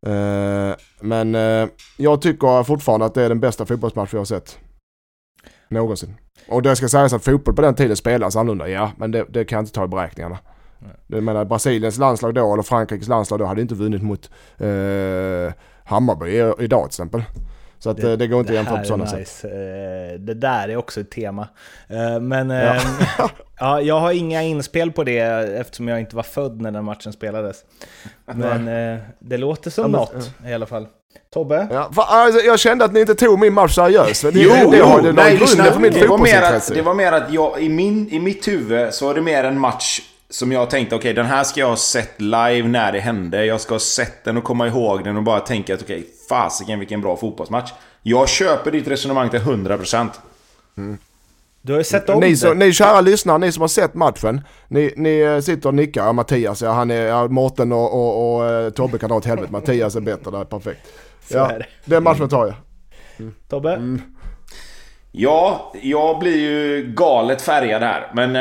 Eh, 0.06 0.74
men 1.00 1.34
eh, 1.34 1.68
jag 1.96 2.22
tycker 2.22 2.62
fortfarande 2.62 3.06
att 3.06 3.14
det 3.14 3.22
är 3.22 3.28
den 3.28 3.40
bästa 3.40 3.66
fotbollsmatch 3.66 4.14
vi 4.14 4.18
har 4.18 4.24
sett. 4.24 4.58
Någonsin. 5.68 6.14
Och 6.48 6.62
det 6.62 6.76
ska 6.76 6.88
sägas 6.88 7.12
att 7.12 7.24
fotboll 7.24 7.54
på 7.54 7.62
den 7.62 7.74
tiden 7.74 7.96
spelas 7.96 8.36
annorlunda, 8.36 8.68
ja. 8.68 8.92
Men 8.96 9.10
det, 9.10 9.24
det 9.28 9.44
kan 9.44 9.56
jag 9.56 9.62
inte 9.62 9.72
ta 9.72 9.84
i 9.84 9.88
beräkningarna. 9.88 10.38
Jag 11.06 11.22
menar 11.22 11.44
Brasiliens 11.44 11.98
landslag 11.98 12.34
då, 12.34 12.52
eller 12.52 12.62
Frankrikes 12.62 13.08
landslag 13.08 13.40
då, 13.40 13.44
hade 13.44 13.62
inte 13.62 13.74
vunnit 13.74 14.02
mot 14.02 14.30
eh, 14.58 15.52
Hammarby 15.84 16.30
idag 16.64 16.82
till 16.82 16.86
exempel. 16.86 17.22
Så 17.78 17.90
att 17.90 17.96
det, 17.96 18.16
det 18.16 18.26
går 18.26 18.40
inte 18.40 18.52
att 18.52 18.56
jämföra 18.56 18.78
på 18.78 18.84
sådana 18.84 19.04
är 19.04 19.08
sätt. 19.08 19.18
nice. 19.18 19.48
Eh, 19.48 20.18
Det 20.20 20.34
där 20.34 20.68
är 20.68 20.76
också 20.76 21.00
ett 21.00 21.10
tema. 21.10 21.48
Eh, 21.88 22.20
Men 22.20 22.50
Ja. 22.50 22.76
ja. 23.18 23.30
ja, 23.60 23.80
jag 23.80 24.00
har 24.00 24.12
inga 24.12 24.42
inspel 24.42 24.92
på 24.92 25.04
det 25.04 25.18
eftersom 25.60 25.88
jag 25.88 26.00
inte 26.00 26.16
var 26.16 26.22
född 26.22 26.60
när 26.60 26.70
den 26.70 26.84
matchen 26.84 27.12
spelades. 27.12 27.56
Men 28.34 28.68
eh, 28.94 28.98
det 29.18 29.36
låter 29.36 29.70
som 29.70 29.92
Ja, 29.94 29.98
något 29.98 30.30
i 30.48 30.52
alla 30.52 30.66
fall. 30.66 30.86
Tobbe? 31.34 31.68
Ja, 31.70 31.90
för, 31.94 32.02
alltså, 32.02 32.40
jag 32.40 32.58
kände 32.58 32.84
att 32.84 32.92
ni 32.92 33.00
inte 33.00 33.14
tog 33.14 33.38
min 33.38 33.52
match 33.52 33.74
seriöst. 33.74 34.22
Det, 34.22 34.30
Jo, 34.34 34.50
det, 34.50 34.70
det, 34.70 34.76
jo, 34.78 34.84
har- 34.84 35.02
det, 35.02 35.12
nej 35.12 35.34
det 35.34 35.40
lyssna. 35.40 35.64
Det 35.64 35.70
var, 35.70 36.18
mer 36.18 36.42
att, 36.42 36.74
det 36.74 36.82
var 36.82 36.94
mer 36.94 37.12
att 37.12 37.32
jag, 37.32 37.60
i, 37.62 37.68
min, 37.68 38.08
i 38.10 38.18
mitt 38.20 38.48
huvud 38.48 38.94
så 38.94 39.06
var 39.06 39.14
det 39.14 39.20
mer 39.20 39.44
en 39.44 39.58
match 39.60 40.00
som 40.30 40.52
jag 40.52 40.70
tänkte, 40.70 40.96
okej 40.96 41.14
den 41.14 41.26
här 41.26 41.44
ska 41.44 41.60
jag 41.60 41.68
ha 41.68 41.76
sett 41.76 42.20
live 42.20 42.68
när 42.68 42.92
det 42.92 43.00
hände. 43.00 43.44
Jag 43.44 43.60
ska 43.60 43.74
ha 43.74 43.80
sett 43.80 44.24
den 44.24 44.36
och 44.36 44.44
komma 44.44 44.66
ihåg 44.66 45.04
den 45.04 45.16
och 45.16 45.22
bara 45.22 45.40
tänka 45.40 45.74
att 45.74 45.82
okej, 45.82 46.06
fasiken 46.28 46.78
vilken 46.78 47.00
bra 47.00 47.16
fotbollsmatch. 47.16 47.72
Jag 48.02 48.28
köper 48.28 48.70
ditt 48.70 48.88
resonemang 48.88 49.30
till 49.30 49.40
100%. 49.40 50.08
Du 51.62 51.72
har 51.72 51.80
ju 51.80 51.84
sett 51.84 52.08
om 52.08 52.20
Ni, 52.20 52.36
så, 52.36 52.54
ni 52.54 52.72
kära 52.72 53.00
lyssnare, 53.00 53.38
ni 53.38 53.52
som 53.52 53.60
har 53.60 53.68
sett 53.68 53.94
matchen, 53.94 54.40
ni, 54.68 54.92
ni 54.96 55.20
eh, 55.20 55.40
sitter 55.40 55.68
och 55.68 55.74
nickar. 55.74 56.04
Ja, 56.04 56.12
Mattias, 56.12 56.62
ja, 56.62 56.72
han 56.72 56.90
är, 56.90 57.06
ja, 57.06 57.28
Mårten 57.28 57.72
och, 57.72 57.94
och, 57.94 58.36
och 58.36 58.46
eh, 58.50 58.70
Tobbe 58.70 58.98
kan 58.98 59.08
dra 59.08 59.16
åt 59.16 59.24
helvete. 59.24 59.52
Mattias 59.52 59.96
är 59.96 60.00
bättre, 60.00 60.30
det 60.30 60.38
är 60.38 60.44
perfekt. 60.44 60.80
Ja, 61.28 61.52
den 61.84 62.02
matchen 62.02 62.28
tar 62.28 62.46
jag. 62.46 62.54
Tobbe? 63.48 63.72
Mm. 63.72 64.02
Ja, 65.12 65.72
jag 65.82 66.18
blir 66.18 66.36
ju 66.36 66.92
galet 66.96 67.42
färgad 67.42 67.82
här. 67.82 68.10
Men 68.14 68.36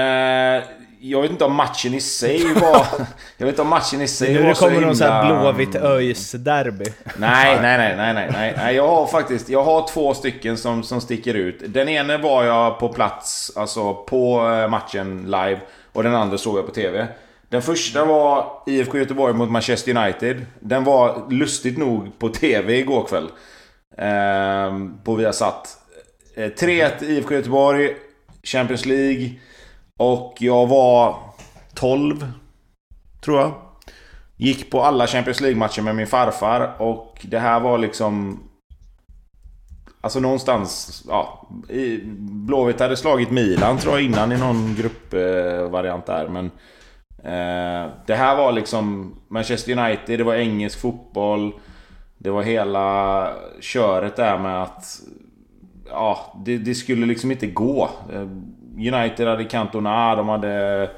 eh, 0.57 0.63
jag 0.99 1.21
vet 1.21 1.31
inte 1.31 1.45
om 1.45 1.55
matchen 1.55 1.93
i 1.93 2.01
sig 2.01 2.53
var... 2.53 2.85
jag 3.37 3.45
vet 3.45 3.53
inte 3.53 3.61
om 3.61 3.67
matchen 3.67 4.01
i 4.01 4.07
sig 4.07 4.33
Nu 4.33 4.43
var 4.43 4.53
så 4.53 4.65
kommer 4.65 4.81
någon 4.81 4.95
sån 4.95 5.07
här 5.07 5.23
himla- 5.25 5.41
Blåvitt 5.41 5.75
ÖIS 5.75 6.31
derby. 6.31 6.85
Nej, 7.17 7.59
nej, 7.61 7.77
nej, 7.77 7.95
nej, 7.97 8.13
nej, 8.13 8.29
nej, 8.33 8.53
nej. 8.57 8.75
Jag 8.75 8.87
har 8.87 9.07
faktiskt, 9.07 9.49
jag 9.49 9.63
har 9.63 9.87
två 9.87 10.13
stycken 10.13 10.57
som, 10.57 10.83
som 10.83 11.01
sticker 11.01 11.33
ut. 11.33 11.57
Den 11.67 11.89
ena 11.89 12.17
var 12.17 12.43
jag 12.43 12.79
på 12.79 12.89
plats, 12.89 13.51
alltså 13.55 13.93
på 13.93 14.49
eh, 14.49 14.69
matchen 14.69 15.23
live. 15.25 15.59
Och 15.93 16.03
den 16.03 16.15
andra 16.15 16.37
såg 16.37 16.57
jag 16.57 16.65
på 16.65 16.71
TV. 16.71 17.07
Den 17.49 17.61
första 17.61 18.05
var 18.05 18.51
IFK 18.65 18.97
Göteborg 18.97 19.33
mot 19.33 19.49
Manchester 19.51 19.97
United. 19.97 20.45
Den 20.59 20.83
var 20.83 21.31
lustigt 21.31 21.77
nog 21.77 22.19
på 22.19 22.29
TV 22.29 22.77
igår 22.77 23.03
kväll. 23.03 23.29
Ehm, 23.97 24.97
på 25.03 25.15
Viasat. 25.15 25.77
Eh, 26.35 26.41
3-1 26.49 27.03
IFK 27.03 27.33
Göteborg, 27.33 27.95
Champions 28.43 28.85
League. 28.85 29.29
Och 29.97 30.35
jag 30.39 30.67
var 30.67 31.15
12, 31.73 32.31
tror 33.21 33.39
jag. 33.39 33.53
Gick 34.35 34.71
på 34.71 34.83
alla 34.83 35.07
Champions 35.07 35.41
League-matcher 35.41 35.81
med 35.81 35.95
min 35.95 36.07
farfar 36.07 36.81
och 36.81 37.25
det 37.29 37.39
här 37.39 37.59
var 37.59 37.77
liksom... 37.77 38.39
Alltså 40.01 40.19
någonstans... 40.19 41.03
Ja, 41.07 41.47
i, 41.69 41.99
Blåvitt 42.19 42.79
hade 42.79 42.97
slagit 42.97 43.31
Milan 43.31 43.77
tror 43.77 43.93
jag 43.93 44.03
innan 44.03 44.31
i 44.31 44.37
någon 44.37 44.75
gruppvariant 44.75 46.05
där 46.05 46.27
men... 46.27 46.51
Eh, 47.23 47.91
det 48.05 48.15
här 48.15 48.35
var 48.37 48.51
liksom 48.51 49.15
Manchester 49.27 49.77
United, 49.77 50.19
det 50.19 50.23
var 50.23 50.35
engelsk 50.35 50.79
fotboll. 50.79 51.53
Det 52.17 52.29
var 52.29 52.43
hela 52.43 53.29
köret 53.59 54.15
där 54.15 54.37
med 54.37 54.63
att... 54.63 54.99
Ja, 55.89 56.33
det, 56.45 56.57
det 56.57 56.75
skulle 56.75 57.05
liksom 57.05 57.31
inte 57.31 57.47
gå. 57.47 57.89
Eh, 58.13 58.27
Eh, 58.77 58.93
United 58.93 59.27
hade 59.27 59.45
Cantona, 59.45 60.15
de 60.15 60.29
hade... 60.29 60.89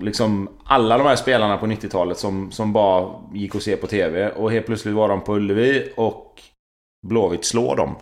Liksom 0.00 0.48
alla 0.64 0.98
de 0.98 1.06
här 1.06 1.16
spelarna 1.16 1.56
på 1.56 1.66
90-talet 1.66 2.18
som, 2.18 2.50
som 2.50 2.72
bara 2.72 3.10
gick 3.32 3.54
och 3.54 3.62
se 3.62 3.76
på 3.76 3.86
TV 3.86 4.28
och 4.28 4.52
helt 4.52 4.66
plötsligt 4.66 4.94
var 4.94 5.08
de 5.08 5.20
på 5.20 5.34
Ullevi 5.34 5.92
och 5.96 6.40
Blåvitt 7.06 7.44
slår 7.44 7.76
dem. 7.76 7.96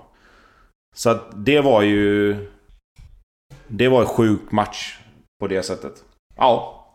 Så 0.97 1.11
att 1.11 1.31
det 1.35 1.61
var 1.61 1.83
ju... 1.83 2.37
Det 3.69 3.88
var 3.88 4.01
en 4.01 4.07
sjuk 4.07 4.53
match 4.53 4.99
på 5.40 5.47
det 5.47 5.62
sättet. 5.62 5.93
Ja. 6.37 6.87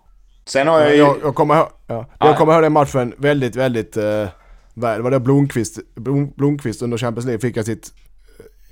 Sen 0.46 0.68
har 0.68 0.80
jag 0.80 0.92
ju... 0.92 0.98
Jag, 0.98 1.18
jag, 1.24 1.36
kommer 1.36 1.56
ja. 1.56 1.72
Ja. 1.88 2.06
jag 2.20 2.38
kommer 2.38 2.54
ihåg 2.54 2.64
den 2.64 2.74
matchen 2.74 3.14
väldigt, 3.18 3.56
väldigt 3.56 3.98
eh, 3.98 4.28
väl. 4.74 4.98
Det 4.98 5.02
var 5.02 5.12
då 5.12 5.20
Blomqvist, 5.20 5.80
Blom, 5.96 6.32
Blomqvist 6.36 6.82
under 6.82 6.98
Champions 6.98 7.26
League 7.26 7.42
fick 7.42 7.58
jag 7.58 7.66
sitt 7.66 7.94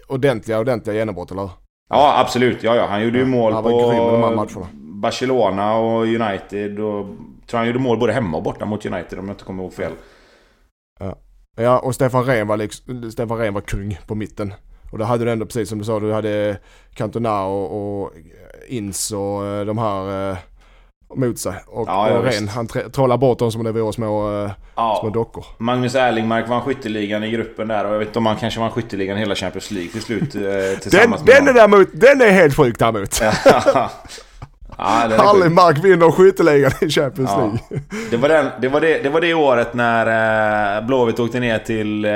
ordentliga, 0.07 0.59
ordentliga 0.59 0.95
genombrott, 0.95 1.31
eller? 1.31 1.49
Ja, 1.89 2.19
absolut. 2.19 2.63
Ja, 2.63 2.75
ja. 2.75 2.85
Han 2.85 3.03
gjorde 3.03 3.17
ju 3.17 3.25
mål 3.25 3.53
han 3.53 3.63
var 3.63 3.71
grym 3.71 4.07
i 4.07 4.11
de 4.11 4.23
här 4.23 4.35
matcherna. 4.35 4.45
på 4.45 4.67
Barcelona 4.77 5.75
och 5.75 6.01
United. 6.01 6.79
Och, 6.79 7.05
tror 7.47 7.57
han 7.57 7.67
gjorde 7.67 7.79
mål 7.79 7.99
både 7.99 8.13
hemma 8.13 8.37
och 8.37 8.43
borta 8.43 8.65
mot 8.65 8.85
United 8.85 9.19
om 9.19 9.27
jag 9.27 9.33
inte 9.33 9.43
kommer 9.43 9.63
ihåg 9.63 9.73
fel. 9.73 9.91
Ja, 11.55 11.79
och 11.79 11.95
Stefan 11.95 12.25
Rehn 12.25 12.47
var, 12.47 12.57
liksom, 12.57 13.11
Stefan 13.11 13.37
Rehn 13.37 13.53
var 13.53 13.61
kung 13.61 13.99
på 14.07 14.15
mitten. 14.15 14.53
Och 14.91 14.97
då 14.97 15.05
hade 15.05 15.25
du 15.25 15.31
ändå, 15.31 15.45
precis 15.45 15.69
som 15.69 15.79
du 15.79 15.85
sa, 15.85 15.99
du 15.99 16.13
hade 16.13 16.57
Cantona 16.93 17.45
och, 17.45 18.01
och 18.01 18.11
Ins 18.67 19.11
och 19.11 19.45
eh, 19.45 19.65
de 19.65 19.77
här 19.77 20.31
eh, 20.31 20.37
mot 21.15 21.39
sig. 21.39 21.53
Och, 21.67 21.87
Ja, 21.87 22.09
ja, 22.09 22.17
och. 22.17 22.23
Rehn, 22.25 22.47
han 22.47 22.67
trollar 22.67 23.17
bort 23.17 23.39
dem 23.39 23.51
som 23.51 23.61
om 23.61 23.65
det 23.65 23.71
vore 23.81 23.93
små, 23.93 24.43
eh, 24.43 24.47
små 24.47 24.99
Ja, 25.03 25.11
dockor. 25.13 25.45
Magnus 25.57 25.95
Erlingmark 25.95 26.47
vann 26.49 26.61
skytteligan 26.61 27.23
i 27.23 27.31
gruppen 27.31 27.67
där 27.67 27.85
och 27.85 27.93
jag 27.93 27.99
vet 27.99 28.07
inte 28.07 28.19
om 28.19 28.25
han 28.25 28.35
kanske 28.35 28.59
vann 28.59 28.71
skytteligan 28.71 29.17
hela 29.17 29.35
Champions 29.35 29.71
League 29.71 29.91
till 29.91 30.01
slut 30.01 30.35
eh, 30.35 30.41
Den, 30.41 30.77
tillsammans 30.81 31.23
den 31.23 31.35
är 31.37 31.41
med 31.41 31.55
däremot, 31.55 31.87
den 31.93 32.21
är 32.21 32.31
helt 32.31 32.55
sjuk 32.57 32.79
däremot. 32.79 33.21
ja. 33.45 33.91
Erlingmark 34.77 35.77
vinner 35.77 36.11
skytteligan 36.11 36.71
i 36.81 36.89
Champions 36.89 37.29
Ja. 37.33 37.37
League. 37.39 37.81
Det 38.11 38.17
var, 38.17 38.29
den, 38.29 38.49
det, 38.61 38.67
var 38.69 38.81
det, 38.81 39.03
det 39.03 39.09
var 39.09 39.21
det 39.21 39.33
året 39.33 39.73
när 39.73 40.77
eh, 40.77 40.85
Blåvitt 40.87 41.19
åkte 41.19 41.39
ner 41.39 41.59
till... 41.59 42.05
Eh, 42.05 42.11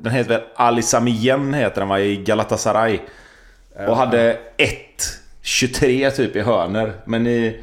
den 0.00 0.12
heter 0.12 0.28
väl 0.28 0.40
Ali 0.56 0.82
Samien 0.82 1.54
heter 1.54 1.80
den 1.80 1.88
va, 1.88 2.00
i 2.00 2.16
Galatasaray. 2.16 2.98
Och 3.88 3.96
hade 3.96 4.36
1-23 5.44 6.10
typ 6.10 6.36
i 6.36 6.40
hörner. 6.40 6.92
Men 7.04 7.26
i, 7.26 7.60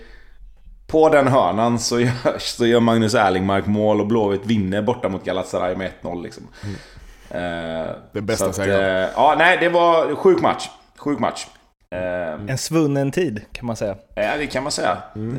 på 0.95 1.09
den 1.09 1.27
hörnan 1.27 1.79
så 1.79 1.99
gör, 1.99 2.39
så 2.39 2.65
gör 2.65 2.79
Magnus 2.79 3.13
Erlingmark 3.15 3.65
mål 3.65 4.01
och 4.01 4.07
Blåvitt 4.07 4.45
vinner 4.45 4.81
borta 4.81 5.09
mot 5.09 5.25
Galatasaray 5.25 5.75
med 5.75 5.91
1-0 6.01 6.23
liksom. 6.23 6.43
Eh, 7.29 7.39
Den 8.11 8.25
bästa 8.25 8.53
segern. 8.53 9.03
eh, 9.03 9.09
Ja, 9.15 9.35
nej 9.37 9.57
det 9.59 9.69
var 9.69 10.15
sjuk 10.15 10.41
match. 10.41 10.69
Sjuk 10.97 11.19
match. 11.19 11.45
Eh, 11.91 11.99
En 12.51 12.57
svunnen 12.57 13.11
tid 13.11 13.41
kan 13.51 13.65
man 13.65 13.75
säga. 13.75 13.95
Ja, 14.15 14.37
det 14.37 14.47
kan 14.47 14.63
man 14.63 14.71
säga. 14.71 14.97
Mm. 15.15 15.37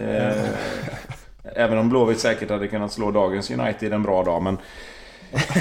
Även 1.56 1.78
om 1.78 1.88
Blåvitt 1.88 2.20
säkert 2.20 2.50
hade 2.50 2.68
kunnat 2.68 2.92
slå 2.92 3.10
dagens 3.10 3.50
United 3.50 3.92
en 3.92 4.02
bra 4.02 4.22
dag, 4.24 4.42
men... 4.42 4.58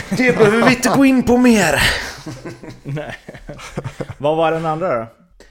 Det 0.10 0.38
behöver 0.38 0.66
vi 0.66 0.76
inte 0.76 0.90
gå 0.90 1.06
in 1.06 1.24
på 1.24 1.38
mer! 1.38 1.82
Nej. 2.84 3.16
Vad 4.18 4.38
var 4.38 4.52
den 4.52 4.66
andra 4.66 5.00
då? 5.00 5.06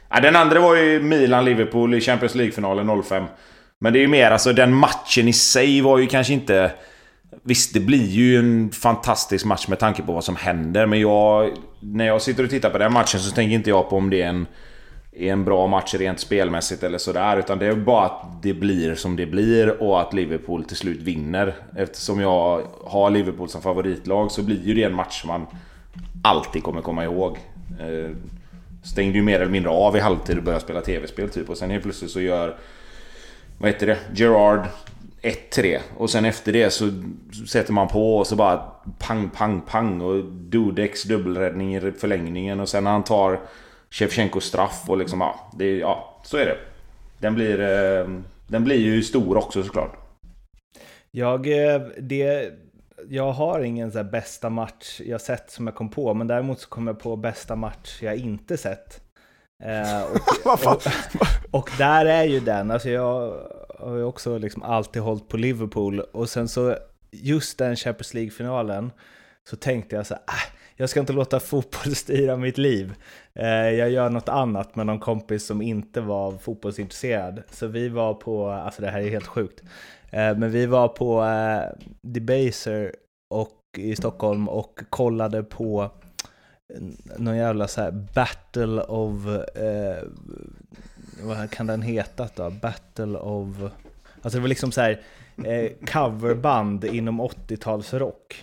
Ja, 0.09 0.21
den 0.21 0.37
andra 0.37 0.61
var 0.61 0.77
ju 0.77 1.03
Milan-Liverpool 1.03 1.95
i 1.95 2.01
Champions 2.01 2.35
League-finalen 2.35 3.03
05. 3.03 3.25
Men 3.85 3.93
det 3.93 3.99
är 3.99 4.01
ju 4.01 4.09
mer 4.09 4.31
alltså, 4.31 4.53
den 4.53 4.75
matchen 4.75 5.29
i 5.29 5.33
sig 5.33 5.81
var 5.81 5.99
ju 5.99 6.07
kanske 6.07 6.33
inte... 6.33 6.73
Visst, 7.43 7.75
det 7.75 7.81
blir 7.81 8.07
ju 8.07 8.39
en 8.39 8.71
fantastisk 8.71 9.45
match 9.45 9.69
med 9.69 9.79
tanke 9.79 10.03
på 10.03 10.13
vad 10.13 10.25
som 10.25 10.37
händer, 10.37 10.87
men 10.87 11.01
jag... 11.01 11.51
När 11.81 12.07
jag 12.07 12.23
sitter 12.23 12.45
och 12.45 12.51
tittar 12.51 12.71
på 12.71 12.79
den 12.79 12.93
matchen 12.93 13.21
så 13.21 13.35
tänker 13.35 13.55
inte 13.55 13.71
jag 13.71 13.91
på 13.91 13.97
om 13.97 14.11
det 14.11 14.23
är 14.23 14.29
en... 14.29 14.47
Är 15.13 15.33
en 15.33 15.45
bra 15.45 15.67
match 15.67 15.95
rent 15.95 16.21
spelmässigt 16.21 16.83
eller 16.83 16.99
sådär. 16.99 17.37
Utan 17.37 17.59
det 17.59 17.67
är 17.67 17.75
bara 17.75 18.05
att 18.05 18.43
det 18.43 18.55
blir 18.55 18.95
som 18.95 19.17
det 19.17 19.27
blir 19.27 19.83
och 19.83 20.01
att 20.01 20.15
Liverpool 20.15 20.65
till 20.65 20.77
slut 20.77 21.01
vinner. 21.01 21.55
Eftersom 21.77 22.21
jag 22.21 22.63
har 22.85 23.11
Liverpool 23.11 23.49
som 23.49 23.63
favoritlag 23.63 24.31
så 24.31 24.43
blir 24.43 24.67
ju 24.67 24.75
det 24.75 24.83
en 24.83 24.95
match 24.95 25.25
man 25.27 25.47
alltid 26.23 26.63
kommer 26.63 26.81
komma 26.81 27.05
ihåg. 27.05 27.39
Eh, 27.81 28.11
stängde 28.85 29.19
ju 29.19 29.25
mer 29.25 29.41
eller 29.41 29.53
mindre 29.53 29.71
av 29.71 29.97
i 29.97 30.01
halvtid 30.01 30.39
och 30.39 30.45
började 30.45 30.65
spela 30.65 30.81
tv-spel 30.81 31.31
typ. 31.31 31.51
Och 31.51 31.57
sen 31.57 31.71
helt 31.71 31.83
plötsligt 31.83 32.11
så 32.11 32.21
gör... 32.21 32.57
Vad 33.59 33.71
heter 33.71 33.87
det? 33.87 33.99
Gerard 34.15 34.67
1-3. 35.23 35.81
Och 35.97 36.11
sen 36.11 36.25
efter 36.25 36.53
det 36.53 36.71
så 36.71 36.91
sätter 37.49 37.73
man 37.73 37.89
på 37.89 38.17
och 38.17 38.27
så 38.27 38.37
bara 38.37 38.57
pang, 38.99 39.31
pang, 39.31 39.61
pang. 39.61 40.01
Och 40.01 40.25
Dudeks 40.25 41.03
dubbelräddning 41.03 41.77
i 41.77 41.93
förlängningen. 41.93 42.61
Och 42.61 42.69
sen 42.69 42.85
när 42.85 42.91
han 42.91 43.05
tar 43.05 43.41
Shevchenkos 43.91 44.45
straff 44.45 44.85
och 44.89 44.99
liksom 44.99 45.21
ja, 45.21 45.51
det, 45.59 45.77
ja, 45.77 46.21
så 46.25 46.37
är 46.37 46.47
det. 46.47 46.59
Den 47.19 47.35
blir, 47.35 47.61
eh, 47.61 48.09
den 48.47 48.65
blir 48.65 48.79
ju 48.79 49.03
stor 49.03 49.37
också 49.37 49.63
såklart. 49.63 49.97
Jag, 51.11 51.47
eh, 51.47 51.81
det, 51.99 52.51
jag 53.09 53.33
har 53.33 53.61
ingen 53.61 53.93
så 53.93 53.99
här 53.99 54.11
bästa 54.11 54.51
match 54.51 55.01
jag 55.05 55.21
sett 55.21 55.51
som 55.51 55.67
jag 55.67 55.77
kom 55.77 55.91
på, 55.91 56.15
men 56.15 56.27
däremot 56.27 56.61
så 56.61 56.69
kom 56.69 56.87
jag 56.87 57.01
på 57.01 57.17
bästa 57.17 57.57
match 57.57 58.03
jag 58.03 58.17
inte 58.17 58.57
sett. 58.57 59.04
Eh, 59.63 60.03
och, 60.03 60.67
och, 60.73 60.83
och 61.51 61.71
där 61.79 62.07
är 62.07 62.25
ju 62.25 62.41
den, 62.41 62.71
alltså 62.71 62.91
jag 62.91 63.41
har 63.79 63.97
ju 63.97 64.05
också 64.05 64.39
liksom 64.39 64.63
alltid 64.63 65.03
hållit 65.03 65.29
på 65.29 65.37
Liverpool 65.37 66.01
och 66.01 66.29
sen 66.29 66.49
så 66.49 66.77
just 67.11 67.59
den 67.59 67.77
Champions 67.77 68.15
League-finalen 68.15 68.93
så 69.51 69.57
tänkte 69.57 69.97
jag 69.97 70.07
så 70.07 70.15
här, 70.15 70.23
äh, 70.23 70.55
jag 70.77 70.91
ska 70.91 71.01
inte 71.01 71.13
låta 71.13 71.41
fotboll 71.41 71.95
styra 71.95 72.37
mitt 72.37 72.59
liv. 72.59 72.95
Eh, 73.35 73.49
jag 73.49 73.91
gör 73.91 74.11
något 74.11 74.29
annat 74.29 74.77
med 74.77 74.87
någon 74.87 75.01
kompis 75.01 75.47
som 75.47 75.63
inte 75.63 76.01
var 76.01 76.33
fotbollsintresserad. 76.33 77.43
Så 77.51 77.67
vi 77.67 77.89
var 77.89 78.15
på, 78.15 78.49
alltså 78.49 78.83
det 78.83 78.91
här 78.91 79.01
är 79.01 79.11
helt 79.11 79.27
sjukt, 79.27 79.63
Eh, 80.15 80.37
Men 80.37 80.51
vi 80.51 80.67
var 80.67 80.89
på 80.89 81.25
eh, 81.25 81.87
Debaser 82.03 82.95
och, 83.31 83.51
i 83.79 83.97
Stockholm 83.97 84.49
och 84.49 84.81
kollade 84.91 85.43
på 85.43 85.91
någon 87.17 87.37
jävla 87.37 87.69
så 87.69 87.81
här 87.81 87.91
Battle 88.15 88.81
of... 88.83 89.27
Eh, 89.57 90.03
vad 91.23 91.51
kan 91.51 91.67
den 91.67 91.83
heta 91.83 92.29
då? 92.35 92.51
Battle 92.51 93.19
of... 93.19 93.49
Alltså 94.23 94.39
det 94.39 94.43
var 94.43 94.49
liksom 94.49 94.73
så 94.73 94.81
här 94.81 95.01
eh, 95.45 95.71
coverband 95.93 96.85
inom 96.85 97.21
80-talsrock. 97.23 98.35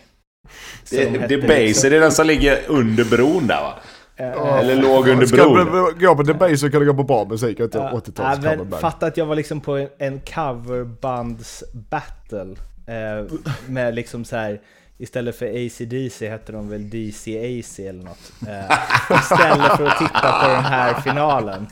Som 0.84 0.98
Det, 0.98 1.10
hette 1.10 1.28
det 1.38 1.60
liksom- 1.60 1.90
det 1.90 1.96
är 1.96 2.00
den 2.02 2.12
som 2.12 2.28
ligger 2.28 2.60
under 2.68 3.06
bron 3.06 3.48
där 3.48 3.62
va? 3.62 3.74
eh, 4.16 4.58
Eller 4.58 4.76
låg 4.76 5.08
under 5.08 5.26
Ska 5.26 5.38
bron. 5.38 5.56
du 6.00 6.08
gå 6.08 6.16
på 6.16 6.24
Debate 6.24 6.58
så 6.58 6.70
kan 6.72 6.80
du 6.80 6.86
gå 6.86 6.94
på 6.94 7.04
bra 7.04 7.26
musik, 7.26 7.60
inte 7.60 7.78
Ja, 7.78 7.92
80-tals 7.92 8.18
ja, 8.18 8.38
men 8.50 8.58
coverband. 8.58 8.82
Fatta 8.82 9.06
att 9.06 9.18
jag 9.18 9.26
var 9.26 9.36
liksom 9.36 9.62
på 9.62 9.78
en, 9.78 9.90
en 9.98 10.20
coverbands-battle. 10.20 12.56
Eh, 12.88 13.26
med 13.68 13.96
liksom 13.96 14.26
så 14.26 14.36
här 14.36 14.62
istället 15.02 15.36
för 15.36 15.46
AC/DC 15.66 16.30
hette 16.30 16.52
de 16.52 16.70
väl 16.70 16.90
DC-AC 16.90 17.80
eller 17.80 18.04
något. 18.04 18.32
Eh, 18.48 18.78
istället 19.22 19.78
för 19.78 19.86
att 19.88 19.98
titta 20.00 20.32
på 20.44 20.48
den 20.48 20.64
här 20.64 20.94
finalen. 20.94 21.68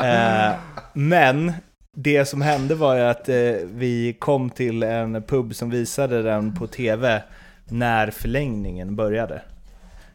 Eh, 0.00 0.52
men 0.92 1.52
det 1.96 2.24
som 2.24 2.42
hände 2.42 2.74
var 2.74 2.94
ju 2.96 3.02
att 3.02 3.28
eh, 3.28 3.34
vi 3.64 4.16
kom 4.18 4.50
till 4.50 4.82
en 4.82 5.22
pub 5.22 5.54
som 5.54 5.70
visade 5.70 6.22
den 6.22 6.54
på 6.54 6.66
TV 6.66 7.22
när 7.68 8.10
förlängningen 8.10 8.96
började. 8.96 9.42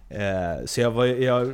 Eh, 0.10 0.66
så 0.66 0.82
jag 0.82 0.92
var, 0.92 1.06
ju- 1.06 1.24
jag 1.24 1.54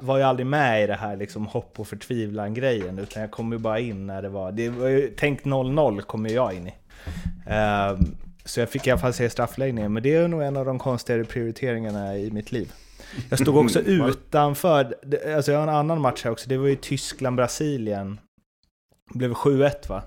var 0.00 0.16
ju 0.18 0.22
aldrig 0.22 0.46
med 0.46 0.84
i 0.84 0.86
det 0.86 0.94
här 0.94 1.16
liksom 1.16 1.46
hopp 1.46 1.80
och 1.80 1.88
förtvivlan 1.88 2.54
grejen 2.54 2.98
utan 2.98 3.20
jag 3.22 3.30
kom 3.30 3.52
ju 3.52 3.58
bara 3.58 3.78
in 3.78 4.06
när 4.06 4.22
det 4.22 4.28
var, 4.28 4.52
det 4.52 4.68
var 4.68 4.88
ju 4.88 5.14
tänk 5.16 5.42
0-0 5.44 6.00
kom 6.00 6.26
ju 6.26 6.34
jag 6.34 6.54
in 6.54 6.66
i. 6.68 6.74
Eh, 7.46 7.98
så 8.44 8.60
jag 8.60 8.68
fick 8.68 8.86
i 8.86 8.90
alla 8.90 9.00
fall 9.00 9.12
se 9.12 9.30
straffläggningen, 9.30 9.92
men 9.92 10.02
det 10.02 10.14
är 10.14 10.28
nog 10.28 10.42
en 10.42 10.56
av 10.56 10.64
de 10.64 10.78
konstigare 10.78 11.24
prioriteringarna 11.24 12.16
i 12.16 12.30
mitt 12.30 12.52
liv. 12.52 12.72
Jag 13.30 13.38
stod 13.38 13.56
också 13.56 13.80
utanför, 13.80 14.94
det- 15.02 15.34
alltså 15.36 15.52
jag 15.52 15.58
har 15.58 15.68
en 15.68 15.74
annan 15.74 16.00
match 16.00 16.24
här 16.24 16.30
också, 16.30 16.48
det 16.48 16.56
var 16.56 16.66
ju 16.66 16.76
Tyskland-Brasilien. 16.76 18.20
Det 19.12 19.18
blev 19.18 19.34
7-1 19.34 19.88
va? 19.88 20.02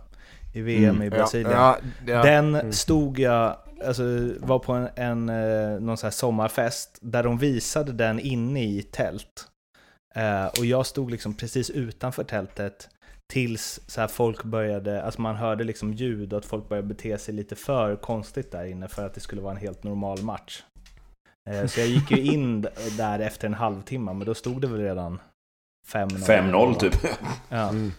I 0.54 0.62
VM 0.62 1.02
i 1.02 1.10
Brasilien. 1.10 1.52
Ja, 1.52 1.78
ja, 2.08 2.24
Den 2.24 2.56
Mm. 2.56 2.72
stod 2.74 3.20
jag, 3.20 3.58
alltså 3.86 4.04
var 4.40 4.60
på 4.60 4.74
en, 4.74 4.90
en 4.96 5.30
eh, 5.30 5.80
någon 5.80 5.98
sån 5.98 6.08
här 6.08 6.12
sommarfest 6.12 6.98
där 7.02 7.24
de 7.24 7.38
visade 7.38 7.92
den 7.92 8.20
inne 8.20 8.64
i 8.64 8.82
tält. 8.84 9.48
Eh, 10.16 10.46
och 10.46 10.66
jag 10.66 10.86
stod 10.86 11.12
liksom 11.12 11.34
precis 11.34 11.70
utanför 11.70 12.24
tältet 12.24 12.90
tills 13.34 13.80
så 13.88 14.02
här 14.02 14.08
folk 14.08 14.44
började, 14.44 15.04
alltså 15.04 15.22
man 15.22 15.36
hörde 15.36 15.64
liksom 15.64 15.94
ljud 15.94 16.34
och 16.34 16.40
att 16.40 16.46
folk 16.46 16.70
började 16.70 16.88
bete 16.88 17.18
sig 17.18 17.34
lite 17.34 17.56
för 17.56 17.96
konstigt 17.96 18.52
där 18.52 18.66
inne 18.66 18.88
för 18.88 19.06
att 19.06 19.14
det 19.14 19.20
skulle 19.20 19.42
vara 19.42 19.52
en 19.52 19.58
helt 19.62 19.84
normal 19.84 20.22
match. 20.24 20.64
Eh, 21.50 21.66
så 21.68 21.80
jag 21.80 21.88
gick 21.88 22.12
ju 22.12 22.18
in 22.34 22.68
där 22.98 23.20
efter 23.20 23.48
en 23.48 23.54
halvtimme, 23.54 24.14
men 24.14 24.28
då 24.28 24.34
stod 24.34 24.62
det 24.62 24.68
väl 24.68 24.82
redan 24.82 25.20
5-0. 25.92 26.08
5-0 26.10 26.76
typ. 26.76 26.94
Ja. 27.50 27.70
Mm. 27.70 27.92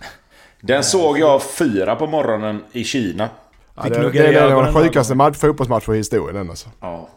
Den 0.61 0.85
såg 0.85 1.19
jag 1.19 1.43
fyra 1.43 1.97
på 1.97 2.07
morgonen 2.07 2.65
i 2.73 2.85
Kina. 2.85 3.29
Ja, 3.75 3.83
det, 3.83 4.11
det, 4.11 4.27
är 4.27 4.63
den 4.63 4.75
sjukaste 4.75 5.15
match, 5.15 5.37
fotbollsmatchen 5.37 5.95
i 5.95 5.97
historien 5.97 6.35
den 6.35 6.51
alltså. 6.51 6.69
Ja. 6.81 7.09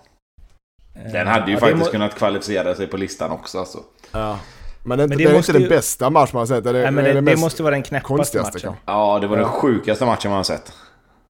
Eh, 0.96 1.12
Den 1.12 1.28
hade 1.28 1.46
ju 1.48 1.54
ja, 1.54 1.60
faktiskt 1.60 1.86
må- 1.86 1.92
kunnat 1.92 2.16
kvalificera 2.16 2.76
sig 2.76 2.88
på 2.88 2.98
listan 2.98 3.32
också 3.32 3.60
alltså. 3.60 3.80
Ja. 4.12 4.40
Men, 4.84 4.98
det, 4.98 5.04
är 5.04 5.06
inte- 5.06 5.16
Men 5.16 5.18
det 5.18 5.24
det 5.32 5.36
är 5.36 5.38
inte 5.38 5.52
ju- 5.52 5.60
den 5.60 5.70
bästa 5.70 6.10
match 6.10 6.34
man 6.34 6.40
har 6.40 6.46
sett. 6.48 6.64
Det, 6.64 6.72
Nej, 6.74 6.92
men 6.92 7.04
det, 7.04 7.14
det, 7.14 7.22
det 7.22 7.36
måste 7.38 7.64
vara 7.64 7.74
den 7.74 7.84
knäppaste 7.84 8.38
matchen. 8.38 8.52
kanske. 8.52 8.74
Ja, 8.86 9.20
det 9.22 9.28
var 9.28 9.36
den 9.38 9.46
Ja. 9.46 9.52
sjukaste 9.52 10.06
matchen 10.06 10.30
man 10.32 10.38
har 10.38 10.44
sett. 10.44 10.74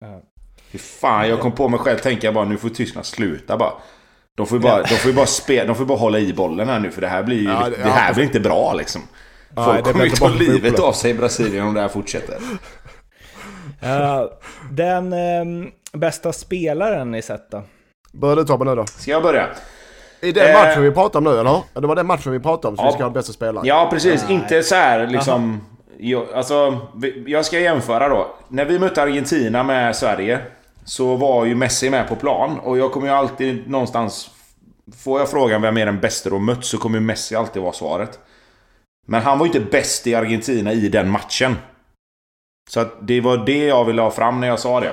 Ja. 0.01 0.21
Fy 0.71 0.77
fan, 0.77 1.29
jag 1.29 1.39
kom 1.39 1.51
på 1.51 1.69
mig 1.69 1.79
själv 1.79 1.97
tänka 1.97 2.31
bara 2.31 2.45
nu 2.45 2.57
får 2.57 2.69
Tyskland 2.69 3.05
sluta 3.05 3.57
bara. 3.57 3.71
De 4.37 4.45
får 4.47 4.57
ju 4.57 4.61
bara, 4.61 4.81
de 4.83 4.87
får 4.95 5.11
ju 5.11 5.15
bara, 5.17 5.25
spe, 5.25 5.65
de 5.65 5.75
får 5.75 5.85
bara 5.85 5.97
hålla 5.97 6.19
i 6.19 6.33
bollen 6.33 6.69
här 6.69 6.79
nu 6.79 6.91
för 6.91 7.01
det 7.01 7.07
här 7.07 7.23
blir 7.23 7.37
ju... 7.37 7.43
Ja, 7.49 7.69
det, 7.69 7.75
det- 7.83 7.89
här 7.89 8.07
ja. 8.07 8.13
blir 8.13 8.23
inte 8.23 8.39
bra 8.39 8.73
liksom. 8.73 9.01
Ja, 9.55 9.65
Folk 9.65 9.85
det 9.85 9.91
kommer 9.91 10.05
ju 10.05 10.11
ta 10.11 10.27
livet 10.29 10.79
av 10.79 10.93
sig 10.93 11.11
i 11.11 11.13
Brasilien 11.13 11.67
om 11.67 11.73
det 11.73 11.81
här 11.81 11.87
fortsätter. 11.87 12.37
Eh, 13.81 14.23
den 14.71 15.13
ehm, 15.13 15.67
bästa 15.93 16.33
spelaren 16.33 17.15
i 17.15 17.21
sett 17.21 17.51
då? 17.51 17.63
Börjar 18.13 18.35
du 18.35 18.43
ta 18.43 18.57
på 18.57 18.63
nu 18.63 18.75
då? 18.75 18.85
Ska 18.85 19.11
jag 19.11 19.23
börja? 19.23 19.47
I 20.21 20.31
den 20.31 20.53
matchen 20.53 20.83
eh, 20.83 20.89
vi 20.89 20.91
pratar 20.91 21.19
om 21.19 21.23
nu, 21.23 21.39
eller 21.39 21.61
Det 21.73 21.87
var 21.87 21.95
den 21.95 22.07
matchen 22.07 22.31
vi 22.31 22.39
pratade 22.39 22.67
om, 22.67 22.77
så 22.77 22.83
ja, 22.83 22.87
vi 22.87 22.93
ska 22.93 23.03
ha 23.03 23.09
bästa 23.09 23.33
spelare. 23.33 23.67
Ja, 23.67 23.87
precis. 23.91 24.23
Nej. 24.23 24.33
Inte 24.33 24.63
så 24.63 24.75
här 24.75 25.07
liksom... 25.07 25.61
Jag, 26.01 26.33
alltså, 26.33 26.77
jag 27.25 27.45
ska 27.45 27.59
jämföra 27.59 28.09
då. 28.09 28.35
När 28.47 28.65
vi 28.65 28.79
mötte 28.79 29.01
Argentina 29.01 29.63
med 29.63 29.95
Sverige 29.95 30.39
så 30.85 31.15
var 31.15 31.45
ju 31.45 31.55
Messi 31.55 31.89
med 31.89 32.07
på 32.07 32.15
plan. 32.15 32.59
Och 32.59 32.77
jag 32.77 32.91
kommer 32.91 33.07
ju 33.07 33.13
alltid 33.13 33.69
någonstans... 33.69 34.29
Får 35.03 35.19
jag 35.19 35.29
frågan 35.29 35.61
vem 35.61 35.77
är 35.77 35.85
den 35.85 35.99
bästa 35.99 36.29
du 36.29 36.39
mött 36.39 36.65
så 36.65 36.77
kommer 36.77 36.97
ju 36.97 37.05
Messi 37.05 37.35
alltid 37.35 37.61
vara 37.61 37.73
svaret. 37.73 38.19
Men 39.07 39.21
han 39.21 39.39
var 39.39 39.45
ju 39.45 39.51
inte 39.51 39.71
bäst 39.71 40.07
i 40.07 40.15
Argentina 40.15 40.73
i 40.73 40.89
den 40.89 41.09
matchen. 41.09 41.55
Så 42.69 42.79
att 42.79 42.93
det 43.01 43.21
var 43.21 43.37
det 43.37 43.65
jag 43.65 43.85
ville 43.85 44.01
ha 44.01 44.11
fram 44.11 44.39
när 44.39 44.47
jag 44.47 44.59
sa 44.59 44.79
det. 44.79 44.91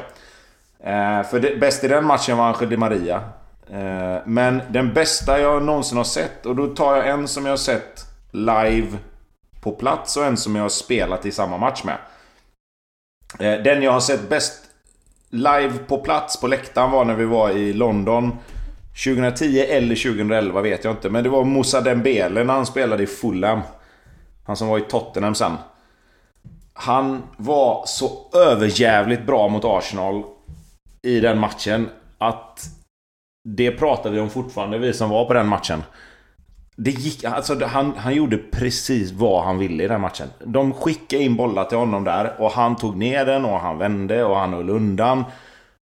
Eh, 0.85 1.23
för 1.23 1.41
det, 1.41 1.57
bäst 1.61 1.85
i 1.85 1.89
den 1.89 2.05
matchen 2.05 2.37
var 2.37 2.47
Angel 2.47 2.71
Di 2.71 2.77
Maria. 2.77 3.23
Eh, 3.71 4.17
men 4.25 4.63
den 4.71 4.95
bästa 4.95 5.41
jag 5.41 5.63
någonsin 5.63 5.97
har 5.97 6.05
sett, 6.05 6.47
och 6.47 6.57
då 6.57 6.67
tar 6.67 6.97
jag 6.97 7.09
en 7.09 7.29
som 7.29 7.45
jag 7.45 7.53
har 7.53 7.57
sett 7.57 8.05
live 8.31 8.99
på 9.61 9.73
plats 9.73 10.17
och 10.17 10.25
en 10.25 10.37
som 10.37 10.57
jag 10.57 10.63
har 10.63 10.69
spelat 10.69 11.27
i 11.27 11.33
samma 11.33 11.59
match 11.59 11.85
med. 11.85 11.99
Eh, 13.39 13.63
den 13.63 13.83
jag 13.83 13.93
har 13.93 14.01
sett 14.01 14.29
bäst 14.29 14.63
live 15.31 15.73
på 15.89 15.99
plats 15.99 16.41
på 16.41 16.47
läktaren 16.47 16.91
var 16.91 17.05
när 17.05 17.15
vi 17.15 17.25
var 17.25 17.51
i 17.51 17.73
London 17.73 18.39
2010 19.05 19.59
eller 19.61 19.95
2011 19.95 20.61
vet 20.61 20.85
jag 20.85 20.93
inte. 20.93 21.11
Men 21.11 21.25
det 21.25 21.31
var 21.31 21.45
Moussa 21.45 21.81
Dembele 21.81 22.45
när 22.45 22.55
han 22.55 22.67
spelade 22.67 23.03
i 23.03 23.07
Fulham. 23.07 23.61
Han 24.45 24.57
som 24.57 24.69
var 24.69 24.79
i 24.79 24.83
Tottenham 24.83 25.35
sen. 25.35 25.53
Han 26.75 27.23
var 27.37 27.85
så 27.87 28.31
överjävligt 28.35 29.27
bra 29.27 29.49
mot 29.49 29.65
Arsenal 29.65 30.23
i 31.03 31.21
den 31.21 31.39
matchen 31.39 31.89
att 32.19 32.61
det 33.49 33.71
pratar 33.71 34.11
vi 34.11 34.21
om 34.21 34.31
fortfarande, 34.31 34.79
vi 34.79 34.93
som 34.93 35.11
var 35.11 35.25
på 35.25 35.35
den 35.35 35.49
matchen. 35.49 35.83
Det 36.77 36.91
gick, 36.91 37.25
alltså 37.25 37.65
han, 37.65 37.97
han 37.97 38.15
gjorde 38.15 38.39
precis 38.39 39.13
vad 39.13 39.45
han 39.45 39.59
ville 39.59 39.85
i 39.85 39.89
den 39.89 40.01
matchen. 40.01 40.29
De 40.45 40.73
skickade 40.73 41.23
in 41.23 41.37
bollar 41.37 41.65
till 41.65 41.79
honom 41.79 42.05
där 42.05 42.33
och 42.39 42.51
han 42.51 42.77
tog 42.77 42.97
ner 42.97 43.25
den 43.25 43.45
och 43.45 43.61
han 43.61 43.79
vände 43.79 44.25
och 44.25 44.37
han 44.37 44.53
höll 44.53 44.71
undan. 44.71 45.25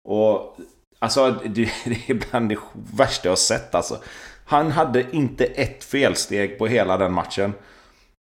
Och 0.04 0.56
alltså 0.98 1.30
det, 1.30 1.68
det 1.84 2.10
är 2.10 2.30
bland 2.30 2.48
det 2.48 2.58
värsta 2.96 3.28
jag 3.28 3.38
sett 3.38 3.74
alltså. 3.74 3.96
Han 4.46 4.70
hade 4.70 5.16
inte 5.16 5.44
ett 5.44 5.84
felsteg 5.84 6.58
på 6.58 6.66
hela 6.66 6.96
den 6.96 7.12
matchen. 7.12 7.52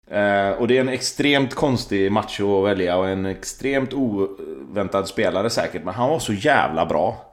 Eh, 0.09 0.49
och 0.49 0.67
det 0.67 0.77
är 0.77 0.81
en 0.81 0.89
extremt 0.89 1.55
konstig 1.55 2.11
match 2.11 2.39
att 2.39 2.63
välja 2.63 2.97
och 2.97 3.09
en 3.09 3.25
extremt 3.25 3.93
oväntad 3.93 5.07
spelare 5.07 5.49
säkert. 5.49 5.83
Men 5.83 5.93
han 5.93 6.09
var 6.09 6.19
så 6.19 6.33
jävla 6.33 6.85
bra 6.85 7.30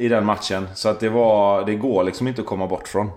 i 0.00 0.08
den 0.08 0.24
matchen. 0.24 0.68
Så 0.74 0.88
att 0.88 1.00
det 1.00 1.08
var, 1.08 1.64
det 1.64 1.74
går 1.74 2.04
liksom 2.04 2.28
inte 2.28 2.40
att 2.40 2.46
komma 2.46 2.66
bort 2.66 2.88
från. 2.88 3.10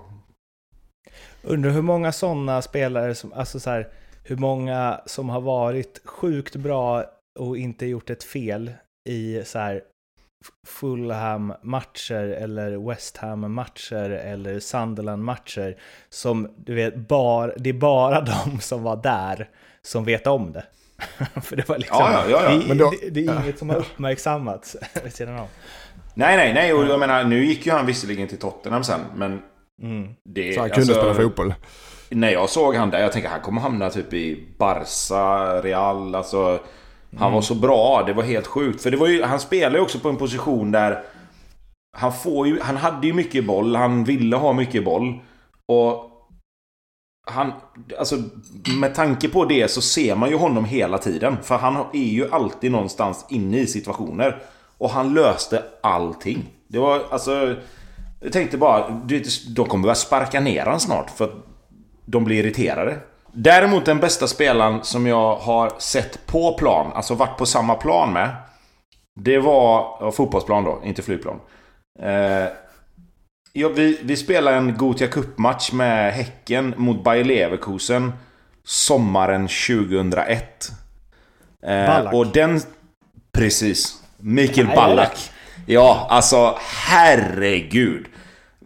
Undrar 1.44 1.72
hur 1.72 1.82
många 1.82 2.12
sådana 2.12 2.62
spelare 2.62 3.16
som, 3.16 3.34
alltså 3.34 3.60
så 3.60 3.70
här, 3.70 3.88
hur 4.24 4.38
många 4.38 5.02
som 5.06 5.30
har 5.30 5.42
varit 5.42 6.02
sjukt 6.06 6.56
bra 6.56 7.04
och 7.40 7.58
inte 7.58 7.86
gjort 7.86 8.10
ett 8.10 8.24
fel 8.24 8.72
i 9.10 9.44
så 9.46 9.60
här 9.60 9.82
Fulham-matcher 10.68 12.28
eller 12.28 12.90
West 12.90 13.18
Ham-matcher 13.18 14.10
eller 14.10 14.60
Sunderland-matcher 14.60 15.78
som 16.10 16.50
du 16.58 16.76
vet, 16.76 16.96
bar, 16.96 17.56
det 17.58 17.70
är 17.70 17.74
bara 17.74 18.22
de 18.46 18.60
som 18.60 18.84
var 18.84 18.96
där 18.96 19.50
som 19.82 20.06
vet 20.06 20.28
om 20.28 20.52
det. 20.52 20.64
För 21.42 21.56
det 21.56 21.70
var 21.70 21.78
liksom, 21.78 21.98
ja, 22.00 22.30
ja, 22.30 22.44
ja, 22.44 22.74
det, 22.74 22.74
då, 22.74 22.92
det, 23.02 23.10
det, 23.10 23.26
är 23.26 23.44
inget 23.44 23.60
som 23.60 23.70
har 23.70 23.78
uppmärksammats 23.78 24.76
vid 25.04 25.14
sidan 25.14 25.40
om. 25.40 25.48
Nej, 26.18 26.38
nej, 26.38 26.53
nej. 26.53 26.74
Och 26.74 26.86
jag 26.86 26.99
menar, 26.99 27.24
nu 27.24 27.45
gick 27.45 27.65
ju 27.65 27.72
han 27.72 27.86
visserligen 27.86 28.28
till 28.28 28.38
Tottenham 28.38 28.84
sen, 28.84 28.99
men... 29.15 29.41
Mm. 29.82 30.07
Det, 30.24 30.53
så 30.53 30.59
han 30.59 30.70
kunde 30.70 30.93
alltså, 30.93 31.13
spela 31.13 31.13
fotboll? 31.13 31.53
När 32.09 32.30
jag 32.30 32.49
såg 32.49 32.76
han 32.76 32.89
där, 32.89 32.99
jag 32.99 33.11
tänkte 33.11 33.30
han 33.32 33.41
kommer 33.41 33.61
hamna 33.61 33.89
typ 33.89 34.13
i 34.13 34.47
Barca, 34.57 35.61
Real, 35.61 36.15
alltså... 36.15 36.59
Han 37.11 37.28
mm. 37.28 37.34
var 37.34 37.41
så 37.41 37.55
bra, 37.55 38.03
det 38.05 38.13
var 38.13 38.24
helt 38.24 38.47
sjukt. 38.47 38.82
För 38.82 38.91
det 38.91 38.97
var 38.97 39.07
ju, 39.07 39.24
han 39.24 39.39
spelade 39.39 39.78
ju 39.78 39.84
också 39.84 39.99
på 39.99 40.09
en 40.09 40.18
position 40.18 40.72
där... 40.72 41.03
Han, 41.97 42.13
får 42.13 42.47
ju, 42.47 42.59
han 42.61 42.78
hade 42.78 43.07
ju 43.07 43.13
mycket 43.13 43.45
boll, 43.45 43.76
han 43.76 44.03
ville 44.03 44.36
ha 44.36 44.53
mycket 44.53 44.86
boll. 44.86 45.20
Och... 45.65 46.03
Han, 47.30 47.51
alltså 47.99 48.15
med 48.80 48.95
tanke 48.95 49.30
på 49.30 49.45
det 49.45 49.68
så 49.72 49.82
ser 49.82 50.15
man 50.15 50.30
ju 50.30 50.36
honom 50.36 50.65
hela 50.65 50.97
tiden. 50.97 51.38
För 51.43 51.57
han 51.57 51.78
är 51.93 52.09
ju 52.09 52.32
alltid 52.32 52.72
någonstans 52.72 53.26
inne 53.30 53.57
i 53.57 53.68
situationer. 53.68 54.41
Och 54.78 54.90
han 54.90 55.14
löste 55.14 55.64
allting. 55.82 56.50
Det 56.68 56.80
var 56.80 57.02
alltså... 57.10 57.56
Jag 58.20 58.34
tänkte 58.34 58.58
bara, 58.58 58.90
de 59.56 59.66
kommer 59.68 59.84
börja 59.84 59.96
sparka 59.96 60.40
ner 60.40 60.66
han 60.66 60.80
snart 60.80 61.10
för 61.10 61.26
att 61.26 61.46
de 62.06 62.24
blir 62.24 62.46
irriterade. 62.46 62.98
Däremot 63.32 63.86
den 63.86 64.00
bästa 64.00 64.28
spelaren 64.28 64.84
som 64.84 65.08
jag 65.08 65.36
har 65.36 65.72
sett 65.80 66.26
på 66.26 66.54
plan, 66.54 66.92
alltså 66.94 67.14
varit 67.14 67.38
på 67.38 67.46
samma 67.46 67.76
plan 67.76 68.14
med. 68.14 68.30
Det 69.20 69.40
var 69.40 69.98
ja, 70.00 70.12
fotbollsplan 70.12 70.64
då, 70.64 70.82
inte 70.84 71.02
flygplan. 71.02 71.40
Eh, 72.00 72.48
ja, 73.54 73.70
vi, 73.70 74.00
vi 74.04 74.16
spelade 74.16 74.58
en 74.58 74.78
Gothia 74.78 75.08
Cup-match 75.08 75.72
med 75.72 76.14
Häcken 76.14 76.74
mot 76.78 77.04
Bayer 77.04 77.24
Leverkusen 77.24 78.14
sommaren 78.64 79.48
2001. 79.48 80.72
Eh, 81.66 82.14
och 82.14 82.28
den... 82.28 82.60
Precis. 83.32 83.97
Mikael 84.18 84.68
Ballack. 84.68 85.32
Ja, 85.65 86.07
alltså 86.09 86.57
herregud. 86.59 88.05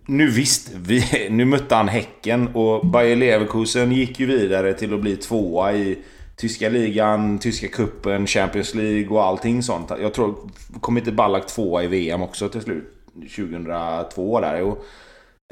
Nu 0.05 0.27
visst, 0.27 0.71
vi, 0.75 1.27
nu 1.29 1.45
mötte 1.45 1.75
han 1.75 1.87
Häcken 1.87 2.47
och 2.55 2.85
Bayer 2.85 3.15
Leverkusen 3.15 3.91
gick 3.91 4.19
ju 4.19 4.25
vidare 4.25 4.73
till 4.73 4.93
att 4.93 5.01
bli 5.01 5.15
tvåa 5.15 5.73
i 5.73 5.97
Tyska 6.35 6.69
ligan, 6.69 7.39
Tyska 7.39 7.67
kuppen, 7.67 8.27
Champions 8.27 8.75
League 8.75 9.07
och 9.09 9.23
allting 9.23 9.63
sånt. 9.63 9.91
Jag 10.01 10.13
tror, 10.13 10.35
kom 10.81 10.97
inte 10.97 11.11
Ballack 11.11 11.47
tvåa 11.47 11.83
i 11.83 11.87
VM 11.87 12.21
också 12.21 12.49
till 12.49 12.61
slut? 12.61 12.93
2002 13.35 14.39
där 14.39 14.59
jo. 14.59 14.77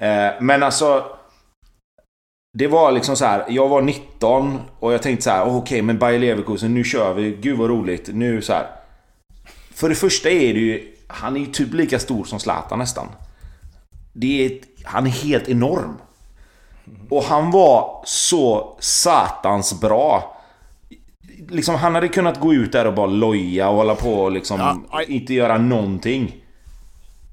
Eh, 0.02 0.32
men 0.42 0.64
alltså... 0.64 1.04
Det 2.58 2.68
var 2.68 2.92
liksom 2.92 3.16
så 3.16 3.26
här, 3.26 3.46
jag 3.50 3.70
var 3.70 3.82
19 3.82 4.60
och 4.80 4.94
jag 4.94 5.02
tänkte 5.02 5.24
så 5.24 5.30
här, 5.30 5.42
okej 5.44 5.58
okay, 5.58 5.82
men 5.82 5.98
Bayer 5.98 6.20
Leverkusen, 6.20 6.74
nu 6.74 6.84
kör 6.84 7.14
vi, 7.14 7.38
gud 7.42 7.58
vad 7.58 7.70
roligt, 7.70 8.10
nu 8.14 8.42
så 8.42 8.54
här. 8.54 8.79
För 9.80 9.90
det 9.90 9.96
första 9.96 10.30
är 10.30 10.54
det 10.54 10.60
ju... 10.60 10.96
Han 11.08 11.36
är 11.36 11.40
ju 11.40 11.46
typ 11.46 11.74
lika 11.74 12.00
stor 12.00 12.24
som 12.24 12.40
Zlatan 12.40 12.80
nästan. 12.80 13.08
Det 14.14 14.46
är, 14.46 14.60
han 14.84 15.06
är 15.06 15.10
helt 15.10 15.50
enorm. 15.50 15.98
Och 17.10 17.24
han 17.24 17.52
var 17.52 18.02
så 18.06 18.78
satans 18.80 19.82
bra. 19.82 20.38
Liksom, 21.50 21.76
han 21.76 21.96
hade 21.96 22.08
kunnat 22.08 22.40
gå 22.40 22.54
ut 22.54 22.72
där 22.72 22.88
och 22.88 22.94
bara 22.94 23.08
loja 23.08 23.70
och 23.70 23.76
hålla 23.76 23.96
på 23.96 24.14
och 24.14 24.32
liksom 24.32 24.84
ja, 24.92 25.02
inte 25.02 25.34
göra 25.34 25.58
någonting. 25.58 26.36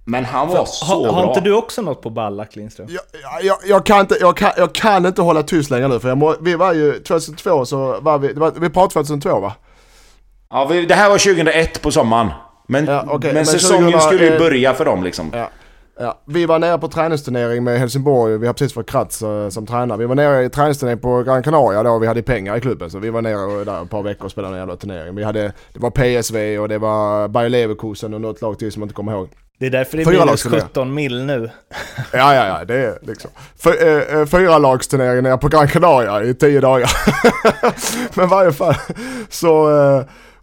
Men 0.05 0.25
han 0.25 0.49
var 0.49 0.57
För, 0.57 0.65
så 0.65 0.85
ha, 0.85 1.03
bra. 1.03 1.13
Har 1.13 1.29
inte 1.29 1.41
du 1.41 1.55
också 1.55 1.83
något 1.83 2.03
på 2.03 2.11
Ballack 2.11 2.57
Lindström? 2.57 2.89
Jag, 2.91 3.45
jag, 3.45 3.57
jag, 3.65 3.87
kan 3.87 4.01
inte, 4.01 4.17
jag, 4.21 4.37
kan, 4.37 4.51
jag 4.57 4.73
kan 4.73 5.07
inte 5.07 5.23
hålla 5.23 5.43
tyst 5.43 5.71
längre 5.71 5.89
nu 5.89 6.01
för 6.01 6.09
jag 6.09 6.19
må, 6.19 6.35
vi 6.41 6.55
var 6.55 6.73
ju 6.73 6.93
2002 6.99 7.65
så 7.65 8.01
var 8.01 8.19
vi, 8.19 8.33
var, 8.33 8.53
vi 8.57 8.71
pratade 8.71 9.07
2002 9.07 9.41
va? 9.41 9.53
Ja, 10.51 10.65
vi, 10.65 10.87
det 10.87 10.95
här 10.95 11.11
var 11.11 11.19
2001 11.19 11.83
på 11.83 11.91
sommaren. 11.91 12.29
Men, 12.69 12.85
ja, 12.85 13.03
okay, 13.03 13.29
men, 13.29 13.35
men 13.35 13.47
säsongen 13.47 13.93
20, 13.93 14.01
skulle 14.01 14.25
ju 14.25 14.33
eh, 14.33 14.39
börja 14.39 14.75
för 14.75 14.85
dem 14.85 15.05
liksom. 15.05 15.31
Ja. 15.35 15.51
Ja, 15.99 16.21
vi 16.25 16.47
var 16.47 16.59
nere 16.59 16.79
på 16.79 16.89
träningsturnering 16.89 17.65
med 17.65 17.79
Helsingborg, 17.79 18.39
vi 18.39 18.47
har 18.47 18.55
precis 18.55 18.73
fått 18.73 18.91
Kratz 18.91 19.23
uh, 19.23 19.49
som 19.49 19.67
tränare. 19.67 19.99
Vi 19.99 20.07
var 20.07 20.15
nere 20.15 20.45
i 20.45 20.49
träningsturnering 20.49 20.99
på 20.99 21.23
Gran 21.23 21.43
Canaria 21.43 21.83
då, 21.83 21.99
vi 21.99 22.07
hade 22.07 22.23
pengar 22.23 22.57
i 22.57 22.61
klubben. 22.61 22.91
Så 22.91 22.99
vi 22.99 23.11
var 23.11 23.23
nere 23.23 23.65
där 23.65 23.83
ett 23.83 23.91
par 23.91 24.03
veckor 24.03 24.25
och 24.25 24.31
spelade 24.31 24.55
en 24.55 24.59
jävla 24.59 24.77
turnering. 24.77 25.15
Vi 25.15 25.25
hade, 25.25 25.53
det 25.73 25.81
var 25.81 25.91
PSV 25.91 26.59
och 26.59 26.69
det 26.69 26.79
var 26.79 27.29
Bayer 27.29 27.49
Leverkusen 27.49 28.15
och 28.15 28.21
något 28.21 28.43
lag 28.43 28.59
till 28.59 28.73
som 28.73 28.83
jag 28.83 28.85
inte 28.85 28.95
kommer 28.95 29.13
ihåg. 29.13 29.29
Det 29.59 29.67
är 29.67 29.71
därför 29.71 29.97
det 29.97 30.03
är 30.03 30.25
minus 30.25 30.43
17 30.43 30.95
mil 30.95 31.25
nu. 31.25 31.51
ja, 32.13 32.35
ja, 32.35 32.47
ja, 32.47 32.65
det 32.65 32.75
är 32.75 32.99
liksom. 33.03 33.31
Eh, 33.65 34.19
eh, 34.19 34.27
fyra 34.27 34.59
lagsturnering 34.59 35.23
nere 35.23 35.39
på 35.39 35.49
Gran 35.49 35.69
Canaria 35.69 36.23
i 36.23 36.35
tio 36.35 36.61
dagar. 36.61 36.91
Men 38.17 38.29
varje 38.29 38.53
fall 38.53 38.75
så... 39.29 39.69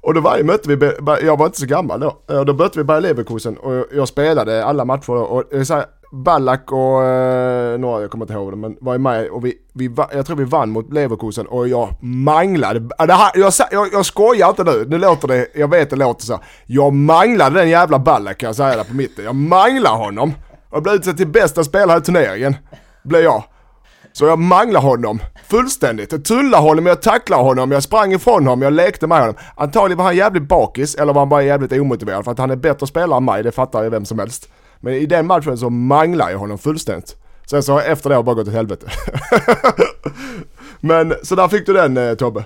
Och 0.04 0.14
då 0.14 0.22
varje 0.22 0.44
mötte 0.44 0.76
vi, 0.76 0.92
jag 1.26 1.38
var 1.38 1.46
inte 1.46 1.60
så 1.60 1.66
gammal 1.66 2.00
då, 2.00 2.18
eh, 2.30 2.38
och 2.38 2.46
då 2.46 2.54
mötte 2.54 2.80
vi 2.80 2.84
Bayer 2.84 3.02
Leverkusen 3.02 3.58
och 3.58 3.86
jag 3.92 4.08
spelade 4.08 4.66
alla 4.66 4.86
matcher 4.86 5.10
och 5.10 5.54
eh, 5.54 5.64
så 5.64 5.74
här, 5.74 5.86
Ballack 6.12 6.72
och 6.72 7.04
eh, 7.04 7.80
några, 7.80 8.02
jag 8.02 8.12
kommer 8.12 8.26
inte 8.26 8.34
ihåg 8.34 8.52
det, 8.52 8.56
men 8.56 8.78
var 8.82 8.98
med 8.98 9.28
och 9.28 9.46
vi, 9.46 9.54
vi, 9.74 9.92
jag 10.14 10.26
tror 10.26 10.38
vi 10.38 10.44
vann 10.44 10.70
mot 10.70 10.94
Leverkusen 10.94 11.48
och 11.48 11.68
jag 11.68 12.04
manglade, 12.04 12.90
ah, 12.98 13.06
det 13.06 13.14
här, 13.14 13.32
jag, 13.36 13.54
jag, 13.72 13.88
jag 13.94 14.06
skojar 14.06 14.50
inte 14.50 14.64
nu, 14.64 14.86
nu 14.88 14.98
låter 14.98 15.28
det, 15.28 15.48
jag 15.56 15.68
vet 15.68 15.90
det 15.90 15.96
låter 15.96 16.26
så. 16.26 16.40
Jag 16.66 16.94
manglade 16.94 17.60
den 17.60 17.70
jävla 17.70 18.00
Ballack 18.00 18.38
kan 18.38 18.48
jag 18.48 18.56
säga 18.56 18.76
där 18.76 18.84
på 18.84 18.94
mitten, 18.94 19.26
jag 19.26 19.36
manglar 19.36 19.96
honom. 19.96 20.34
Och 20.70 20.82
blev 20.82 20.96
utsedd 20.96 21.18
till 21.18 21.28
bästa 21.28 21.64
spelare 21.64 21.98
i 21.98 22.02
turneringen, 22.02 22.56
blev 23.04 23.22
jag. 23.22 23.44
Så 24.14 24.26
jag 24.26 24.40
manglar 24.40 24.82
honom 24.82 25.20
fullständigt. 25.48 26.12
Jag 26.12 26.26
tullade 26.26 26.64
honom, 26.64 26.86
jag 26.86 27.02
tacklade 27.02 27.44
honom, 27.44 27.72
jag 27.72 27.84
sprang 27.84 28.14
ifrån 28.14 28.34
honom, 28.34 28.62
jag 28.62 28.74
lekte 28.74 29.08
med 29.08 29.20
honom. 29.20 29.36
Antagligen 29.56 29.98
var 29.98 30.06
han 30.06 30.16
jävligt 30.16 30.44
bakis 30.44 30.96
eller 30.96 31.14
var 31.14 31.22
han 31.22 31.30
bara 31.30 31.44
jävligt 31.44 31.72
omotiverad 31.72 32.24
för 32.24 32.32
att 32.32 32.40
han 32.40 32.52
är 32.52 32.56
bättre 32.56 32.88
spelare 32.88 33.18
än 33.18 33.26
mig, 33.26 33.44
det 33.44 33.52
fattar 33.52 33.84
ju 33.84 33.90
vem 33.90 34.06
som 34.06 34.20
helst. 34.20 34.50
Men 34.80 34.94
i 34.94 35.06
den 35.06 35.28
matchen 35.28 35.58
så 35.58 35.70
manglar 35.70 36.30
jag 36.30 36.38
honom 36.38 36.58
fullständigt. 36.58 37.16
Sen 37.46 37.64
så 37.64 37.80
efter 37.80 38.10
det 38.10 38.16
har 38.16 38.24
det 38.24 38.26
bara 38.26 38.36
gått 38.36 38.48
åt 38.48 38.54
helvete. 38.54 38.88
Men 40.80 41.14
så 41.24 41.36
där 41.36 41.48
fick 41.48 41.66
du 41.66 41.74
den 41.74 41.98
eh, 41.98 42.14
Tobbe. 42.14 42.44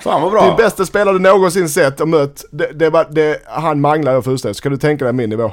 Fan 0.00 0.22
vad 0.22 0.32
bra. 0.32 0.46
Din 0.46 0.56
bästa 0.56 0.86
spelare 0.86 1.14
du 1.14 1.20
någonsin 1.20 1.68
sett 1.68 2.00
och 2.00 2.08
mött, 2.08 2.44
det, 2.50 2.72
det 2.72 2.90
var, 2.90 3.06
det, 3.10 3.42
han 3.46 3.80
manglar 3.80 4.12
jag 4.12 4.24
fullständigt. 4.24 4.56
Så 4.56 4.62
kan 4.62 4.72
du 4.72 4.78
tänka 4.78 5.04
dig 5.04 5.14
min 5.14 5.30
nivå. 5.30 5.52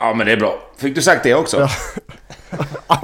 Ja 0.00 0.14
men 0.14 0.26
det 0.26 0.32
är 0.32 0.36
bra. 0.36 0.54
Fick 0.78 0.94
du 0.94 1.02
sagt 1.02 1.22
det 1.22 1.34
också? 1.34 1.60
Ja. 1.60 1.68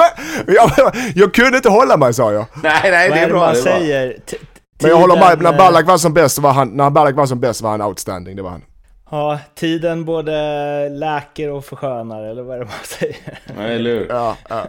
jag, 0.47 0.71
jag 1.15 1.35
kunde 1.35 1.57
inte 1.57 1.69
hålla 1.69 1.97
mig 1.97 2.15
sa 2.15 2.33
jag. 2.33 2.47
Nej, 2.63 2.91
nej 2.91 3.09
det 3.11 3.19
är 3.19 3.25
är 3.25 3.29
bra. 3.31 3.39
man 3.39 3.55
Det 3.55 3.63
bra. 3.63 3.73
säger? 3.73 4.17
T- 4.27 4.37
Men 4.83 4.91
jag 4.91 4.97
håller 4.99 5.17
med, 5.17 5.43
när 5.43 5.59
Ballack 5.59 5.87
var 5.87 5.99
som 5.99 6.15
bäst 6.15 6.39
var 6.39 6.53
han, 6.53 6.69
när 6.69 6.91
Ballack 6.91 7.15
var 7.15 7.27
som 7.27 7.41
bäst 7.41 7.61
var 7.63 7.71
han 7.71 7.83
outstanding, 7.83 8.37
det 8.37 8.43
var 8.43 8.51
han. 8.51 8.63
Ja, 9.11 9.39
tiden 9.55 10.05
både 10.05 10.33
läker 10.89 11.51
och 11.51 11.65
förskönar, 11.65 12.23
eller 12.25 12.43
vad 12.43 12.57
är 12.57 12.61
det 12.61 12.65
man 12.67 12.75
säger? 12.85 13.17
Ja, 13.57 13.63
eller 13.63 13.91
hur? 13.91 14.07
Ja, 14.11 14.37
ja, 14.49 14.65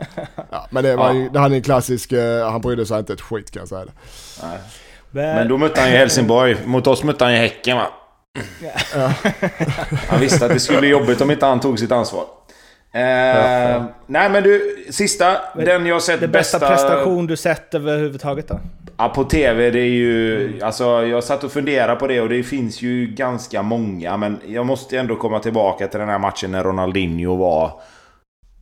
ja. 0.51 0.67
Men 0.69 0.83
det 0.83 0.95
var 0.95 1.07
Ja. 1.07 1.13
ju, 1.13 1.29
det 1.29 1.39
han 1.39 1.51
är 1.51 1.55
en 1.55 1.61
klassisk, 1.63 2.11
eh, 2.11 2.51
han 2.51 2.61
brydde 2.61 2.85
sig 2.85 2.99
inte 2.99 3.13
ett 3.13 3.21
skit 3.21 3.51
kan 3.51 3.59
jag 3.59 3.69
säga 3.69 3.85
det. 3.85 3.91
Nej. 4.43 4.57
Men, 5.11 5.35
Men 5.35 5.47
då 5.47 5.57
mötte 5.57 5.81
han 5.81 5.89
ju 5.91 5.97
Helsingborg. 5.97 6.57
Mot 6.65 6.87
oss 6.87 7.03
mötte 7.03 7.23
han 7.23 7.33
ju 7.33 7.39
Häcken 7.39 7.77
va? 7.77 7.87
Han 10.07 10.19
visste 10.19 10.45
att 10.45 10.53
det 10.53 10.59
skulle 10.59 10.79
bli 10.79 10.89
jobbigt 10.89 11.21
om 11.21 11.31
inte 11.31 11.45
han 11.45 11.59
tog 11.59 11.79
sitt 11.79 11.91
ansvar. 11.91 12.25
Eh, 12.93 13.83
Nej 14.07 14.29
men 14.29 14.43
du, 14.43 14.85
sista. 14.89 15.37
Den 15.55 15.85
jag 15.85 16.01
sett 16.01 16.19
det 16.19 16.27
bästa, 16.27 16.59
prestation 16.59 17.27
du 17.27 17.37
sett 17.37 17.73
överhuvudtaget 17.73 18.47
då? 18.47 18.59
Ja, 18.97 19.09
på 19.09 19.23
TV, 19.23 19.69
det 19.69 19.79
är 19.79 19.89
ju... 19.89 20.59
Alltså, 20.63 20.83
jag 20.83 21.23
satt 21.23 21.43
och 21.43 21.51
funderade 21.51 21.95
på 21.95 22.07
det 22.07 22.21
och 22.21 22.29
det 22.29 22.43
finns 22.43 22.81
ju 22.81 23.07
ganska 23.07 23.61
många. 23.61 24.17
Men 24.17 24.39
jag 24.47 24.65
måste 24.65 24.99
ändå 24.99 25.15
komma 25.15 25.39
tillbaka 25.39 25.87
till 25.87 25.99
den 25.99 26.09
här 26.09 26.19
matchen 26.19 26.51
när 26.51 26.63
Ronaldinho 26.63 27.35
var 27.35 27.71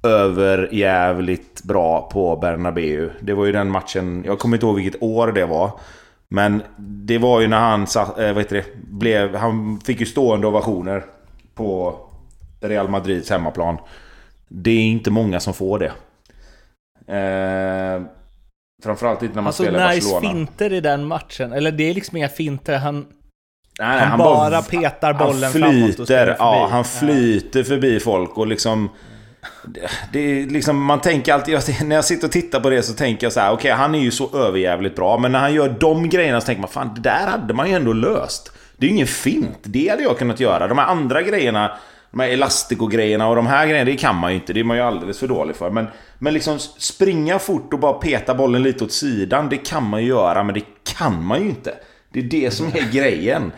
överjävligt 0.03 1.63
bra 1.63 2.09
på 2.13 2.35
Bernabeu. 2.35 3.09
Det 3.21 3.33
var 3.33 3.45
ju 3.45 3.51
den 3.51 3.71
matchen... 3.71 4.23
Jag 4.25 4.39
kommer 4.39 4.57
inte 4.57 4.65
ihåg 4.65 4.75
vilket 4.75 5.01
år 5.03 5.27
det 5.27 5.45
var. 5.45 5.71
Men 6.35 6.63
det 6.77 7.17
var 7.17 7.41
ju 7.41 7.47
när 7.47 7.59
han 7.59 7.87
satt, 7.87 8.19
eh, 8.19 8.27
vad 8.33 8.37
heter 8.37 8.55
det, 8.55 8.65
blev... 8.87 9.35
Han 9.35 9.79
fick 9.79 9.99
ju 9.99 10.05
stående 10.05 10.47
ovationer 10.47 11.05
på 11.55 11.97
Real 12.61 12.87
Madrids 12.89 13.29
hemmaplan. 13.29 13.77
Det 14.47 14.71
är 14.71 14.81
inte 14.83 15.11
många 15.11 15.39
som 15.39 15.53
får 15.53 15.79
det. 15.79 15.91
Eh, 17.17 18.01
framförallt 18.83 19.21
inte 19.23 19.35
när 19.35 19.41
man 19.41 19.47
Alltså 19.47 19.63
spelar 19.63 19.89
nice 19.93 20.13
Barcelona. 20.13 20.33
finter 20.35 20.73
i 20.73 20.81
den 20.81 21.05
matchen. 21.05 21.53
Eller 21.53 21.71
det 21.71 21.89
är 21.89 21.93
liksom 21.93 22.17
inga 22.17 22.29
finter, 22.29 22.77
han, 22.77 22.95
Nej, 23.79 23.97
nej, 23.97 24.05
han, 24.05 24.19
bara 24.19 24.61
petar 24.61 25.13
bollen 25.13 25.43
han 25.43 25.51
framåt 25.51 25.73
och 25.73 25.95
flyter, 25.95 26.05
springer 26.05 26.25
förbi. 26.25 26.35
ja, 26.39 26.67
han 26.71 26.85
flyter 26.85 27.63
förbi 27.63 27.99
folk 27.99 28.37
och 28.37 28.47
liksom... 28.47 28.89
Det, 29.65 29.89
det 30.13 30.19
är 30.19 30.45
liksom, 30.47 30.83
man 30.83 31.01
tänker 31.01 31.33
alltid, 31.33 31.53
jag- 31.53 31.85
när 31.85 31.95
jag 31.95 32.05
sitter 32.05 32.27
och 32.27 32.31
tittar 32.31 32.59
på 32.59 32.69
det 32.69 32.83
så 32.83 32.93
tänker 32.93 33.25
jag 33.25 33.33
så 33.33 33.39
här: 33.39 33.51
okej 33.51 33.71
han 33.71 33.95
är 33.95 33.99
ju 33.99 34.11
så 34.11 34.37
överjävligt 34.37 34.95
bra, 34.95 35.17
men 35.17 35.31
när 35.31 35.39
han 35.39 35.53
gör 35.53 35.75
de 35.79 36.09
grejerna 36.09 36.41
så 36.41 36.45
tänker 36.45 36.61
man 36.61 36.69
fan 36.69 36.91
det 36.95 37.01
där 37.01 37.27
hade 37.27 37.53
man 37.53 37.69
ju 37.69 37.75
ändå 37.75 37.93
löst. 37.93 38.51
Det 38.77 38.85
är 38.85 38.89
ju 38.89 38.95
ingen 38.95 39.07
fint, 39.07 39.57
det 39.63 39.87
hade 39.89 40.03
jag 40.03 40.17
kunnat 40.17 40.39
göra. 40.39 40.67
De 40.67 40.77
här 40.77 40.85
andra 40.85 41.21
grejerna, 41.21 41.71
de 42.11 42.19
här 42.19 42.27
elastiko-grejerna 42.29 43.27
och 43.27 43.35
de 43.35 43.47
här 43.47 43.67
grejerna, 43.67 43.91
det 43.91 43.97
kan 43.97 44.15
man 44.15 44.31
ju 44.31 44.35
inte, 44.35 44.53
det 44.53 44.59
är 44.59 44.63
man 44.63 44.77
ju 44.77 44.83
alldeles 44.83 45.19
för 45.19 45.27
dålig 45.27 45.55
för. 45.55 45.69
Men, 45.69 45.87
men 46.19 46.33
liksom 46.33 46.59
springa 46.59 47.39
fort 47.39 47.73
och 47.73 47.79
bara 47.79 47.93
peta 47.93 48.35
bollen 48.35 48.63
lite 48.63 48.83
åt 48.83 48.91
sidan, 48.91 49.49
det 49.49 49.57
kan 49.57 49.83
man 49.83 50.01
ju 50.01 50.07
göra, 50.07 50.43
men 50.43 50.55
det 50.55 50.63
kan 50.97 51.23
man 51.23 51.41
ju 51.43 51.49
inte. 51.49 51.73
Det 52.13 52.19
är 52.19 52.23
det 52.23 52.51
som 52.53 52.67
är 52.67 52.91
grejen. 52.91 53.51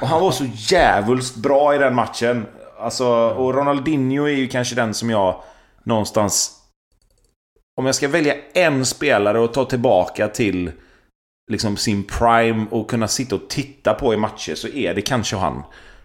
Och 0.00 0.08
han 0.08 0.20
var 0.20 0.30
så 0.30 0.44
jävulst 0.54 1.36
bra 1.36 1.74
i 1.74 1.78
den 1.78 1.94
matchen. 1.94 2.46
Alltså, 2.78 3.06
och 3.30 3.54
Ronaldinho 3.54 4.24
är 4.24 4.36
ju 4.36 4.48
kanske 4.48 4.74
den 4.74 4.94
som 4.94 5.10
jag 5.10 5.42
någonstans... 5.82 6.54
Om 7.76 7.86
jag 7.86 7.94
ska 7.94 8.08
välja 8.08 8.34
en 8.54 8.86
spelare 8.86 9.38
och 9.38 9.52
ta 9.54 9.64
tillbaka 9.64 10.28
till 10.28 10.70
liksom 11.50 11.76
sin 11.76 12.04
prime 12.04 12.66
och 12.70 12.90
kunna 12.90 13.08
sitta 13.08 13.34
och 13.34 13.48
titta 13.48 13.94
på 13.94 14.14
i 14.14 14.16
matcher 14.16 14.54
så 14.54 14.68
är 14.68 14.94
det 14.94 15.02
kanske 15.02 15.36
han. 15.36 15.62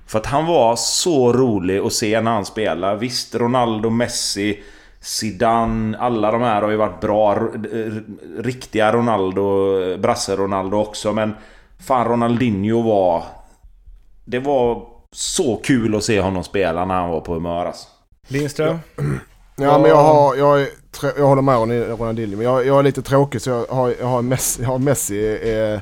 För 0.07 0.19
att 0.19 0.25
han 0.25 0.45
var 0.45 0.75
så 0.75 1.33
rolig 1.33 1.79
att 1.79 1.93
se 1.93 2.21
när 2.21 2.31
han 2.31 2.45
spelar. 2.45 2.95
Visst, 2.95 3.35
Ronaldo, 3.35 3.89
Messi, 3.89 4.63
Zidane, 5.01 5.97
alla 5.97 6.31
de 6.31 6.41
här 6.41 6.61
har 6.61 6.69
ju 6.69 6.77
varit 6.77 7.01
bra. 7.01 7.35
Riktiga 8.37 8.93
Ronaldo, 8.93 9.77
brasse-Ronaldo 9.97 10.77
också. 10.77 11.13
Men 11.13 11.33
fan, 11.79 12.07
Ronaldinho 12.07 12.81
var... 12.81 13.23
Det 14.25 14.39
var 14.39 14.92
så 15.13 15.55
kul 15.55 15.95
att 15.95 16.03
se 16.03 16.21
honom 16.21 16.43
spela 16.43 16.85
när 16.85 16.95
han 16.95 17.09
var 17.09 17.21
på 17.21 17.33
humör 17.33 17.65
alltså. 17.65 17.87
Lindström? 18.27 18.79
Ja 19.55 19.77
men 19.77 19.89
jag 19.89 19.95
har, 20.03 20.35
jag, 20.35 20.61
är, 20.61 20.67
jag 21.17 21.27
håller 21.27 21.41
med 21.41 21.55
Ron- 21.55 21.97
Ronaldinho, 21.97 22.37
men 22.37 22.45
jag, 22.45 22.65
jag 22.65 22.79
är 22.79 22.83
lite 22.83 23.01
tråkig 23.01 23.41
så 23.41 23.49
jag 23.49 23.65
har, 23.65 23.93
jag 23.99 24.07
har 24.07 24.21
Messi, 24.21 24.61
jag 24.61 24.69
har 24.69 24.79
Messi 24.79 25.49
eh, 25.51 25.79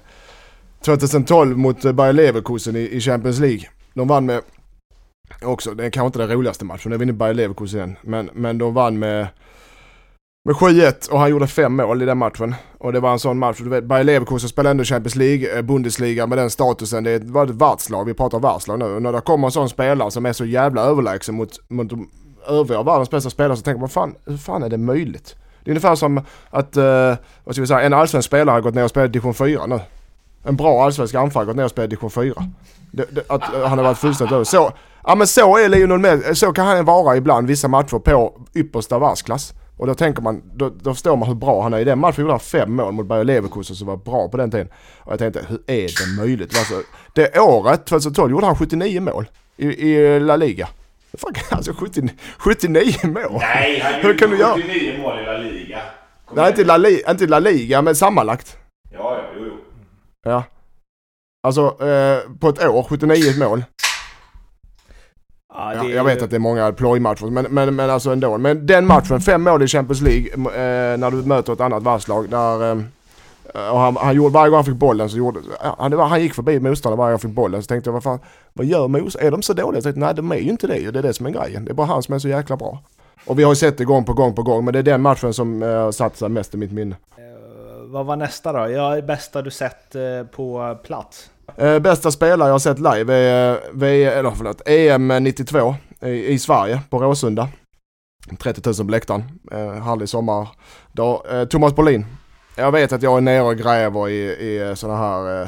2012 0.85 1.57
mot 1.57 1.81
Bayer 1.81 2.13
Leverkusen 2.13 2.75
i, 2.75 2.79
i 2.79 2.99
Champions 3.01 3.39
League. 3.39 3.63
De 3.93 4.07
vann 4.07 4.25
med, 4.25 4.41
också, 5.41 5.73
det 5.73 5.85
är 5.85 5.89
kanske 5.89 6.05
inte 6.05 6.19
den 6.19 6.29
roligaste 6.37 6.65
matchen, 6.65 6.91
det 6.91 6.97
vinner 6.97 7.13
Bayer 7.13 7.33
Leverkusen 7.33 7.79
igen, 7.79 7.95
men, 8.01 8.29
men 8.33 8.57
de 8.57 8.73
vann 8.73 8.99
med 8.99 9.27
med 10.43 10.55
7-1 10.55 11.11
och 11.11 11.19
han 11.19 11.29
gjorde 11.29 11.47
fem 11.47 11.75
mål 11.75 12.01
i 12.01 12.05
den 12.05 12.17
matchen. 12.17 12.55
Och 12.77 12.93
det 12.93 12.99
var 12.99 13.11
en 13.11 13.19
sån 13.19 13.39
match, 13.39 13.57
du 13.59 13.69
vet, 13.69 13.83
Bayer 13.83 14.03
Leverkusen 14.03 14.49
spelar 14.49 14.71
ändå 14.71 14.83
Champions 14.83 15.15
League, 15.15 15.57
eh, 15.57 15.61
Bundesliga 15.61 16.27
med 16.27 16.37
den 16.37 16.49
statusen. 16.49 17.03
Det 17.03 17.23
var 17.23 17.45
ett 17.45 17.49
världslag, 17.49 18.05
vi 18.05 18.13
pratar 18.13 18.39
världslag 18.39 18.79
nu. 18.79 18.85
Och 18.85 19.01
när 19.01 19.11
det 19.11 19.21
kommer 19.21 19.47
en 19.47 19.51
sån 19.51 19.69
spelare 19.69 20.11
som 20.11 20.25
är 20.25 20.33
så 20.33 20.45
jävla 20.45 20.81
överlägsen 20.81 21.35
mot, 21.35 21.69
mot 21.69 21.89
de 21.89 22.09
övriga 22.47 22.79
av 22.79 22.85
världens 22.85 23.09
bästa 23.09 23.29
spelare 23.29 23.57
så 23.57 23.63
tänker 23.63 23.79
man 23.79 23.89
fan, 23.89 24.15
hur 24.25 24.37
fan 24.37 24.63
är 24.63 24.69
det 24.69 24.77
möjligt? 24.77 25.35
Det 25.63 25.69
är 25.69 25.71
ungefär 25.71 25.95
som 25.95 26.21
att, 26.49 26.77
eh, 26.77 27.15
vad 27.43 27.55
ska 27.55 27.61
vi 27.61 27.67
säga, 27.67 27.81
en 27.81 27.93
allsvensk 27.93 28.27
spelare 28.27 28.53
har 28.53 28.61
gått 28.61 28.75
ner 28.75 28.83
och 28.83 28.89
spelat 28.89 29.13
division 29.13 29.33
4 29.33 29.65
nu. 29.65 29.79
En 30.43 30.55
bra 30.55 30.83
allsvensk 30.83 31.15
anfallare 31.15 31.45
har 31.45 31.47
gått 31.47 31.57
ner 31.57 31.63
och 31.63 31.71
spelat 31.71 31.89
division 31.89 32.11
4. 32.11 32.33
Det, 32.91 33.05
det, 33.11 33.23
att 33.29 33.53
eh, 33.53 33.67
han 33.67 33.77
har 33.77 33.85
varit 33.85 33.97
fullständigt 33.97 34.33
över. 34.33 34.43
Så, 34.43 34.71
ja 35.03 35.15
men 35.15 35.27
så 35.27 35.57
är 35.57 35.69
Lionel 35.69 35.99
Messi, 35.99 36.35
så 36.35 36.53
kan 36.53 36.67
han 36.67 36.85
vara 36.85 37.17
ibland 37.17 37.47
vissa 37.47 37.67
matcher 37.67 37.99
på 37.99 38.33
yppersta 38.55 38.99
världsklass. 38.99 39.53
Och 39.81 39.87
då 39.87 39.95
tänker 39.95 40.21
man, 40.21 40.41
då, 40.55 40.69
då 40.69 40.93
förstår 40.93 41.15
man 41.15 41.27
hur 41.27 41.35
bra 41.35 41.61
han 41.63 41.73
är. 41.73 41.79
I 41.79 41.83
den 41.83 41.99
matchen 41.99 42.21
gjorde 42.21 42.33
han 42.33 42.39
fem 42.39 42.75
mål 42.75 42.93
mot 42.93 43.05
Bayer 43.05 43.23
Leverkusen 43.23 43.75
som 43.75 43.87
var 43.87 43.97
bra 43.97 44.27
på 44.29 44.37
den 44.37 44.51
tiden. 44.51 44.67
Och 44.99 45.11
jag 45.11 45.19
tänkte, 45.19 45.45
hur 45.49 45.61
är 45.67 45.81
det 45.81 46.21
möjligt? 46.21 46.57
Alltså, 46.57 46.73
det 47.13 47.39
året, 47.39 47.85
2012, 47.85 48.31
gjorde 48.31 48.45
han 48.45 48.55
79 48.55 49.01
mål 49.01 49.29
i, 49.57 49.65
i 49.65 50.19
La 50.19 50.35
Liga. 50.35 50.67
Fan, 51.17 51.33
alltså 51.49 51.73
70, 51.73 52.09
79 52.37 52.93
mål? 53.03 53.39
Nej, 53.39 53.79
han 53.79 53.93
Hur 53.93 54.17
kan 54.17 54.29
du 54.29 54.39
göra? 54.39 54.53
79 54.53 55.01
mål 55.01 55.19
i 55.19 55.25
La 55.25 55.37
Liga. 55.37 55.81
Kom 56.25 56.37
Nej, 56.37 56.49
inte 56.49 56.63
La, 56.63 56.77
Li, 56.77 57.03
inte 57.09 57.27
La 57.27 57.39
Liga, 57.39 57.81
men 57.81 57.95
sammanlagt. 57.95 58.57
Ja, 58.93 59.17
ja, 59.17 59.23
jo, 59.37 59.45
jo. 59.45 59.53
Ja. 60.23 60.43
Alltså 61.43 61.85
eh, 61.85 62.37
på 62.39 62.49
ett 62.49 62.65
år, 62.65 62.83
79 62.83 63.39
mål. 63.39 63.63
Ja, 65.61 65.73
Ja, 65.75 65.83
det 65.83 65.91
är 65.91 65.95
jag 65.95 66.03
vet 66.03 66.21
att 66.21 66.29
det 66.29 66.35
är 66.35 66.39
många 66.39 66.71
plojmatcher, 66.71 67.25
men, 67.25 67.45
men, 67.49 67.75
men 67.75 67.89
alltså 67.89 68.11
ändå. 68.11 68.37
Men 68.37 68.65
den 68.65 68.85
matchen, 68.87 69.21
fem 69.21 69.41
mål 69.43 69.63
i 69.63 69.67
Champions 69.67 70.01
League, 70.01 70.27
eh, 70.33 70.97
när 70.97 71.11
du 71.11 71.17
möter 71.17 71.53
ett 71.53 71.61
annat 71.61 71.83
världslag. 71.83 72.29
Där, 72.29 72.71
eh, 72.71 72.77
och 73.71 73.79
han, 73.79 73.97
han 73.97 74.15
gjorde, 74.15 74.33
varje 74.33 74.49
gång 74.49 74.57
han 74.57 74.65
fick 74.65 74.75
bollen 74.75 75.09
så 75.09 75.17
gjorde, 75.17 75.39
han, 75.77 75.93
han 75.93 76.21
gick 76.21 76.33
förbi 76.33 76.59
motståndaren 76.59 76.97
varje 76.97 77.07
gång 77.09 77.13
han 77.13 77.19
fick 77.19 77.35
bollen. 77.35 77.63
Så 77.63 77.67
tänkte 77.67 77.87
jag, 77.87 77.93
vad 77.93 78.03
fan, 78.03 78.19
vad 78.53 78.65
gör 78.65 78.87
mos? 78.87 79.15
Är 79.15 79.31
de 79.31 79.41
så 79.41 79.53
dåliga? 79.53 79.77
Jag 79.77 79.83
tänkte, 79.83 79.99
nej 79.99 80.13
de 80.15 80.31
är 80.31 80.35
ju 80.35 80.49
inte 80.49 80.67
det. 80.67 80.91
Det 80.91 80.99
är 80.99 81.03
det 81.03 81.13
som 81.13 81.25
är 81.25 81.29
grejen. 81.31 81.65
Det 81.65 81.71
är 81.71 81.75
bara 81.75 81.87
han 81.87 82.03
som 82.03 82.15
är 82.15 82.19
så 82.19 82.27
jäkla 82.27 82.57
bra. 82.57 82.79
Och 83.25 83.39
vi 83.39 83.43
har 83.43 83.51
ju 83.51 83.55
sett 83.55 83.77
det 83.77 83.85
gång 83.85 84.05
på 84.05 84.13
gång 84.13 84.35
på 84.35 84.43
gång, 84.43 84.65
men 84.65 84.73
det 84.73 84.79
är 84.79 84.83
den 84.83 85.01
matchen 85.01 85.33
som 85.33 85.63
eh, 85.63 85.89
satt 85.91 86.17
sig 86.17 86.29
mest 86.29 86.53
i 86.53 86.57
mitt 86.57 86.71
minne. 86.71 86.95
Eh, 87.17 87.23
Vad 87.85 88.05
var 88.05 88.15
nästa 88.15 88.53
då? 88.53 88.71
Ja, 88.71 89.01
bästa 89.01 89.41
du 89.41 89.51
sett 89.51 89.95
eh, 89.95 90.01
på 90.35 90.77
plats? 90.83 91.29
Eh, 91.57 91.79
bästa 91.79 92.11
spelare 92.11 92.47
jag 92.47 92.53
har 92.53 92.59
sett 92.59 92.79
live 92.79 93.13
är, 93.15 93.51
eh, 93.51 93.59
v, 93.73 94.03
eller 94.03 94.31
förlåt, 94.31 94.61
EM 94.65 95.07
92 95.07 95.75
i, 96.01 96.25
i 96.27 96.39
Sverige 96.39 96.81
på 96.89 96.99
Råsunda. 96.99 97.49
30 98.39 98.61
000 98.65 98.75
på 98.75 98.91
läktaren. 98.91 99.23
Eh, 99.51 99.83
härlig 99.83 100.09
sommar. 100.09 100.47
Då, 100.91 101.25
eh, 101.31 101.45
Thomas 101.45 101.75
Bolin. 101.75 102.05
Jag 102.55 102.71
vet 102.71 102.93
att 102.93 103.01
jag 103.03 103.17
är 103.17 103.21
nere 103.21 103.41
och 103.41 103.57
gräver 103.57 104.09
i, 104.09 104.21
i 104.21 104.61
eh, 104.69 104.73
sådana 104.73 104.99
här 104.99 105.41
eh, 105.41 105.47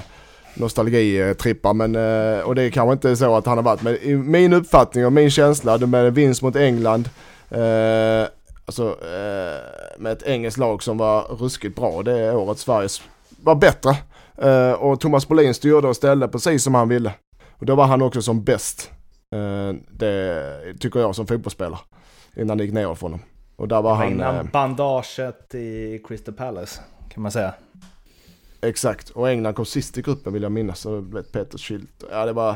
nostalgitrippar 0.53 1.73
men 1.73 1.95
eh, 1.95 2.39
och 2.39 2.55
det 2.55 2.63
är 2.63 2.69
kanske 2.69 2.93
inte 2.93 3.15
så 3.15 3.35
att 3.35 3.45
han 3.45 3.57
har 3.57 3.63
varit 3.63 3.81
men 3.81 3.95
i 3.95 4.15
min 4.15 4.53
uppfattning 4.53 5.05
och 5.05 5.13
min 5.13 5.31
känsla 5.31 5.77
med 5.77 6.13
vinst 6.13 6.41
mot 6.41 6.55
England 6.55 7.09
eh, 7.49 8.27
alltså 8.65 8.87
eh, 8.87 9.59
med 9.97 10.11
ett 10.11 10.23
engelskt 10.23 10.57
lag 10.57 10.83
som 10.83 10.97
var 10.97 11.21
ruskigt 11.21 11.75
bra 11.75 12.03
det 12.03 12.35
året 12.35 12.59
Sverige 12.59 12.89
var 13.43 13.55
bättre 13.55 13.97
och 14.79 14.99
Thomas 14.99 15.27
Bolin 15.27 15.53
styrde 15.53 15.87
och 15.87 15.95
ställde 15.95 16.27
precis 16.27 16.63
som 16.63 16.75
han 16.75 16.89
ville. 16.89 17.13
Och 17.59 17.65
då 17.65 17.75
var 17.75 17.85
han 17.85 18.01
också 18.01 18.21
som 18.21 18.43
bäst. 18.43 18.91
Eh, 19.35 19.75
det 19.91 20.43
tycker 20.79 20.99
jag 20.99 21.15
som 21.15 21.27
fotbollsspelare. 21.27 21.79
Innan 22.35 22.57
det 22.57 22.63
gick 22.63 22.73
ner 22.73 22.95
för 22.95 23.01
honom. 23.01 23.19
Och 23.55 23.67
där 23.67 23.81
var 23.81 23.95
han... 23.95 24.11
Innan 24.11 24.35
Eh, 24.35 24.43
bandaget 24.51 25.55
i 25.55 26.01
Crystal 26.07 26.33
Palace, 26.33 26.81
kan 27.13 27.23
man 27.23 27.31
säga. 27.31 27.53
exakt. 28.61 29.09
Och 29.09 29.29
England 29.29 29.53
kom 29.53 29.65
sist 29.65 29.97
i 29.97 30.01
gruppen 30.01 30.33
vill 30.33 30.43
jag 30.43 30.51
minnas. 30.51 30.85
Och 30.85 30.95
det 30.95 31.01
blev 31.01 31.23
Peter 31.23 31.57
Schilt. 31.57 32.03
Ja 32.11 32.25
det 32.25 32.33
var 32.33 32.49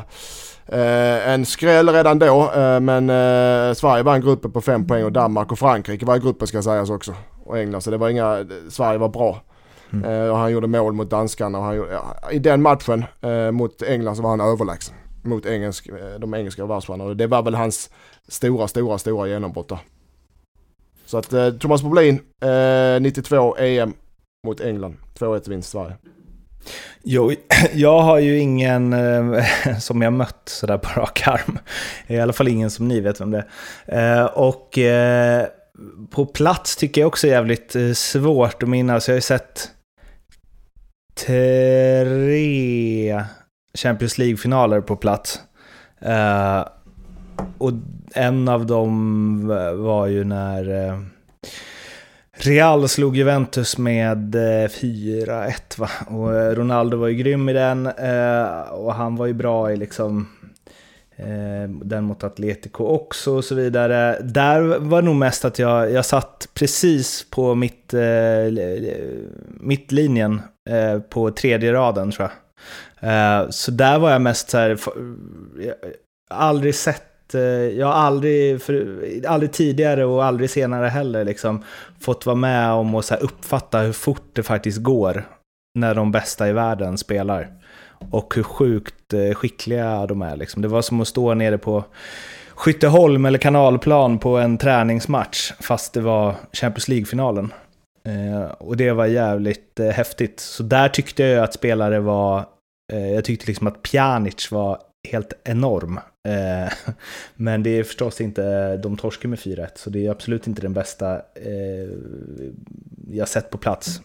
eh, 0.66 1.28
en 1.28 1.46
skräll 1.46 1.88
redan 1.88 2.18
då. 2.18 2.52
Eh, 2.52 2.80
men 2.80 3.10
eh, 3.10 3.74
Sverige 3.74 4.02
vann 4.02 4.20
gruppen 4.20 4.52
på 4.52 4.60
fem 4.60 4.86
poäng 4.86 5.04
och 5.04 5.12
Danmark 5.12 5.52
och 5.52 5.58
Frankrike 5.58 6.06
var 6.06 6.16
i 6.16 6.20
gruppen 6.20 6.48
ska 6.48 6.62
sägas 6.62 6.90
också. 6.90 7.14
och 7.44 7.58
England. 7.58 7.80
Så 7.80 7.90
det 7.90 7.96
var 7.96 8.08
inga, 8.08 8.46
Sverige 8.70 8.98
var 8.98 9.08
bra. 9.08 9.40
Mm. 9.92 10.04
Eh, 10.04 10.30
och 10.30 10.36
han 10.36 10.52
gjorde 10.52 10.66
mål 10.66 10.92
mot 10.92 11.10
danskarna 11.10 11.58
och 11.58 11.64
han 11.64 11.76
gjorde, 11.76 11.92
ja, 11.92 12.30
i 12.30 12.38
den 12.38 12.62
matchen 12.62 13.04
eh, 13.20 13.50
mot 13.50 13.82
England 13.82 14.16
så 14.16 14.22
var 14.22 14.30
han 14.30 14.40
överlägsen. 14.40 14.94
Mot 15.22 15.46
engelsk, 15.46 15.88
eh, 15.88 16.18
de 16.18 16.34
engelska 16.34 16.66
världsstjärnorna. 16.66 17.14
Det 17.14 17.26
var 17.26 17.42
väl 17.42 17.54
hans 17.54 17.90
stora, 18.28 18.68
stora, 18.68 18.98
stora 18.98 19.28
genombrott 19.28 19.68
där. 19.68 19.78
Så 21.06 21.18
att 21.18 21.32
eh, 21.32 21.50
Thomas 21.50 21.82
Brolin, 21.82 22.20
92 23.00 23.56
EM 23.56 23.94
mot 24.46 24.60
England. 24.60 24.96
2-1 25.18 25.50
vinst 25.50 25.70
Sverige. 25.70 25.96
Jo, 27.02 27.32
jag 27.74 28.00
har 28.00 28.18
ju 28.18 28.38
ingen 28.38 28.92
eh, 28.92 29.44
som 29.80 30.02
jag 30.02 30.12
mött 30.12 30.42
sådär 30.44 30.78
på 30.78 31.00
rak 31.00 31.22
arm. 31.26 31.58
I 32.06 32.18
alla 32.18 32.32
fall 32.32 32.48
ingen 32.48 32.70
som 32.70 32.88
ni 32.88 33.00
vet 33.00 33.20
vem 33.20 33.30
det 33.30 33.46
är. 33.86 34.20
Eh, 34.20 34.26
och 34.26 34.78
eh, 34.78 35.46
på 36.10 36.26
plats 36.26 36.76
tycker 36.76 37.00
jag 37.00 37.08
också 37.08 37.26
är 37.26 37.30
jävligt 37.30 37.76
eh, 37.76 37.92
svårt 37.92 38.62
att 38.62 38.68
minnas. 38.68 39.08
Jag 39.08 39.12
har 39.12 39.16
ju 39.16 39.22
sett 39.22 39.70
tre 41.26 43.24
Champions 43.74 44.18
League-finaler 44.18 44.80
på 44.80 44.96
plats. 44.96 45.40
Uh, 46.06 46.64
och 47.58 47.72
en 48.14 48.48
av 48.48 48.66
dem 48.66 49.48
var 49.76 50.06
ju 50.06 50.24
när 50.24 50.70
uh, 50.70 51.00
Real 52.32 52.88
slog 52.88 53.16
Juventus 53.16 53.78
med 53.78 54.34
eh, 54.34 54.68
4-1 54.68 55.78
va? 55.78 55.88
Och 56.06 56.56
Ronaldo 56.56 56.96
var 56.96 57.08
ju 57.08 57.14
grym 57.14 57.48
i 57.48 57.52
den 57.52 57.86
och 58.70 58.94
han 58.94 59.16
var 59.16 59.26
ju 59.26 59.32
bra 59.32 59.72
i 59.72 59.76
liksom 59.76 60.28
Eh, 61.18 61.70
den 61.70 62.04
mot 62.04 62.24
Atletico 62.24 62.84
också 62.84 63.32
och 63.32 63.44
så 63.44 63.54
vidare. 63.54 64.18
Där 64.20 64.78
var 64.78 65.02
nog 65.02 65.16
mest 65.16 65.44
att 65.44 65.58
jag, 65.58 65.92
jag 65.92 66.04
satt 66.04 66.48
precis 66.54 67.30
på 67.30 67.54
mitt, 67.54 67.94
eh, 67.94 68.00
mittlinjen 69.60 70.42
eh, 70.70 71.00
på 71.00 71.30
tredje 71.30 71.72
raden 71.72 72.10
tror 72.10 72.28
jag. 72.28 72.34
Så 73.54 73.70
där 73.70 73.98
var 73.98 74.10
jag 74.10 74.22
mest 74.22 74.50
så 74.50 74.58
här, 74.58 74.78
aldrig 76.30 76.74
sett 76.74 77.08
Eh, 77.34 77.40
jag 77.78 77.86
har 77.86 77.94
aldrig, 77.94 78.62
för, 78.62 79.02
aldrig 79.26 79.52
tidigare 79.52 80.04
och 80.04 80.24
aldrig 80.24 80.50
senare 80.50 80.86
heller 80.86 81.24
liksom, 81.24 81.64
fått 82.00 82.26
vara 82.26 82.36
med 82.36 82.72
om 82.72 82.94
att 82.94 83.04
så 83.04 83.14
uppfatta 83.14 83.78
hur 83.78 83.92
fort 83.92 84.30
det 84.32 84.42
faktiskt 84.42 84.82
går 84.82 85.24
när 85.74 85.94
de 85.94 86.12
bästa 86.12 86.48
i 86.48 86.52
världen 86.52 86.98
spelar. 86.98 87.48
Och 88.10 88.34
hur 88.34 88.42
sjukt 88.42 89.12
eh, 89.12 89.34
skickliga 89.34 90.06
de 90.06 90.22
är. 90.22 90.36
Liksom. 90.36 90.62
Det 90.62 90.68
var 90.68 90.82
som 90.82 91.00
att 91.00 91.08
stå 91.08 91.34
nere 91.34 91.58
på 91.58 91.84
Skytteholm 92.54 93.24
eller 93.24 93.38
kanalplan 93.38 94.18
på 94.18 94.36
en 94.38 94.58
träningsmatch, 94.58 95.52
fast 95.60 95.92
det 95.92 96.00
var 96.00 96.34
Champions 96.52 96.88
League-finalen. 96.88 97.52
Eh, 98.06 98.50
och 98.50 98.76
det 98.76 98.92
var 98.92 99.06
jävligt 99.06 99.80
eh, 99.80 99.88
häftigt. 99.88 100.40
Så 100.40 100.62
där 100.62 100.88
tyckte 100.88 101.22
jag 101.22 101.44
att 101.44 101.54
spelare 101.54 102.00
var... 102.00 102.44
Eh, 102.92 103.12
jag 103.12 103.24
tyckte 103.24 103.46
liksom 103.46 103.66
att 103.66 103.82
Pjanic 103.82 104.50
var 104.50 104.78
helt 105.08 105.32
enorm. 105.44 106.00
Eh, 106.28 106.72
men 107.34 107.62
det 107.62 107.70
är 107.70 107.84
förstås 107.84 108.20
inte, 108.20 108.76
de 108.76 108.96
torskar 108.96 109.28
med 109.28 109.38
4-1, 109.38 109.68
så 109.74 109.90
det 109.90 110.06
är 110.06 110.10
absolut 110.10 110.46
inte 110.46 110.62
den 110.62 110.72
bästa 110.72 111.14
eh, 111.16 111.88
jag 113.10 113.28
sett 113.28 113.50
på 113.50 113.58
plats. 113.58 114.00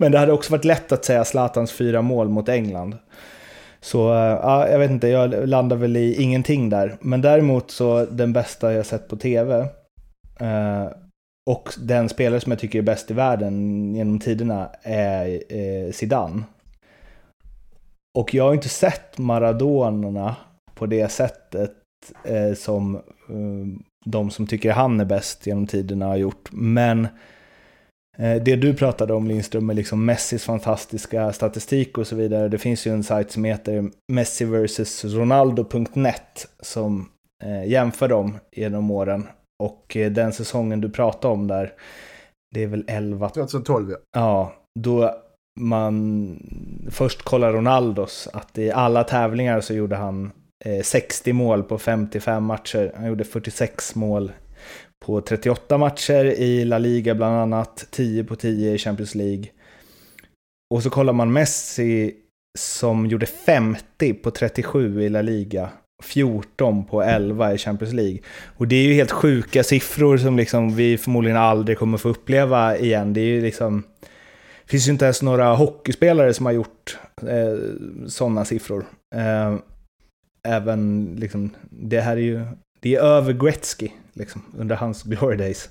Men 0.00 0.12
det 0.12 0.18
hade 0.18 0.32
också 0.32 0.52
varit 0.52 0.64
lätt 0.64 0.92
att 0.92 1.04
säga 1.04 1.24
Zlatans 1.24 1.72
fyra 1.72 2.02
mål 2.02 2.28
mot 2.28 2.48
England. 2.48 2.96
Så 3.80 4.12
eh, 4.12 4.18
ja, 4.18 4.68
jag 4.68 4.78
vet 4.78 4.90
inte, 4.90 5.08
jag 5.08 5.48
landar 5.48 5.76
väl 5.76 5.96
i 5.96 6.22
ingenting 6.22 6.70
där. 6.70 6.96
Men 7.00 7.20
däremot 7.20 7.70
så 7.70 8.04
den 8.04 8.32
bästa 8.32 8.72
jag 8.72 8.86
sett 8.86 9.08
på 9.08 9.16
tv 9.16 9.68
eh, 10.40 10.86
och 11.50 11.70
den 11.78 12.08
spelare 12.08 12.40
som 12.40 12.52
jag 12.52 12.58
tycker 12.58 12.78
är 12.78 12.82
bäst 12.82 13.10
i 13.10 13.14
världen 13.14 13.94
genom 13.94 14.18
tiderna 14.18 14.70
är 14.82 15.42
eh, 15.48 15.92
Zidane. 15.92 16.42
Och 18.18 18.34
jag 18.34 18.44
har 18.44 18.54
inte 18.54 18.68
sett 18.68 19.18
Maradona 19.18 20.36
på 20.74 20.86
det 20.86 21.08
sättet 21.08 21.72
eh, 22.24 22.54
som 22.54 22.94
eh, 22.94 23.82
de 24.04 24.30
som 24.30 24.46
tycker 24.46 24.72
han 24.72 25.00
är 25.00 25.04
bäst 25.04 25.46
genom 25.46 25.66
tiderna 25.66 26.06
har 26.06 26.16
gjort. 26.16 26.48
Men 26.52 27.04
eh, 27.04 27.10
det 28.18 28.56
du 28.56 28.74
pratade 28.74 29.14
om 29.14 29.26
Lindström 29.26 29.66
med 29.66 29.76
liksom 29.76 30.04
Messis 30.04 30.44
fantastiska 30.44 31.32
statistik 31.32 31.98
och 31.98 32.06
så 32.06 32.16
vidare. 32.16 32.48
Det 32.48 32.58
finns 32.58 32.86
ju 32.86 32.92
en 32.92 33.04
sajt 33.04 33.30
som 33.30 33.44
heter 33.44 33.90
Messi 34.12 34.44
vs 34.44 35.04
Ronaldo.net 35.04 36.48
som 36.60 37.08
eh, 37.44 37.64
jämför 37.64 38.08
dem 38.08 38.38
genom 38.52 38.90
åren. 38.90 39.26
Och 39.62 39.96
eh, 39.96 40.10
den 40.10 40.32
säsongen 40.32 40.80
du 40.80 40.90
pratade 40.90 41.34
om 41.34 41.46
där, 41.46 41.72
det 42.54 42.62
är 42.62 42.66
väl 42.66 42.84
11... 42.88 43.28
2012 43.28 43.90
ja. 43.90 43.96
Ja, 44.12 44.54
då 44.80 45.14
man 45.60 46.38
först 46.90 47.22
kollar 47.22 47.52
Ronaldos, 47.52 48.28
att 48.32 48.58
i 48.58 48.70
alla 48.70 49.04
tävlingar 49.04 49.60
så 49.60 49.74
gjorde 49.74 49.96
han 49.96 50.30
60 50.82 51.30
eh, 51.30 51.34
mål 51.34 51.62
på 51.62 51.78
55 51.78 52.44
matcher. 52.44 52.92
Han 52.96 53.06
gjorde 53.06 53.24
46 53.24 53.94
mål 53.94 54.32
på 55.06 55.20
38 55.20 55.78
matcher 55.78 56.24
i 56.24 56.64
La 56.64 56.78
Liga 56.78 57.14
bland 57.14 57.36
annat, 57.36 57.86
10 57.90 58.24
på 58.24 58.36
10 58.36 58.74
i 58.74 58.78
Champions 58.78 59.14
League. 59.14 59.44
Och 60.74 60.82
så 60.82 60.90
kollar 60.90 61.12
man 61.12 61.32
Messi 61.32 62.14
som 62.58 63.06
gjorde 63.06 63.26
50 63.26 64.14
på 64.14 64.30
37 64.30 65.02
i 65.02 65.08
La 65.08 65.22
Liga, 65.22 65.70
14 66.02 66.84
på 66.84 67.02
11 67.02 67.54
i 67.54 67.58
Champions 67.58 67.94
League. 67.94 68.18
Och 68.56 68.68
det 68.68 68.76
är 68.76 68.82
ju 68.82 68.94
helt 68.94 69.10
sjuka 69.10 69.62
siffror 69.62 70.18
som 70.18 70.36
liksom 70.36 70.76
vi 70.76 70.98
förmodligen 70.98 71.36
aldrig 71.36 71.78
kommer 71.78 71.98
få 71.98 72.08
uppleva 72.08 72.78
igen. 72.78 73.12
Det 73.12 73.20
är 73.20 73.24
ju 73.24 73.40
liksom... 73.40 73.82
Det 74.64 74.70
finns 74.70 74.88
ju 74.88 74.92
inte 74.92 75.04
ens 75.04 75.22
några 75.22 75.54
hockeyspelare 75.54 76.34
som 76.34 76.46
har 76.46 76.52
gjort 76.52 76.98
eh, 77.22 77.58
sådana 78.06 78.44
siffror. 78.44 78.84
Eh, 79.14 79.54
även 80.48 81.14
liksom, 81.18 81.50
det 81.70 82.00
här 82.00 82.16
är 82.16 82.20
ju, 82.20 82.44
det 82.80 82.94
är 82.94 83.00
över 83.00 83.32
Gretzky, 83.32 83.90
liksom, 84.18 84.42
under 84.58 84.76
hans 84.76 85.02
glory 85.02 85.36
days. 85.36 85.68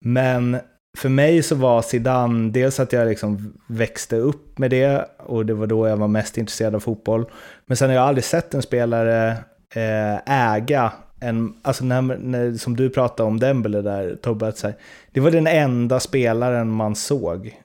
Men 0.00 0.58
för 0.98 1.08
mig 1.08 1.42
så 1.42 1.54
var 1.54 1.82
Zidane, 1.82 2.50
dels 2.50 2.80
att 2.80 2.92
jag 2.92 3.08
liksom 3.08 3.52
växte 3.66 4.16
upp 4.16 4.58
med 4.58 4.70
det 4.70 5.08
och 5.18 5.46
det 5.46 5.54
var 5.54 5.66
då 5.66 5.88
jag 5.88 5.96
var 5.96 6.08
mest 6.08 6.38
intresserad 6.38 6.74
av 6.74 6.80
fotboll. 6.80 7.24
Men 7.66 7.76
sen 7.76 7.88
har 7.88 7.96
jag 7.96 8.04
aldrig 8.04 8.24
sett 8.24 8.54
en 8.54 8.62
spelare 8.62 9.36
eh, 9.74 10.52
äga 10.54 10.92
en, 11.20 11.54
alltså 11.62 11.84
när, 11.84 12.02
när, 12.02 12.54
som 12.54 12.76
du 12.76 12.90
pratade 12.90 13.26
om 13.26 13.40
Dembele 13.40 13.82
där 13.82 14.16
Tobbe, 14.22 14.48
att 14.48 14.64
det 15.12 15.20
var 15.20 15.30
den 15.30 15.46
enda 15.46 16.00
spelaren 16.00 16.68
man 16.68 16.94
såg 16.94 17.56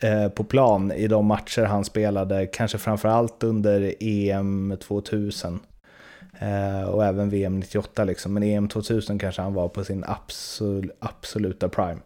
eh, 0.00 0.28
på 0.28 0.44
plan 0.44 0.92
i 0.92 1.08
de 1.08 1.26
matcher 1.26 1.62
han 1.62 1.84
spelade, 1.84 2.46
kanske 2.46 2.78
framförallt 2.78 3.42
under 3.42 3.94
EM 4.00 4.76
2000. 4.82 5.60
Eh, 6.38 6.82
och 6.82 7.04
även 7.04 7.30
VM 7.30 7.60
98 7.60 8.04
liksom. 8.04 8.34
Men 8.34 8.42
EM 8.42 8.68
2000 8.68 9.18
kanske 9.18 9.42
han 9.42 9.54
var 9.54 9.68
på 9.68 9.84
sin 9.84 10.04
absol 10.06 10.90
absoluta 10.98 11.68
prime. 11.68 12.00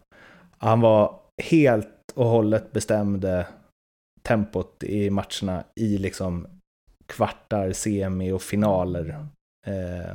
Han 0.57 0.81
var 0.81 1.19
helt 1.43 1.87
och 2.13 2.25
hållet 2.25 2.71
bestämde 2.71 3.47
tempot 4.21 4.83
i 4.83 5.09
matcherna 5.09 5.63
i 5.75 5.97
liksom 5.97 6.47
kvartar, 7.05 7.71
semi 7.71 8.31
och 8.31 8.41
finaler. 8.41 9.25
Eh, 9.67 10.13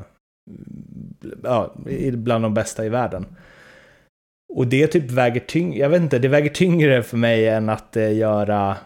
ja, 1.42 1.74
bland 2.12 2.44
de 2.44 2.54
bästa 2.54 2.84
i 2.84 2.88
världen. 2.88 3.26
Och 4.52 4.66
det 4.66 4.86
typ 4.86 5.10
väger 5.10 5.40
tyngre, 5.40 5.78
jag 5.78 5.88
vet 5.88 6.02
inte, 6.02 6.18
det 6.18 6.28
väger 6.28 6.50
tyngre 6.50 7.02
för 7.02 7.16
mig 7.16 7.48
än 7.48 7.68
att 7.68 7.96
eh, 7.96 8.16
göra 8.16 8.76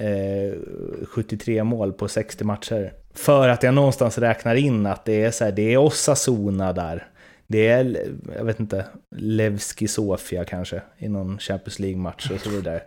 eh, 0.00 0.58
73 1.04 1.64
mål 1.64 1.92
på 1.92 2.08
60 2.08 2.44
matcher. 2.44 2.92
För 3.18 3.48
att 3.48 3.62
jag 3.62 3.74
någonstans 3.74 4.18
räknar 4.18 4.54
in 4.54 4.86
att 4.86 5.04
det 5.04 5.24
är 5.24 5.30
så 5.30 5.44
här, 5.44 5.52
det 5.52 5.74
är 5.74 5.78
Osasuna 5.78 6.72
där. 6.72 7.08
Det 7.46 7.68
är, 7.68 8.08
jag 8.36 8.44
vet 8.44 8.60
inte, 8.60 8.86
Levski 9.16 9.88
Sofia 9.88 10.44
kanske 10.44 10.82
i 10.98 11.08
någon 11.08 11.38
Champions 11.38 11.78
League-match 11.78 12.30
och 12.30 12.40
så 12.40 12.50
vidare. 12.50 12.82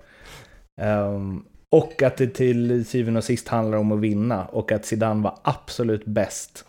Um, 0.82 1.46
och 1.70 2.02
att 2.02 2.18
det 2.18 2.28
till 2.28 2.86
syvende 2.86 3.18
och 3.18 3.24
sist 3.24 3.48
handlar 3.48 3.78
om 3.78 3.92
att 3.92 4.00
vinna 4.00 4.46
och 4.46 4.72
att 4.72 4.86
Zidane 4.86 5.24
var 5.24 5.40
absolut 5.44 6.06
bäst 6.06 6.66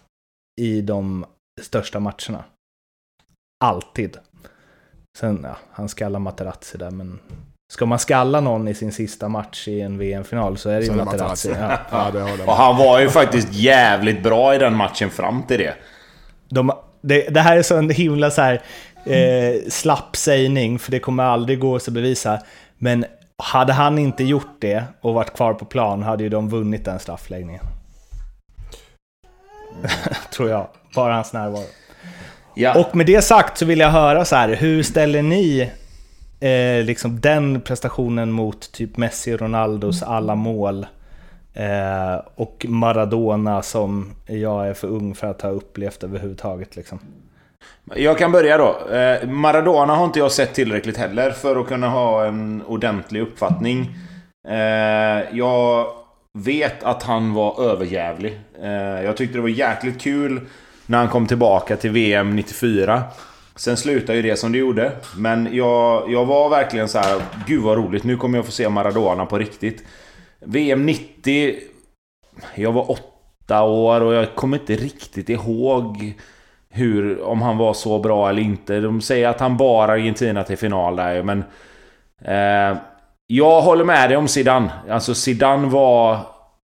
i 0.61 0.81
de 0.81 1.25
största 1.61 2.01
matcherna. 2.01 2.45
Alltid. 3.65 4.17
Sen, 5.19 5.41
ja, 5.43 5.57
han 5.71 5.89
skallar 5.89 6.21
Materazzi 6.21 6.79
där, 6.79 6.91
men 6.91 7.19
Ska 7.73 7.87
man 7.87 7.99
skalla 7.99 8.41
någon 8.41 8.69
i 8.69 8.75
sin 8.75 8.93
sista 8.93 9.29
match 9.29 9.69
i 9.69 9.81
en 9.81 9.99
VM-final 9.99 10.59
så 10.59 10.71
är 10.71 10.81
det 10.81 10.87
ju 10.87 10.93
Materazzi. 10.93 11.55
Ja. 11.61 11.79
ja. 11.91 12.27
Och 12.47 12.53
han 12.53 12.77
var 12.77 13.01
ju 13.01 13.09
faktiskt 13.09 13.53
jävligt 13.53 14.23
bra 14.23 14.55
i 14.55 14.59
den 14.59 14.77
matchen 14.77 15.11
fram 15.11 15.43
till 15.43 15.59
det. 15.59 15.75
De, 16.49 16.73
det, 17.01 17.29
det 17.29 17.41
här 17.41 17.57
är 17.57 17.63
så 17.63 17.77
en 17.77 17.91
himla 17.91 18.31
så 18.31 18.43
här, 18.43 18.63
eh, 19.05 19.69
slapp 19.69 20.17
sägning, 20.17 20.79
för 20.79 20.91
det 20.91 20.99
kommer 20.99 21.25
aldrig 21.25 21.61
gå 21.61 21.77
att 21.77 21.89
bevisa. 21.89 22.39
Men 22.79 23.05
hade 23.43 23.73
han 23.73 23.99
inte 23.99 24.25
gjort 24.25 24.57
det 24.61 24.85
och 25.01 25.15
varit 25.15 25.37
kvar 25.37 25.55
på 25.55 25.65
plan 25.65 26.03
hade 26.03 26.23
ju 26.23 26.29
de 26.29 26.49
vunnit 26.49 26.85
den 26.85 26.99
straffläggningen. 26.99 27.65
Tror 30.35 30.51
jag. 30.51 30.67
Bara 30.95 31.15
hans 31.15 31.33
närvaro. 31.33 31.65
Ja. 32.55 32.81
Och 32.81 32.97
med 32.97 33.07
det 33.07 33.23
sagt 33.23 33.59
så 33.59 33.65
vill 33.65 33.81
jag 33.81 33.91
höra 33.91 34.25
så 34.25 34.37
här, 34.37 34.49
hur 34.49 34.83
ställer 34.83 35.23
ni 35.23 35.71
eh, 36.43 36.85
liksom 36.85 37.21
den 37.21 37.61
prestationen 37.61 38.33
mot 38.33 38.73
typ 38.73 38.97
Messi 38.97 39.35
och 39.35 39.41
Ronaldos 39.41 40.03
alla 40.03 40.35
mål 40.35 40.87
eh, 41.55 42.21
och 42.35 42.67
Maradona 42.69 43.63
som 43.63 44.11
jag 44.27 44.69
är 44.69 44.75
för 44.75 44.89
ung 44.89 45.15
för 45.15 45.27
att 45.27 45.43
ha 45.43 45.51
upplevt 45.51 46.05
överhuvudtaget. 46.05 46.77
Liksom. 46.77 46.99
Jag 47.95 48.19
kan 48.19 48.33
börja 48.33 48.59
då. 48.59 48.95
Eh, 48.95 49.29
Maradona 49.29 49.95
har 49.95 50.05
inte 50.05 50.19
jag 50.19 50.33
sett 50.33 50.55
tillräckligt 50.55 50.97
heller 50.97 51.31
för 51.31 51.61
att 51.61 51.69
kunna 51.69 51.89
ha 51.89 52.25
en 52.25 52.63
ordentlig 52.67 53.21
uppfattning. 53.21 53.95
Eh, 54.49 55.37
jag 55.39 55.87
vet 56.33 56.83
att 56.83 57.03
han 57.03 57.35
var 57.35 57.63
överjävlig. 57.65 58.41
Eh, 58.63 59.05
jag 59.05 59.17
tyckte 59.17 59.39
det 59.39 59.43
var 59.43 59.49
jäkligt 59.49 60.01
kul 60.01 60.41
när 60.87 60.99
han 60.99 61.09
kom 61.09 61.27
tillbaka 61.27 61.77
till 61.77 61.91
VM 61.91 62.37
94. 62.37 63.03
Sen 63.57 63.77
slutade 63.77 64.17
ju 64.17 64.23
det 64.23 64.37
som 64.37 64.53
det 64.53 64.59
gjorde. 64.59 64.93
Men 65.17 65.49
jag, 65.53 66.13
jag 66.13 66.25
var 66.25 66.49
verkligen 66.49 66.89
så 66.89 66.99
här, 66.99 67.23
gud 67.47 67.63
vad 67.63 67.77
roligt, 67.77 68.05
nu 68.05 68.17
kommer 68.17 68.39
jag 68.39 68.45
få 68.45 68.53
se 68.53 68.69
Maradona 68.69 69.27
på 69.27 69.39
riktigt. 69.39 69.85
VM 70.41 70.87
90... 70.87 71.55
Jag 72.55 72.73
var 72.73 72.91
åtta 72.91 73.63
år 73.63 74.01
och 74.01 74.15
jag 74.15 74.35
kommer 74.35 74.59
inte 74.59 74.77
riktigt 74.77 75.29
ihåg 75.29 76.15
hur, 76.69 77.23
om 77.23 77.43
han 77.43 77.57
var 77.59 77.75
så 77.75 77.99
bra 77.99 78.29
eller 78.29 78.43
inte. 78.43 78.81
De 78.81 79.01
säger 79.01 79.29
att 79.29 79.41
han 79.41 79.57
bar 79.57 79.89
Argentina 79.89 80.45
till 80.45 80.59
final 80.59 80.97
där 80.97 81.23
men... 81.23 81.45
Eh, 82.25 82.79
jag 83.27 83.61
håller 83.61 83.85
med 83.85 84.11
dig 84.11 84.17
om 84.17 84.29
Zidane. 84.29 84.73
Alltså 84.91 85.15
Zidane 85.15 85.69
var 85.69 86.19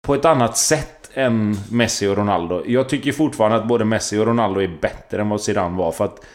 på 0.01 0.15
ett 0.15 0.25
annat 0.25 0.57
sätt 0.57 1.11
än 1.13 1.55
Messi 1.71 2.07
och 2.07 2.17
Ronaldo. 2.17 2.63
Jag 2.67 2.89
tycker 2.89 3.11
fortfarande 3.11 3.57
att 3.57 3.67
både 3.67 3.85
Messi 3.85 4.17
och 4.17 4.25
Ronaldo 4.25 4.61
är 4.61 4.77
bättre 4.81 5.21
än 5.21 5.29
vad 5.29 5.41
Zidane 5.41 5.77
var. 5.77 5.91
För 5.91 6.05
att 6.05 6.25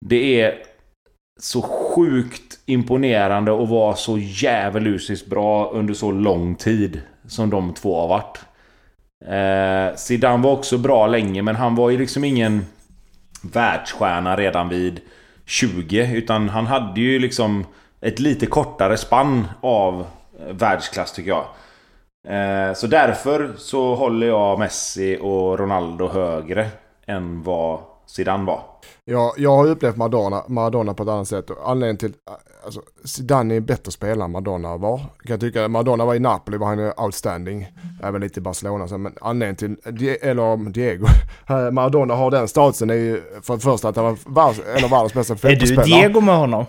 det 0.00 0.40
är 0.40 0.62
så 1.40 1.62
sjukt 1.62 2.58
imponerande 2.66 3.62
att 3.62 3.68
vara 3.68 3.96
så 3.96 4.18
djävulusiskt 4.18 5.26
bra 5.26 5.70
under 5.70 5.94
så 5.94 6.10
lång 6.10 6.54
tid 6.54 7.00
som 7.26 7.50
de 7.50 7.74
två 7.74 8.00
har 8.00 8.08
varit. 8.08 8.38
Eh, 9.24 9.96
Zidane 9.96 10.42
var 10.42 10.52
också 10.52 10.78
bra 10.78 11.06
länge 11.06 11.42
men 11.42 11.56
han 11.56 11.74
var 11.74 11.90
ju 11.90 11.98
liksom 11.98 12.24
ingen 12.24 12.66
världsstjärna 13.42 14.36
redan 14.36 14.68
vid 14.68 15.00
20 15.44 16.16
utan 16.16 16.48
han 16.48 16.66
hade 16.66 17.00
ju 17.00 17.18
liksom 17.18 17.66
ett 18.00 18.20
lite 18.20 18.46
kortare 18.46 18.96
spann 18.96 19.46
av 19.60 20.06
världsklass 20.50 21.12
tycker 21.12 21.30
jag. 21.30 21.44
Eh, 22.28 22.74
så 22.74 22.86
därför 22.86 23.52
så 23.58 23.94
håller 23.94 24.26
jag 24.26 24.58
Messi 24.58 25.18
och 25.20 25.58
Ronaldo 25.58 26.08
högre 26.08 26.68
än 27.06 27.42
vad 27.42 27.80
Zidane 28.06 28.44
var. 28.44 28.62
Ja, 29.04 29.34
jag 29.36 29.56
har 29.56 29.66
upplevt 29.66 29.96
Maradona, 29.96 30.42
Maradona 30.48 30.94
på 30.94 31.02
ett 31.02 31.08
annat 31.08 31.28
sätt. 31.28 31.50
Anledningen 31.64 31.96
till, 31.96 32.12
alltså 32.64 32.80
Zidane 33.04 33.54
är 33.54 33.56
en 33.56 33.64
bättre 33.64 33.92
spelare 33.92 34.24
än 34.24 34.30
Maradona 34.30 34.76
var. 34.76 34.98
Kan 34.98 35.08
jag 35.24 35.40
tycka. 35.40 35.68
Maradona 35.68 36.04
var 36.04 36.14
i 36.14 36.18
Napoli, 36.18 36.56
var 36.56 36.66
han 36.66 36.92
outstanding. 37.04 37.66
Även 38.02 38.20
lite 38.20 38.40
i 38.40 38.42
Barcelona. 38.42 38.98
Men 38.98 39.12
anledningen 39.20 39.56
till, 39.56 40.18
eller 40.22 40.70
Diego, 40.70 41.06
Maradona 41.72 42.14
har 42.14 42.30
den 42.30 42.48
statusen 42.48 42.90
är 42.90 42.94
ju 42.94 43.22
för 43.42 43.54
det 43.54 43.60
första 43.60 43.88
att 43.88 43.96
han 43.96 44.16
var 44.24 44.88
världens 44.88 45.14
bästa 45.14 45.36
fotbollsspelare. 45.36 45.84
Är 45.84 45.86
du 45.86 45.92
Diego 45.96 46.20
med 46.20 46.36
honom? 46.36 46.64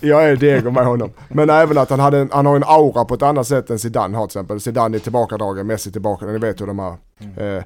Jag 0.00 0.24
är 0.24 0.36
Diego 0.36 0.70
med 0.70 0.84
honom. 0.84 1.10
Men 1.28 1.50
även 1.50 1.78
att 1.78 1.90
han, 1.90 2.00
hade 2.00 2.18
en, 2.18 2.30
han 2.32 2.46
har 2.46 2.56
en 2.56 2.64
aura 2.64 3.04
på 3.04 3.14
ett 3.14 3.22
annat 3.22 3.46
sätt 3.46 3.70
än 3.70 3.78
Zidane 3.78 4.16
har 4.16 4.26
till 4.26 4.38
exempel. 4.38 4.60
Zidane 4.60 4.96
är 4.96 4.98
tillbakadragen, 4.98 5.66
Messi 5.66 5.92
tillbaka, 5.92 6.26
ni 6.26 6.38
vet 6.38 6.60
hur 6.60 6.66
de 6.66 6.78
här. 6.78 6.96
Mm. 7.20 7.62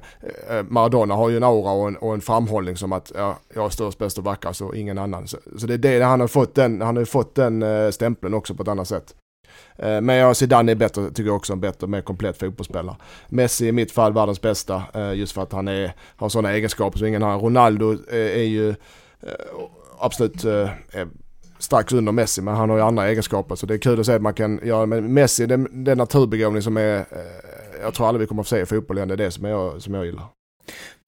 Eh, 0.49 0.63
Maradona 0.69 1.15
har 1.15 1.29
ju 1.29 1.37
en 1.37 1.43
aura 1.43 1.71
och 1.71 1.87
en, 1.87 1.97
och 1.97 2.13
en 2.13 2.21
framhållning 2.21 2.77
som 2.77 2.93
att 2.93 3.11
ja, 3.15 3.37
jag 3.55 3.65
är 3.65 3.69
störst, 3.69 3.97
bäst 3.97 4.17
och 4.17 4.23
vackrast 4.23 4.61
och 4.61 4.75
ingen 4.75 4.97
annan. 4.97 5.27
Så, 5.27 5.37
så, 5.57 5.67
det 5.67 5.73
är 5.73 5.77
det, 5.99 6.05
han 6.05 6.19
har 6.19 6.27
fått 6.27 6.55
den, 6.55 6.81
han 6.81 6.97
har 6.97 7.05
fått 7.05 7.35
den 7.35 7.63
eh, 7.63 7.89
stämpeln 7.89 8.33
också 8.33 8.53
på 8.55 8.63
ett 8.63 8.69
annat 8.69 8.87
sätt. 8.87 9.15
Eh, 9.75 10.01
men 10.01 10.15
jag 10.15 10.35
Zidane 10.35 10.71
är 10.71 10.75
bättre, 10.75 11.09
tycker 11.09 11.25
jag 11.25 11.35
också 11.35 11.53
en 11.53 11.59
bättre, 11.59 11.87
mer 11.87 12.01
komplett 12.01 12.39
fotbollsspelare. 12.39 12.95
Messi 13.29 13.67
i 13.67 13.71
mitt 13.71 13.91
fall 13.91 14.13
världens 14.13 14.41
bästa, 14.41 14.83
eh, 14.93 15.13
just 15.13 15.33
för 15.33 15.43
att 15.43 15.51
han 15.51 15.67
är, 15.67 15.93
har 16.15 16.29
sådana 16.29 16.53
egenskaper 16.53 16.97
som 16.97 17.07
ingen 17.07 17.21
har. 17.21 17.39
Ronaldo 17.39 17.93
eh, 17.93 18.17
är 18.17 18.47
ju 18.47 18.69
eh, 18.69 18.75
absolut 19.99 20.45
eh, 20.45 20.69
strax 21.59 21.93
under 21.93 22.11
Messi 22.11 22.41
men 22.41 22.55
han 22.55 22.69
har 22.69 22.77
ju 22.77 22.83
andra 22.83 23.07
egenskaper 23.07 23.55
så 23.55 23.65
det 23.65 23.73
är 23.73 23.77
kul 23.77 23.99
att 23.99 24.05
se 24.05 24.13
att 24.13 24.21
man 24.21 24.33
kan 24.33 24.59
göra 24.63 24.85
men 24.85 25.13
Messi 25.13 25.45
den, 25.45 25.83
den 25.83 25.97
naturbegåvning 25.97 26.61
som 26.61 26.77
är 26.77 26.97
eh, 26.97 27.03
jag 27.81 27.93
tror 27.93 28.07
aldrig 28.07 28.19
vi 28.21 28.27
kommer 28.27 28.41
att 28.41 28.47
få 28.47 28.55
se 28.55 28.61
i 28.61 28.65
fotboll 28.65 28.97
igen, 28.97 29.07
det 29.07 29.13
är 29.13 29.17
det 29.17 29.31
som 29.31 29.45
jag, 29.45 29.81
som 29.81 29.93
jag 29.93 30.05
gillar. 30.05 30.23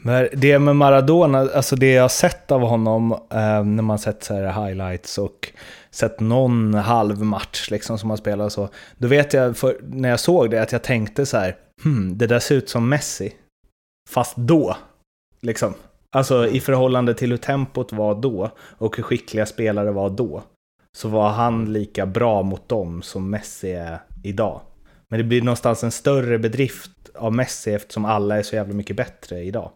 Men 0.04 0.28
det 0.34 0.60
med 0.60 0.76
Maradona, 0.76 1.40
alltså 1.40 1.76
det 1.76 1.92
jag 1.92 2.02
har 2.02 2.10
sett 2.10 2.52
av 2.52 2.62
honom 2.62 3.12
eh, 3.12 3.64
när 3.64 3.82
man 3.82 4.00
sett 4.00 4.24
så 4.24 4.34
här 4.34 4.66
highlights 4.66 5.18
och 5.18 5.54
sett 5.92 6.20
någon 6.20 6.74
halv 6.74 7.22
match 7.22 7.72
liksom 7.72 8.00
som 8.00 8.10
han 8.10 8.18
spelar 8.18 8.50
så, 8.50 8.70
då 8.98 9.08
vet 9.08 9.34
jag 9.34 9.58
för, 9.58 9.78
när 9.82 10.10
jag 10.10 10.20
såg 10.20 10.50
det 10.52 10.62
att 10.62 10.72
jag 10.72 10.84
tänkte 10.84 11.26
så 11.26 11.38
här, 11.38 11.56
hmm, 11.84 12.18
det 12.18 12.28
där 12.28 12.40
ser 12.40 12.56
ut 12.56 12.70
som 12.70 12.90
Messi. 12.90 13.34
Fast 14.10 14.36
då, 14.36 14.78
liksom. 15.42 15.74
Alltså 16.16 16.48
i 16.48 16.60
förhållande 16.60 17.14
till 17.14 17.30
hur 17.30 17.38
tempot 17.38 17.94
var 17.94 18.16
då 18.16 18.50
och 18.78 18.98
hur 18.98 19.04
skickliga 19.04 19.46
spelare 19.46 19.92
var 19.92 20.10
då, 20.10 20.44
så 20.98 21.10
var 21.10 21.30
han 21.30 21.74
lika 21.74 22.06
bra 22.06 22.42
mot 22.42 22.70
dem 22.70 23.02
som 23.02 23.30
Messi 23.30 23.72
är 23.72 24.00
idag. 24.24 24.62
Men 25.10 25.18
det 25.18 25.24
blir 25.24 25.42
någonstans 25.42 25.84
en 25.84 25.92
större 25.92 26.40
bedrift 26.40 26.92
av 27.16 27.34
Messi 27.34 27.74
eftersom 27.74 28.06
alla 28.06 28.38
är 28.38 28.44
så 28.44 28.56
jävla 28.56 28.74
mycket 28.74 28.96
bättre 28.96 29.40
idag. 29.40 29.72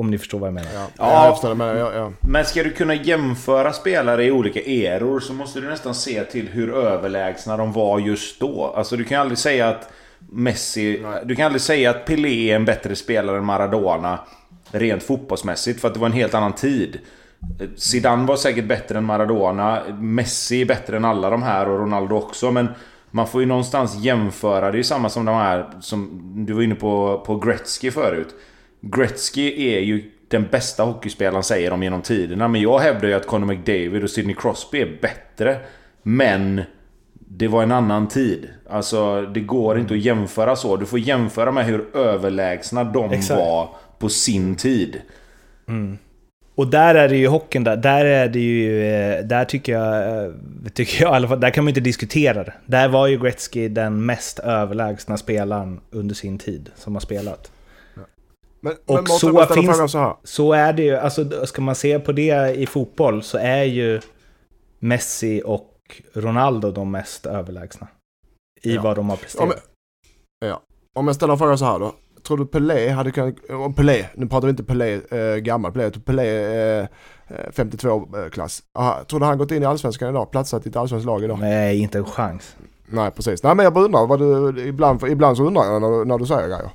Om 0.00 0.10
ni 0.10 0.18
förstår 0.18 0.38
vad 0.38 0.46
jag 0.46 0.54
menar. 0.54 0.72
Ja, 0.74 0.88
ja, 0.98 1.24
jag 1.24 1.34
förstår 1.34 1.54
det, 1.54 1.78
ja, 1.78 1.92
ja. 1.94 2.12
Men 2.20 2.44
ska 2.44 2.62
du 2.62 2.70
kunna 2.70 2.94
jämföra 2.94 3.72
spelare 3.72 4.24
i 4.24 4.30
olika 4.30 4.60
eror 4.60 5.20
så 5.20 5.32
måste 5.32 5.60
du 5.60 5.68
nästan 5.68 5.94
se 5.94 6.24
till 6.24 6.48
hur 6.48 6.74
överlägsna 6.74 7.56
de 7.56 7.72
var 7.72 7.98
just 7.98 8.40
då. 8.40 8.72
Alltså 8.76 8.96
du 8.96 9.04
kan 9.04 9.20
aldrig 9.20 9.38
säga 9.38 9.68
att 9.68 9.92
Messi... 10.32 11.00
Nej. 11.02 11.22
Du 11.24 11.36
kan 11.36 11.46
aldrig 11.46 11.62
säga 11.62 11.90
att 11.90 12.04
Pelé 12.04 12.50
är 12.50 12.56
en 12.56 12.64
bättre 12.64 12.96
spelare 12.96 13.38
än 13.38 13.44
Maradona 13.44 14.18
rent 14.70 15.02
fotbollsmässigt 15.02 15.80
för 15.80 15.88
att 15.88 15.94
det 15.94 16.00
var 16.00 16.06
en 16.06 16.12
helt 16.12 16.34
annan 16.34 16.52
tid. 16.52 16.98
Zidane 17.76 18.26
var 18.26 18.36
säkert 18.36 18.64
bättre 18.64 18.98
än 18.98 19.04
Maradona. 19.04 19.82
Messi 20.00 20.62
är 20.62 20.66
bättre 20.66 20.96
än 20.96 21.04
alla 21.04 21.30
de 21.30 21.42
här 21.42 21.68
och 21.68 21.78
Ronaldo 21.78 22.16
också. 22.16 22.50
Men 22.50 22.68
man 23.10 23.26
får 23.26 23.40
ju 23.40 23.46
någonstans 23.46 23.96
jämföra. 23.96 24.70
Det 24.70 24.74
är 24.74 24.78
ju 24.78 24.84
samma 24.84 25.08
som 25.08 25.24
de 25.24 25.34
här 25.34 25.70
som 25.80 26.22
du 26.46 26.52
var 26.52 26.62
inne 26.62 26.74
på, 26.74 27.22
på 27.26 27.36
Gretzky 27.36 27.90
förut. 27.90 28.28
Gretzky 28.80 29.74
är 29.74 29.80
ju 29.80 30.10
den 30.28 30.46
bästa 30.50 30.82
hockeyspelaren 30.82 31.42
säger 31.42 31.70
de 31.70 31.82
genom 31.82 32.02
tiderna. 32.02 32.48
Men 32.48 32.60
jag 32.60 32.78
hävdar 32.78 33.08
ju 33.08 33.14
att 33.14 33.26
Conor 33.26 33.46
McDavid 33.46 34.02
och 34.02 34.10
Sidney 34.10 34.34
Crosby 34.34 34.80
är 34.80 34.98
bättre. 35.02 35.56
Men 36.02 36.62
det 37.28 37.48
var 37.48 37.62
en 37.62 37.72
annan 37.72 38.08
tid. 38.08 38.48
Alltså 38.70 39.22
det 39.22 39.40
går 39.40 39.78
inte 39.78 39.94
att 39.94 40.00
jämföra 40.00 40.56
så. 40.56 40.76
Du 40.76 40.86
får 40.86 40.98
jämföra 40.98 41.52
med 41.52 41.66
hur 41.66 41.96
överlägsna 41.96 42.84
de 42.84 43.12
Exakt. 43.12 43.40
var 43.40 43.68
på 43.98 44.08
sin 44.08 44.56
tid. 44.56 45.00
Mm. 45.68 45.98
Och 46.54 46.66
där 46.66 46.94
är 46.94 47.08
det 47.08 47.16
ju 47.16 47.26
hockeyn 47.26 47.64
där, 47.64 47.76
där 47.76 48.04
är 48.04 48.28
det 48.28 48.38
ju, 48.38 48.84
eh, 48.84 49.24
där 49.24 49.44
tycker 49.44 49.72
jag, 49.72 50.24
eh, 50.24 50.32
tycker 50.74 51.02
jag 51.02 51.12
i 51.12 51.16
alla 51.16 51.28
fall, 51.28 51.40
där 51.40 51.50
kan 51.50 51.64
man 51.64 51.68
inte 51.68 51.80
diskutera 51.80 52.44
det. 52.44 52.54
Där 52.66 52.88
var 52.88 53.06
ju 53.06 53.18
Gretzky 53.18 53.68
den 53.68 54.06
mest 54.06 54.38
överlägsna 54.38 55.16
spelaren 55.16 55.80
under 55.90 56.14
sin 56.14 56.38
tid 56.38 56.70
som 56.74 56.94
har 56.94 57.00
spelat. 57.00 57.50
Men, 58.60 58.72
och 58.86 58.94
men 58.94 59.06
så, 59.06 59.46
finns, 59.46 59.92
så, 59.92 59.98
här. 59.98 60.14
så 60.24 60.52
är 60.52 60.72
det 60.72 60.82
ju, 60.82 60.96
alltså 60.96 61.46
ska 61.46 61.62
man 61.62 61.74
se 61.74 61.98
på 61.98 62.12
det 62.12 62.54
i 62.56 62.66
fotboll 62.66 63.22
så 63.22 63.38
är 63.38 63.62
ju 63.62 64.00
Messi 64.78 65.42
och 65.44 65.75
Ronaldo 66.12 66.70
de 66.70 66.90
mest 66.90 67.26
överlägsna. 67.26 67.88
I 68.62 68.74
ja. 68.74 68.82
vad 68.82 68.96
de 68.96 69.10
har 69.10 69.16
presterat. 69.16 69.44
Om 69.44 69.54
jag, 70.40 70.50
ja. 70.50 70.62
Om 70.94 71.06
jag 71.06 71.16
ställer 71.16 71.32
en 71.32 71.38
fråga 71.38 71.56
så 71.56 71.64
här 71.64 71.78
då 71.78 71.94
tror 72.26 72.38
du 72.38 72.46
Pelé 72.46 72.90
hade 72.90 73.10
kunnat, 73.10 73.34
Pelé, 73.76 74.06
nu 74.14 74.26
pratar 74.26 74.46
vi 74.46 74.50
inte 74.50 74.64
Pelé 74.64 75.00
eh, 75.10 75.36
gammal 75.36 75.72
Pelé, 75.72 75.90
Pelé 75.90 76.80
eh, 76.80 76.86
52-klass. 77.28 78.62
Eh, 78.78 79.04
tror 79.04 79.20
du 79.20 79.26
han 79.26 79.38
gått 79.38 79.50
in 79.50 79.62
i 79.62 79.66
allsvenskan 79.66 80.10
idag, 80.10 80.30
platsat 80.30 80.66
i 80.66 80.68
ett 80.68 80.76
allsvenskt 80.76 81.06
lag 81.06 81.24
idag? 81.24 81.38
Nej, 81.40 81.80
inte 81.80 81.98
en 81.98 82.04
chans. 82.04 82.56
Nej, 82.86 83.10
precis. 83.10 83.42
Nej, 83.42 83.54
men 83.54 83.64
jag 83.64 83.72
bara 83.72 83.84
undrar, 83.84 84.06
vad 84.06 84.18
du, 84.18 84.60
ibland, 84.68 85.04
ibland 85.08 85.36
så 85.36 85.42
undrar 85.42 85.64
jag 85.64 85.82
när, 85.82 86.04
när 86.04 86.18
du 86.18 86.26
säger 86.26 86.48
grejer. 86.48 86.70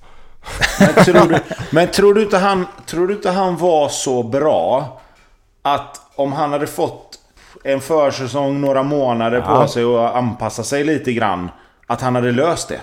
Men 0.80 1.05
tror 1.05 1.30
du, 1.30 1.39
men 1.72 1.88
tror 1.88 2.14
du, 2.14 2.24
inte 2.24 2.38
han, 2.38 2.66
tror 2.86 3.07
du 3.07 3.14
inte 3.14 3.30
han 3.30 3.57
var 3.57 3.89
så 3.89 4.24
bra 4.24 4.99
att 5.62 6.01
om 6.16 6.34
han 6.34 6.51
hade 6.51 6.68
fått 6.68 7.11
en 7.64 7.82
försäsong, 7.82 8.62
några 8.62 8.84
månader 8.84 9.43
ja. 9.47 9.62
på 9.62 9.68
sig 9.68 9.86
och 9.86 10.18
anpassa 10.18 10.64
sig 10.64 10.84
lite 10.84 11.14
grann, 11.14 11.49
att 11.88 12.02
han 12.02 12.16
hade 12.16 12.32
löst 12.32 12.70
det? 12.70 12.80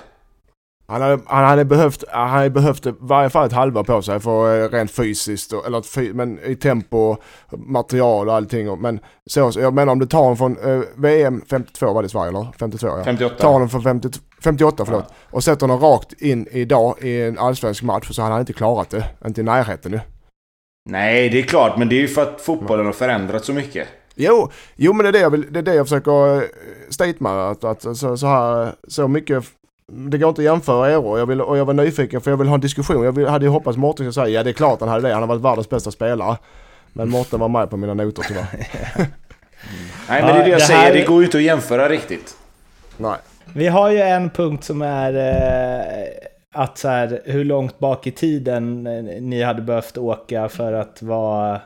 Han 0.91 1.03
hade, 1.03 1.19
han 1.27 1.45
hade 1.45 1.65
behövt, 1.65 2.05
han 2.09 2.31
hade 2.31 2.51
behövt 2.51 2.87
i 2.87 2.95
varje 3.01 3.31
fall 3.31 3.47
ett 3.47 3.53
halvår 3.53 3.85
på 3.85 4.03
sig 4.03 4.21
för 4.21 4.63
eh, 4.63 4.69
rent 4.69 4.91
fysiskt, 4.91 5.53
eller 5.53 6.13
men 6.13 6.39
i 6.45 6.57
tempo, 6.57 7.17
material 7.57 8.29
och 8.29 8.35
allting. 8.35 8.81
Men 8.81 9.01
så, 9.27 9.53
jag 9.57 9.75
menar 9.75 9.93
om 9.93 9.99
du 9.99 10.07
tar 10.07 10.19
honom 10.19 10.37
från 10.37 10.57
eh, 10.57 10.81
VM 10.97 11.43
52 11.51 11.93
var 11.93 12.03
det 12.03 12.07
i 12.07 12.09
Sverige 12.09 12.29
eller? 12.29 12.47
52 12.59 12.87
ja. 12.87 13.05
58. 13.05 13.35
Tar 13.39 13.53
honom 13.53 13.69
från 13.69 13.83
50, 13.83 14.09
58 14.45 14.85
förlåt. 14.85 15.05
Ja. 15.09 15.15
Och 15.31 15.45
sätter 15.45 15.67
honom 15.67 15.81
rakt 15.81 16.13
in 16.13 16.47
idag 16.51 16.95
i 17.03 17.23
en 17.23 17.39
allsvensk 17.39 17.83
match 17.83 18.09
så 18.11 18.23
hade 18.23 18.35
han 18.35 18.41
inte 18.41 18.53
klarat 18.53 18.91
det. 18.91 19.05
Inte 19.27 19.41
i 19.41 19.45
närheten 19.45 19.93
nu. 19.93 20.01
Nej, 20.91 21.29
det 21.29 21.39
är 21.39 21.43
klart. 21.43 21.79
Men 21.79 21.89
det 21.89 21.95
är 21.95 22.01
ju 22.01 22.09
för 22.09 22.23
att 22.23 22.41
fotbollen 22.41 22.87
har 22.87 22.93
förändrats 22.93 23.47
så 23.47 23.53
mycket. 23.53 23.89
Jo, 24.21 24.51
jo 24.77 24.93
men 24.93 25.05
det 25.05 25.09
är 25.11 25.13
det 25.13 25.19
jag, 25.21 25.31
vill, 25.31 25.47
det 25.53 25.59
är 25.59 25.63
det 25.63 25.75
jag 25.75 25.87
försöker 25.87 26.37
eh, 26.37 26.43
statemara. 26.89 27.51
Att, 27.51 27.65
att 27.65 27.83
så, 27.83 28.17
så, 28.17 28.27
här, 28.27 28.73
så 28.89 29.09
mycket, 29.09 29.45
det 29.87 30.19
går 30.19 30.29
inte 30.29 30.41
att 30.41 30.45
jämföra 30.45 30.91
eror. 30.91 31.19
Jag 31.19 31.27
vill, 31.27 31.41
och 31.41 31.59
jag 31.59 31.65
var 31.65 31.75
nyfiken 31.75 32.21
för 32.21 32.31
jag 32.31 32.39
vill 32.39 32.49
ha 32.49 32.55
en 32.55 32.61
diskussion. 32.61 33.05
Jag 33.05 33.13
vill, 33.13 33.27
hade 33.27 33.45
ju 33.45 33.51
hoppats 33.51 33.77
Mårten 33.79 33.97
skulle 34.13 34.27
säga 34.27 34.39
ja 34.39 34.43
det 34.45 34.51
är 34.51 34.55
klart 34.55 34.81
han 34.81 34.89
hade 34.89 35.09
det. 35.09 35.13
Han 35.15 35.23
har 35.23 35.29
varit 35.29 35.43
världens 35.43 35.69
bästa 35.71 35.91
spelare. 35.91 36.37
Men 36.93 37.11
Mårten 37.11 37.41
var 37.41 37.49
med 37.49 37.71
på 37.71 37.77
mina 37.77 37.95
noter 37.95 38.23
tyvärr. 38.29 38.47
Nej 40.09 40.23
men 40.23 40.35
det 40.35 40.41
är 40.41 40.45
det 40.45 40.51
jag 40.51 40.59
det 40.61 40.65
säger, 40.65 40.81
här- 40.81 40.93
det 40.95 41.07
går 41.07 41.19
ju 41.19 41.25
inte 41.25 41.37
att 41.39 41.43
jämföra 41.45 41.89
riktigt. 41.89 42.37
Nej. 42.97 43.17
Vi 43.55 43.67
har 43.67 43.91
ju 43.91 43.99
en 44.01 44.31
punkt 44.31 44.65
som 44.65 44.83
är 44.83 45.15
eh, 45.15 46.63
att 46.63 46.79
så 46.79 46.89
här, 46.89 47.21
hur 47.25 47.45
långt 47.45 47.79
bak 47.79 48.07
i 48.07 48.11
tiden 48.11 48.87
eh, 48.87 49.23
ni 49.23 49.43
hade 49.43 49.63
behövt 49.63 49.99
åka 49.99 50.49
för 50.49 50.73
att 50.73 51.03
vara 51.03 51.61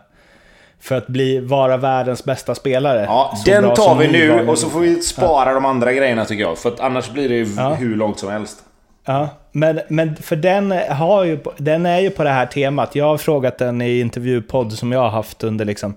för 0.83 0.95
att 0.95 1.07
bli, 1.07 1.41
vara 1.41 1.77
världens 1.77 2.25
bästa 2.25 2.55
spelare. 2.55 3.05
Ja, 3.09 3.39
den 3.47 3.75
tar 3.75 3.95
vi 3.95 4.09
nu 4.09 4.49
och 4.49 4.59
så 4.59 4.69
får 4.69 4.81
vi 4.81 5.03
spara 5.03 5.55
de 5.55 5.65
andra 5.65 5.93
grejerna 5.93 6.25
tycker 6.25 6.43
jag. 6.43 6.59
För 6.59 6.69
att 6.69 6.81
annars 6.81 7.11
blir 7.11 7.29
det 7.29 7.35
ju 7.35 7.47
Ja. 7.57 7.75
hur 7.75 7.97
långt 7.97 8.19
som 8.19 8.31
helst. 8.31 8.59
Ja, 9.05 9.29
men, 9.53 9.81
men 9.89 10.17
för 10.17 10.37
den, 10.37 10.71
har 10.91 11.25
ju, 11.25 11.39
den 11.57 11.87
är 11.87 11.99
ju 11.99 12.11
på 12.11 12.25
det 12.25 12.31
här 12.31 12.47
temat. 12.47 12.95
Jag 12.95 13.05
har 13.05 13.17
frågat 13.19 13.59
den 13.59 13.83
i 13.83 14.01
intervjupodd 14.01 14.73
som 14.73 14.93
jag 14.93 15.01
har 15.01 15.09
haft 15.09 15.45
under 15.45 15.65
liksom 15.65 15.95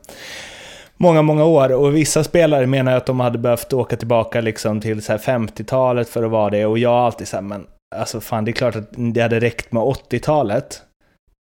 många, 0.98 1.22
många 1.22 1.46
år. 1.46 1.72
Och 1.72 1.96
vissa 1.96 2.24
spelare 2.24 2.68
menar 2.68 2.98
att 2.98 3.06
de 3.06 3.20
hade 3.20 3.38
behövt 3.38 3.74
åka 3.74 3.96
tillbaka 3.96 4.42
liksom 4.42 4.82
till 4.82 5.04
så 5.04 5.12
här 5.12 5.20
50-talet 5.20 6.10
för 6.10 6.24
att 6.24 6.32
vara 6.32 6.50
det. 6.50 6.66
Och 6.66 6.78
jag 6.80 6.90
har 6.90 7.06
alltid 7.06 7.28
sagt, 7.28 7.44
men 7.44 7.66
alltså 7.96 8.22
fan, 8.22 8.46
det 8.46 8.52
är 8.52 8.54
klart 8.54 8.76
att 8.76 8.90
det 8.92 9.22
hade 9.22 9.40
räckt 9.40 9.72
med 9.72 9.84
80-talet. 9.84 10.82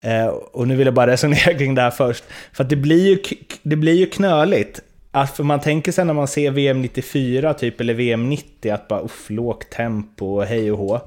Eh, 0.03 0.27
och 0.27 0.67
nu 0.67 0.75
vill 0.75 0.87
jag 0.87 0.93
bara 0.93 1.07
resonera 1.11 1.53
kring 1.57 1.75
det 1.75 1.81
här 1.81 1.91
först. 1.91 2.23
För 2.53 2.63
att 2.63 2.69
det 2.69 2.75
blir 2.75 3.07
ju, 3.07 3.35
det 3.63 3.75
blir 3.75 3.93
ju 3.93 4.05
knöligt. 4.05 4.79
Att 5.11 5.35
för 5.35 5.43
man 5.43 5.59
tänker 5.59 5.91
sig 5.91 6.05
när 6.05 6.13
man 6.13 6.27
ser 6.27 6.51
VM 6.51 6.81
94 6.81 7.53
typ, 7.53 7.81
eller 7.81 7.93
VM 7.93 8.29
90, 8.29 8.71
att 8.71 8.87
bara 8.87 9.01
uff, 9.01 9.29
lågt 9.29 9.69
tempo 9.69 10.25
och 10.25 10.45
hej 10.45 10.71
och 10.71 10.77
hå. 10.77 11.01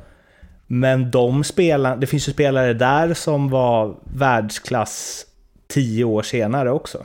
Men 0.66 1.10
de 1.10 1.44
spelar, 1.44 1.96
det 1.96 2.06
finns 2.06 2.28
ju 2.28 2.32
spelare 2.32 2.72
där 2.72 3.14
som 3.14 3.48
var 3.48 3.94
världsklass 4.14 5.26
tio 5.68 6.04
år 6.04 6.22
senare 6.22 6.70
också. 6.70 7.04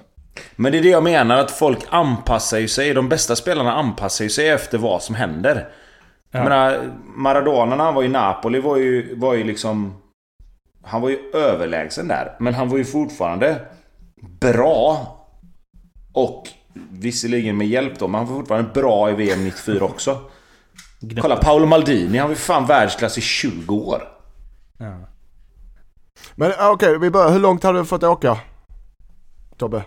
Men 0.56 0.72
det 0.72 0.78
är 0.78 0.82
det 0.82 0.90
jag 0.90 1.04
menar, 1.04 1.38
att 1.38 1.52
folk 1.52 1.80
anpassar 1.90 2.60
ju 2.60 2.68
sig. 2.68 2.94
De 2.94 3.10
bästa 3.10 3.36
spelarna 3.36 3.74
anpassar 3.74 4.26
ju 4.26 4.30
sig 4.30 4.50
efter 4.50 4.78
vad 4.78 5.04
som 5.04 5.16
händer. 5.16 5.68
Jag 6.32 6.44
menar, 6.44 6.80
Maradona 7.16 7.76
när 7.76 7.84
han 7.84 7.94
var 7.94 8.04
i 8.04 8.08
Napoli 8.08 8.60
var 8.60 8.78
ju, 8.78 9.16
var 9.16 9.34
ju 9.34 9.44
liksom... 9.44 10.02
Han 10.86 11.02
var 11.02 11.10
ju 11.10 11.20
överlägsen 11.34 12.08
där. 12.08 12.36
Men 12.40 12.54
han 12.54 12.70
var 12.70 12.78
ju 12.78 12.86
fortfarande 12.86 13.62
bra. 14.40 15.12
Och 16.14 16.50
visserligen 16.90 17.58
med 17.58 17.68
hjälp 17.68 18.00
då, 18.00 18.08
men 18.08 18.20
han 18.20 18.30
var 18.30 18.36
fortfarande 18.36 18.70
bra 18.74 19.12
i 19.12 19.14
VM 19.14 19.44
94 19.44 19.86
också. 19.86 20.22
Kolla 21.22 21.36
Paolo 21.36 21.66
Maldini, 21.66 22.18
han 22.18 22.28
var 22.28 22.36
ju 22.36 22.40
fan 22.42 22.66
världsklass 22.66 23.18
i 23.18 23.22
20 23.22 23.76
år. 23.76 24.08
Men 26.36 26.52
ah, 26.58 26.72
okej, 26.72 27.00
vi 27.00 27.10
börjar. 27.10 27.32
Hur 27.32 27.40
långt 27.40 27.64
hade 27.64 27.80
du 27.80 27.86
fått 27.86 28.04
åka? 28.04 28.38
Tobbe? 29.58 29.84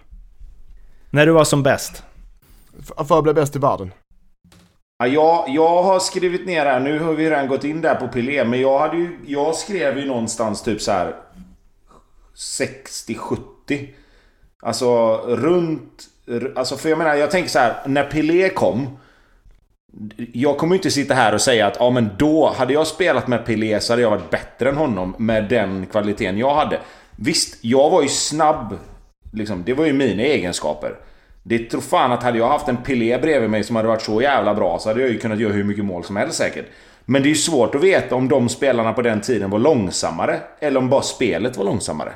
När 1.11 1.27
du 1.27 1.33
var 1.33 1.45
som 1.45 1.63
bäst. 1.63 2.03
För 2.83 3.19
att 3.19 3.25
bli 3.25 3.35
bäst 3.35 3.57
i 3.57 3.59
världen? 3.59 3.93
Ja, 5.01 5.07
jag, 5.07 5.45
jag 5.49 5.83
har 5.83 6.01
skrivit 6.01 6.47
ner 6.47 6.67
här, 6.67 6.81
nu 6.81 6.99
har 6.99 7.13
vi 7.13 7.31
redan 7.31 7.49
gått 7.49 7.65
in 7.65 7.81
där 7.81 7.95
på 7.95 8.09
Pelé, 8.09 8.45
men 8.45 8.61
jag, 8.61 8.79
hade 8.79 8.97
ju, 8.97 9.19
jag 9.27 9.55
skrev 9.55 9.99
ju 9.99 10.07
någonstans 10.07 10.63
typ 10.63 10.81
så 10.81 10.93
här 10.93 11.15
60-70. 12.37 13.89
Alltså 14.63 15.17
runt... 15.27 16.05
Alltså 16.57 16.77
för 16.77 16.89
jag 16.89 16.99
menar, 16.99 17.15
jag 17.15 17.31
tänker 17.31 17.51
så 17.51 17.59
här, 17.59 17.77
när 17.87 18.05
Pelé 18.05 18.49
kom. 18.49 18.99
Jag 20.17 20.59
kommer 20.59 20.75
ju 20.75 20.79
inte 20.79 20.91
sitta 20.91 21.15
här 21.15 21.35
och 21.35 21.41
säga 21.41 21.67
att 21.67 21.77
ja 21.79 21.91
men 21.91 22.11
då, 22.19 22.55
hade 22.57 22.73
jag 22.73 22.87
spelat 22.87 23.29
med 23.29 23.47
Pelé 23.47 23.81
så 23.81 23.93
hade 23.93 24.03
jag 24.03 24.11
varit 24.11 24.31
bättre 24.31 24.69
än 24.69 24.77
honom 24.77 25.15
med 25.19 25.49
den 25.49 25.87
kvaliteten 25.87 26.39
jag 26.39 26.55
hade. 26.55 26.81
Visst, 27.17 27.59
jag 27.65 27.91
var 27.91 28.03
ju 28.03 28.09
snabb. 28.09 28.79
Liksom, 29.33 29.63
det 29.67 29.75
var 29.75 29.87
ju 29.87 29.93
mina 29.93 30.23
egenskaper. 30.23 30.95
Det 31.49 31.59
tror 31.59 31.81
fan 31.81 32.13
att 32.13 32.23
hade 32.23 32.39
jag 32.39 32.49
haft 32.49 32.69
en 32.69 32.77
Pelé 32.77 33.19
bredvid 33.19 33.51
mig 33.51 33.65
som 33.65 33.77
hade 33.77 33.89
varit 33.89 34.03
så 34.03 34.23
jävla 34.23 34.55
bra 34.55 34.79
så 34.79 34.89
hade 34.89 35.01
jag 35.01 35.11
ju 35.11 35.19
kunnat 35.19 35.39
göra 35.39 35.53
hur 35.53 35.65
mycket 35.65 35.85
mål 35.85 36.05
som 36.05 36.17
helst 36.17 36.39
säkert. 36.39 36.67
Men 37.05 37.23
det 37.23 37.27
är 37.29 37.31
ju 37.31 37.37
svårt 37.37 37.75
att 37.75 37.83
veta 37.83 38.15
om 38.15 38.29
de 38.29 38.49
spelarna 38.49 38.93
på 38.93 39.03
den 39.03 39.21
tiden 39.21 39.51
var 39.51 39.59
långsammare. 39.59 40.41
Eller 40.61 40.81
om 40.81 40.89
bara 40.89 41.03
spelet 41.03 41.57
var 41.57 41.65
långsammare. 41.65 42.13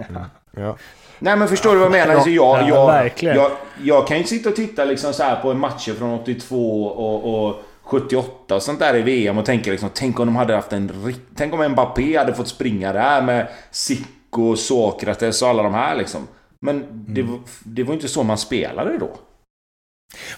Ja. 0.56 0.76
Nej 1.18 1.36
men 1.36 1.48
förstår 1.48 1.70
du 1.70 1.76
vad 1.76 1.84
jag 1.84 1.92
menar? 1.92 2.14
Alltså 2.14 2.30
jag, 2.30 2.68
Ja, 2.68 3.04
jag, 3.20 3.36
jag, 3.36 3.50
jag 3.82 4.06
kan 4.06 4.18
ju 4.18 4.24
sitta 4.24 4.48
och 4.48 4.56
titta 4.56 4.84
liksom 4.84 5.12
så 5.12 5.36
på 5.42 5.54
matcher 5.54 5.92
från 5.92 6.20
82 6.20 6.86
och, 6.86 7.48
och 7.48 7.62
78 7.82 8.54
och 8.54 8.62
sånt 8.62 8.78
där 8.78 8.96
i 8.96 9.02
VM 9.02 9.38
och 9.38 9.44
tänka 9.44 9.70
liksom 9.70 9.90
Tänk 9.94 10.20
om 10.20 10.26
de 10.26 10.36
hade 10.36 10.54
haft 10.54 10.72
en 10.72 11.14
Tänk 11.36 11.54
om 11.54 11.68
Mbappé 11.68 12.18
hade 12.18 12.34
fått 12.34 12.48
springa 12.48 12.92
där 12.92 13.22
med 13.22 13.46
Zico, 13.70 14.56
Sokrates 14.56 15.42
och 15.42 15.48
alla 15.48 15.62
de 15.62 15.74
här 15.74 15.96
liksom. 15.96 16.26
Men 16.66 16.84
det, 17.08 17.22
var- 17.22 17.40
det 17.64 17.82
var 17.82 17.94
inte 17.94 18.08
så 18.08 18.22
man 18.22 18.38
spelade 18.38 18.98
då. 18.98 19.10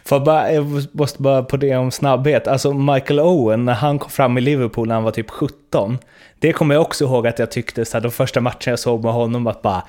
För 0.05 0.21
bara, 0.21 0.53
jag 0.53 0.87
måste 0.93 1.23
bara 1.23 1.43
på 1.43 1.57
det 1.57 1.77
om 1.77 1.91
snabbhet. 1.91 2.49
Alltså 2.49 2.73
Michael 2.73 3.21
Owen, 3.21 3.65
när 3.65 3.75
han 3.75 3.99
kom 3.99 4.11
fram 4.11 4.39
i 4.39 4.41
Liverpool 4.41 4.89
när 4.89 4.95
han 4.95 5.05
var 5.05 5.11
typ 5.11 5.31
17. 5.31 5.99
Det 6.39 6.53
kommer 6.53 6.75
jag 6.75 6.83
också 6.83 7.05
ihåg 7.05 7.27
att 7.27 7.39
jag 7.39 7.51
tyckte, 7.51 7.85
så 7.85 7.97
här, 7.97 8.03
de 8.03 8.11
första 8.11 8.41
matcherna 8.41 8.57
jag 8.67 8.79
såg 8.79 9.05
med 9.05 9.13
honom, 9.13 9.47
att 9.47 9.63
bara 9.63 9.83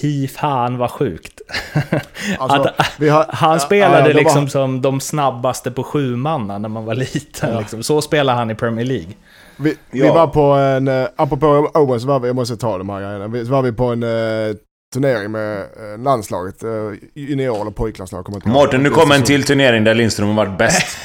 Fy 0.00 0.28
fan 0.28 0.78
vad 0.78 0.90
sjukt. 0.90 1.40
Alltså, 2.38 2.60
att, 2.76 2.92
vi 2.98 3.08
har- 3.08 3.26
han 3.28 3.52
ja, 3.52 3.58
spelade 3.58 3.98
ja, 3.98 4.04
var- 4.06 4.12
liksom 4.14 4.48
som 4.48 4.82
de 4.82 5.00
snabbaste 5.00 5.70
på 5.70 5.82
sju 5.84 6.16
manna 6.16 6.58
när 6.58 6.68
man 6.68 6.84
var 6.84 6.94
liten. 6.94 7.58
Liksom. 7.58 7.82
Så 7.82 8.02
spelar 8.02 8.34
han 8.34 8.50
i 8.50 8.54
Premier 8.54 8.84
League. 8.86 9.12
Vi, 9.56 9.76
vi 9.90 10.00
Ja. 10.00 10.14
var 10.14 10.26
på 10.26 10.42
en, 10.42 10.88
eh, 10.88 11.06
apropå 11.16 11.46
Owen 11.74 12.00
så 12.00 12.06
var 12.06 12.20
vi, 12.20 12.26
jag 12.26 12.36
måste 12.36 12.56
ta 12.56 12.78
de 12.78 12.88
här 12.88 13.00
grejerna. 13.00 13.28
Vi, 13.28 13.44
så 13.46 13.50
var 13.52 13.62
vi 13.62 13.72
på 13.72 13.84
en 13.84 14.02
eh, 14.02 14.54
turnering 14.94 15.30
med 15.30 15.58
eh, 15.58 16.02
landslaget, 16.04 16.62
eh, 16.62 16.70
junior 17.14 17.60
eller 17.60 17.70
pojklandslag. 17.70 18.46
Mårten, 18.46 18.82
nu 18.82 18.90
kommer 18.90 19.14
en 19.14 19.22
till 19.22 19.44
turnering 19.44 19.84
där 19.84 19.94
Lindström 19.94 20.28
har 20.28 20.34
varit 20.34 20.58
bäst. 20.58 20.98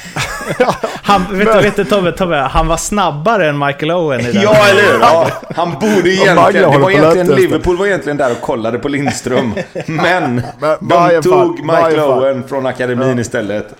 Han, 1.02 1.38
vet, 1.38 1.52
du, 1.52 1.60
vet 1.60 1.76
du 1.76 1.84
Tobbe, 1.84 2.12
Tobbe, 2.12 2.36
han 2.36 2.66
var 2.66 2.76
snabbare 2.76 3.48
än 3.48 3.58
Michael 3.58 3.90
Owen 3.90 4.20
i 4.20 4.32
den. 4.32 4.42
Ja, 4.42 4.68
eller 4.68 4.82
hur? 4.82 5.00
Ja, 5.00 5.28
han 5.56 5.72
borde 5.72 6.10
egentligen... 6.10 6.70
Det 6.72 6.78
var 6.78 6.90
egentligen. 6.90 7.26
Liverpool 7.26 7.76
var 7.76 7.86
egentligen 7.86 8.16
där 8.16 8.30
och 8.32 8.40
kollade 8.40 8.78
på 8.78 8.88
Lindström. 8.88 9.54
Men 9.86 10.42
Men 10.58 10.78
de 10.80 11.22
tog 11.22 11.60
Michael. 11.60 12.00
Owen 12.00 12.48
från 12.48 12.66
akademin 12.66 13.18
istället. 13.18 13.74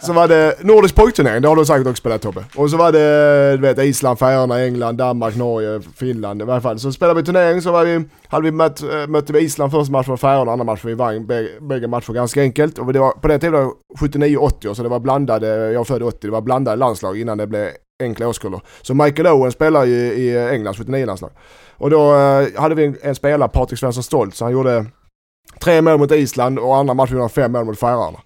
Så 0.00 0.12
var 0.12 0.28
det 0.28 0.54
Nordisk 0.60 0.94
pojkturnering, 0.94 1.42
det 1.42 1.48
har 1.48 1.56
du 1.56 1.64
säkert 1.64 1.86
också 1.86 2.00
spelat 2.00 2.22
Tobbe. 2.22 2.44
Och 2.56 2.70
så 2.70 2.76
var 2.76 2.92
det 2.92 3.56
du 3.56 3.62
vet, 3.62 3.78
Island, 3.78 4.18
Färöarna, 4.18 4.60
England, 4.60 4.96
Danmark, 4.96 5.36
Norge, 5.36 5.80
Finland 5.96 6.42
i 6.42 6.44
varje 6.44 6.60
fall. 6.60 6.78
Så 6.78 6.92
spelade 6.92 7.20
vi 7.20 7.26
turnering 7.26 7.62
så 7.62 7.72
var 7.72 7.84
vi, 7.84 8.04
hade 8.28 8.44
vi 8.44 8.50
mött, 8.50 8.82
eh, 8.82 9.06
mötte 9.08 9.32
vi 9.32 9.40
Island 9.40 9.72
första 9.72 9.92
matchen 9.92 10.12
och 10.12 10.20
Färöarna 10.20 10.52
andra 10.52 10.64
matchen. 10.64 10.88
Vi 10.88 10.94
vann 10.94 11.26
bägge, 11.60 11.86
matcher 11.88 12.12
ganska 12.12 12.40
enkelt. 12.40 12.78
Och 12.78 12.92
det 12.92 12.98
var, 12.98 13.12
på 13.12 13.28
den 13.28 13.40
tiden 13.40 13.52
var 13.52 13.72
det 14.00 14.18
79-80 14.18 14.74
så 14.74 14.82
det 14.82 14.88
var 14.88 15.00
blandade, 15.00 15.46
jag 15.46 15.80
är 15.80 15.84
född 15.84 16.02
80, 16.02 16.18
det 16.20 16.30
var 16.30 16.40
blandade 16.40 16.76
landslag 16.76 17.20
innan 17.20 17.38
det 17.38 17.46
blev 17.46 17.70
enkla 18.02 18.28
årskullar. 18.28 18.60
Så 18.82 18.94
Michael 18.94 19.26
Owen 19.26 19.52
spelar 19.52 19.84
ju 19.84 19.96
i 19.96 20.36
eh, 20.36 20.52
Englands 20.52 20.80
79-landslag. 20.80 21.30
Och 21.76 21.90
då 21.90 22.14
eh, 22.14 22.60
hade 22.60 22.74
vi 22.74 22.84
en, 22.84 22.96
en 23.02 23.14
spelare, 23.14 23.48
Patrik 23.48 23.78
Svensson 23.78 24.02
Stolt, 24.02 24.34
så 24.34 24.44
han 24.44 24.52
gjorde 24.52 24.86
tre 25.60 25.82
mål 25.82 25.98
mot 25.98 26.12
Island 26.12 26.58
och 26.58 26.76
andra 26.76 26.94
matchen 26.94 27.12
gjorde 27.12 27.22
han 27.22 27.30
fem 27.30 27.52
mål 27.52 27.64
mot 27.64 27.78
Färöarna 27.78 28.18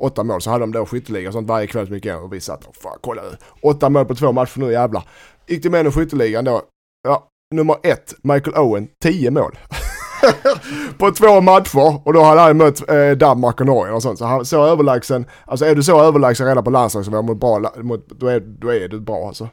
åtta 0.00 0.24
mål. 0.24 0.40
Så 0.40 0.50
hade 0.50 0.62
de 0.62 0.72
då 0.72 0.86
skytteliga 0.86 1.28
och 1.28 1.32
sånt 1.32 1.48
varje 1.48 1.66
kväll 1.66 1.86
så 1.86 1.92
mycket. 1.92 2.16
Och 2.18 2.32
vi 2.32 2.40
satt 2.40 2.64
och 2.64 2.76
fan 2.76 2.98
kolla 3.00 3.22
nu. 3.22 3.36
Åtta 3.62 3.88
mål 3.88 4.04
på 4.04 4.14
två 4.14 4.32
matcher 4.32 4.58
nu 4.58 4.72
jävlar. 4.72 5.02
Gick 5.46 5.62
till 5.62 5.70
män 5.70 5.86
och 5.86 5.94
skytteligan 5.94 6.44
då. 6.44 6.62
Ja, 7.02 7.28
nummer 7.54 7.76
ett, 7.82 8.14
Michael 8.22 8.56
Owen, 8.56 8.88
tio 9.02 9.30
mål. 9.30 9.58
på 10.98 11.10
två 11.10 11.40
matcher 11.40 12.06
och 12.06 12.12
då 12.12 12.22
hade 12.22 12.40
han 12.40 12.56
mött 12.56 12.90
eh, 12.90 13.10
Danmark 13.10 13.60
och 13.60 13.66
Norge 13.66 13.92
och 13.92 14.02
sånt. 14.02 14.18
Så 14.18 14.24
han 14.24 14.44
så 14.44 14.66
överlägsen, 14.66 15.24
alltså 15.44 15.64
är 15.64 15.74
du 15.74 15.82
så 15.82 16.02
överlägsen 16.02 16.46
redan 16.46 16.64
på 16.64 16.70
landslagsnivå 16.70 17.22
mot 17.22 17.40
bra, 17.40 17.72
mot, 17.76 18.08
då, 18.08 18.26
är, 18.26 18.40
då 18.40 18.68
är 18.68 18.88
du 18.88 19.00
bra 19.00 19.26
alltså. 19.26 19.48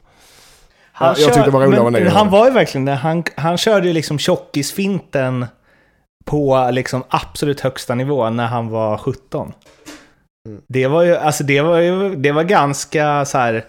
Han 0.92 1.08
Ja, 1.08 1.14
jag 1.18 1.34
tyckte 1.34 1.50
det 1.50 1.50
var 1.50 1.66
roligare 1.66 1.86
än 1.86 1.92
ni 1.92 2.10
Han 2.10 2.30
var 2.30 2.46
ju 2.46 2.52
verkligen 2.52 2.84
det. 2.84 2.94
Han, 2.94 3.24
han 3.36 3.56
körde 3.56 3.86
ju 3.86 3.92
liksom 3.92 4.18
tjockisfinten 4.18 5.46
på 6.24 6.68
liksom 6.72 7.02
absolut 7.08 7.60
högsta 7.60 7.94
nivå 7.94 8.30
när 8.30 8.46
han 8.46 8.68
var 8.68 8.98
17. 8.98 9.52
Mm. 10.48 10.62
Det 10.66 10.86
var 10.86 11.02
ju, 11.02 11.16
alltså 11.16 11.44
det 11.44 11.60
var 11.60 11.78
ju, 11.78 12.16
det 12.16 12.32
var 12.32 12.44
ganska 12.44 13.24
så 13.24 13.38
här... 13.38 13.64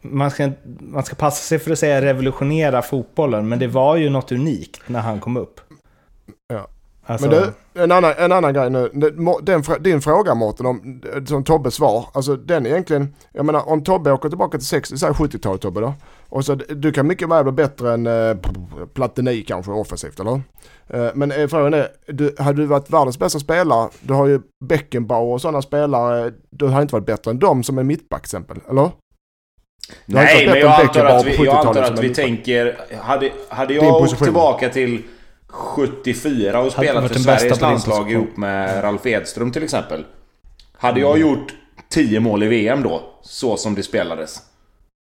Man 0.00 0.30
ska, 0.30 0.50
man 0.80 1.04
ska 1.04 1.16
passa 1.16 1.42
sig 1.42 1.58
för 1.58 1.70
att 1.70 1.78
säga 1.78 2.02
revolutionera 2.02 2.82
fotbollen, 2.82 3.48
men 3.48 3.58
det 3.58 3.66
var 3.66 3.96
ju 3.96 4.10
något 4.10 4.32
unikt 4.32 4.82
när 4.86 5.00
han 5.00 5.20
kom 5.20 5.36
upp. 5.36 5.60
Alltså, 7.08 7.30
Men 7.30 7.42
du, 7.74 7.82
en 7.82 7.92
annan, 7.92 8.14
en 8.18 8.32
annan 8.32 8.54
grej 8.54 8.70
nu. 8.70 8.90
Den, 9.42 9.64
din 9.80 10.00
fråga 10.00 10.34
Mårten, 10.34 10.66
om, 10.66 11.02
som 11.26 11.44
Tobbes 11.44 11.74
svar. 11.74 12.08
Alltså 12.12 12.36
den 12.36 12.66
är 12.66 12.70
egentligen, 12.70 13.14
jag 13.32 13.46
menar 13.46 13.68
om 13.68 13.84
Tobbe 13.84 14.12
åker 14.12 14.28
tillbaka 14.28 14.58
till 14.58 14.66
60, 14.66 14.98
säg 14.98 15.10
70-talet 15.10 15.60
Tobbe 15.60 15.80
då. 15.80 15.94
Och 16.28 16.44
så 16.44 16.54
du 16.54 16.92
kan 16.92 17.06
mycket 17.06 17.28
väl 17.28 17.44
bli 17.44 17.52
bättre 17.52 17.92
än 17.92 18.06
eh, 18.06 18.36
Platini 18.94 19.42
kanske 19.42 19.72
offensivt, 19.72 20.20
eller 20.20 20.40
eh, 20.86 21.10
Men 21.14 21.32
eh, 21.32 21.48
frågan 21.48 21.74
är, 21.74 21.88
du, 22.06 22.34
hade 22.38 22.62
du 22.62 22.66
varit 22.66 22.90
världens 22.90 23.18
bästa 23.18 23.38
spelare, 23.38 23.90
du 24.00 24.14
har 24.14 24.26
ju 24.26 24.40
Beckenbauer 24.64 25.32
och 25.32 25.40
sådana 25.40 25.62
spelare, 25.62 26.32
du 26.50 26.66
har 26.66 26.82
inte 26.82 26.94
varit 26.94 27.06
bättre 27.06 27.30
än 27.30 27.38
dem 27.38 27.62
som 27.62 27.78
är 27.78 27.82
mittback 27.82 28.22
till 28.22 28.26
exempel, 28.26 28.60
eller? 28.70 28.90
Nej, 30.06 30.46
men 30.46 30.58
jag 30.58 30.80
antar 30.80 31.04
att 31.04 31.26
vi, 31.26 31.44
jag 31.44 31.66
antar 31.66 31.82
att 31.82 31.98
vi 31.98 32.14
tänker... 32.14 32.78
Hade, 33.02 33.32
hade 33.48 33.74
jag 33.74 34.02
åkt 34.02 34.22
tillbaka 34.22 34.68
till 34.68 35.02
74 35.46 36.60
och 36.60 36.72
spelat 36.72 37.12
för 37.12 37.18
Sveriges 37.18 37.60
landslag 37.60 38.10
ihop 38.12 38.36
med 38.36 38.84
Ralf 38.84 39.06
Edström 39.06 39.52
till 39.52 39.62
exempel. 39.62 40.04
Hade 40.78 41.00
jag 41.00 41.16
mm. 41.16 41.28
gjort 41.28 41.54
10 41.88 42.20
mål 42.20 42.42
i 42.42 42.46
VM 42.46 42.82
då, 42.82 43.02
så 43.22 43.56
som 43.56 43.74
det 43.74 43.82
spelades? 43.82 44.42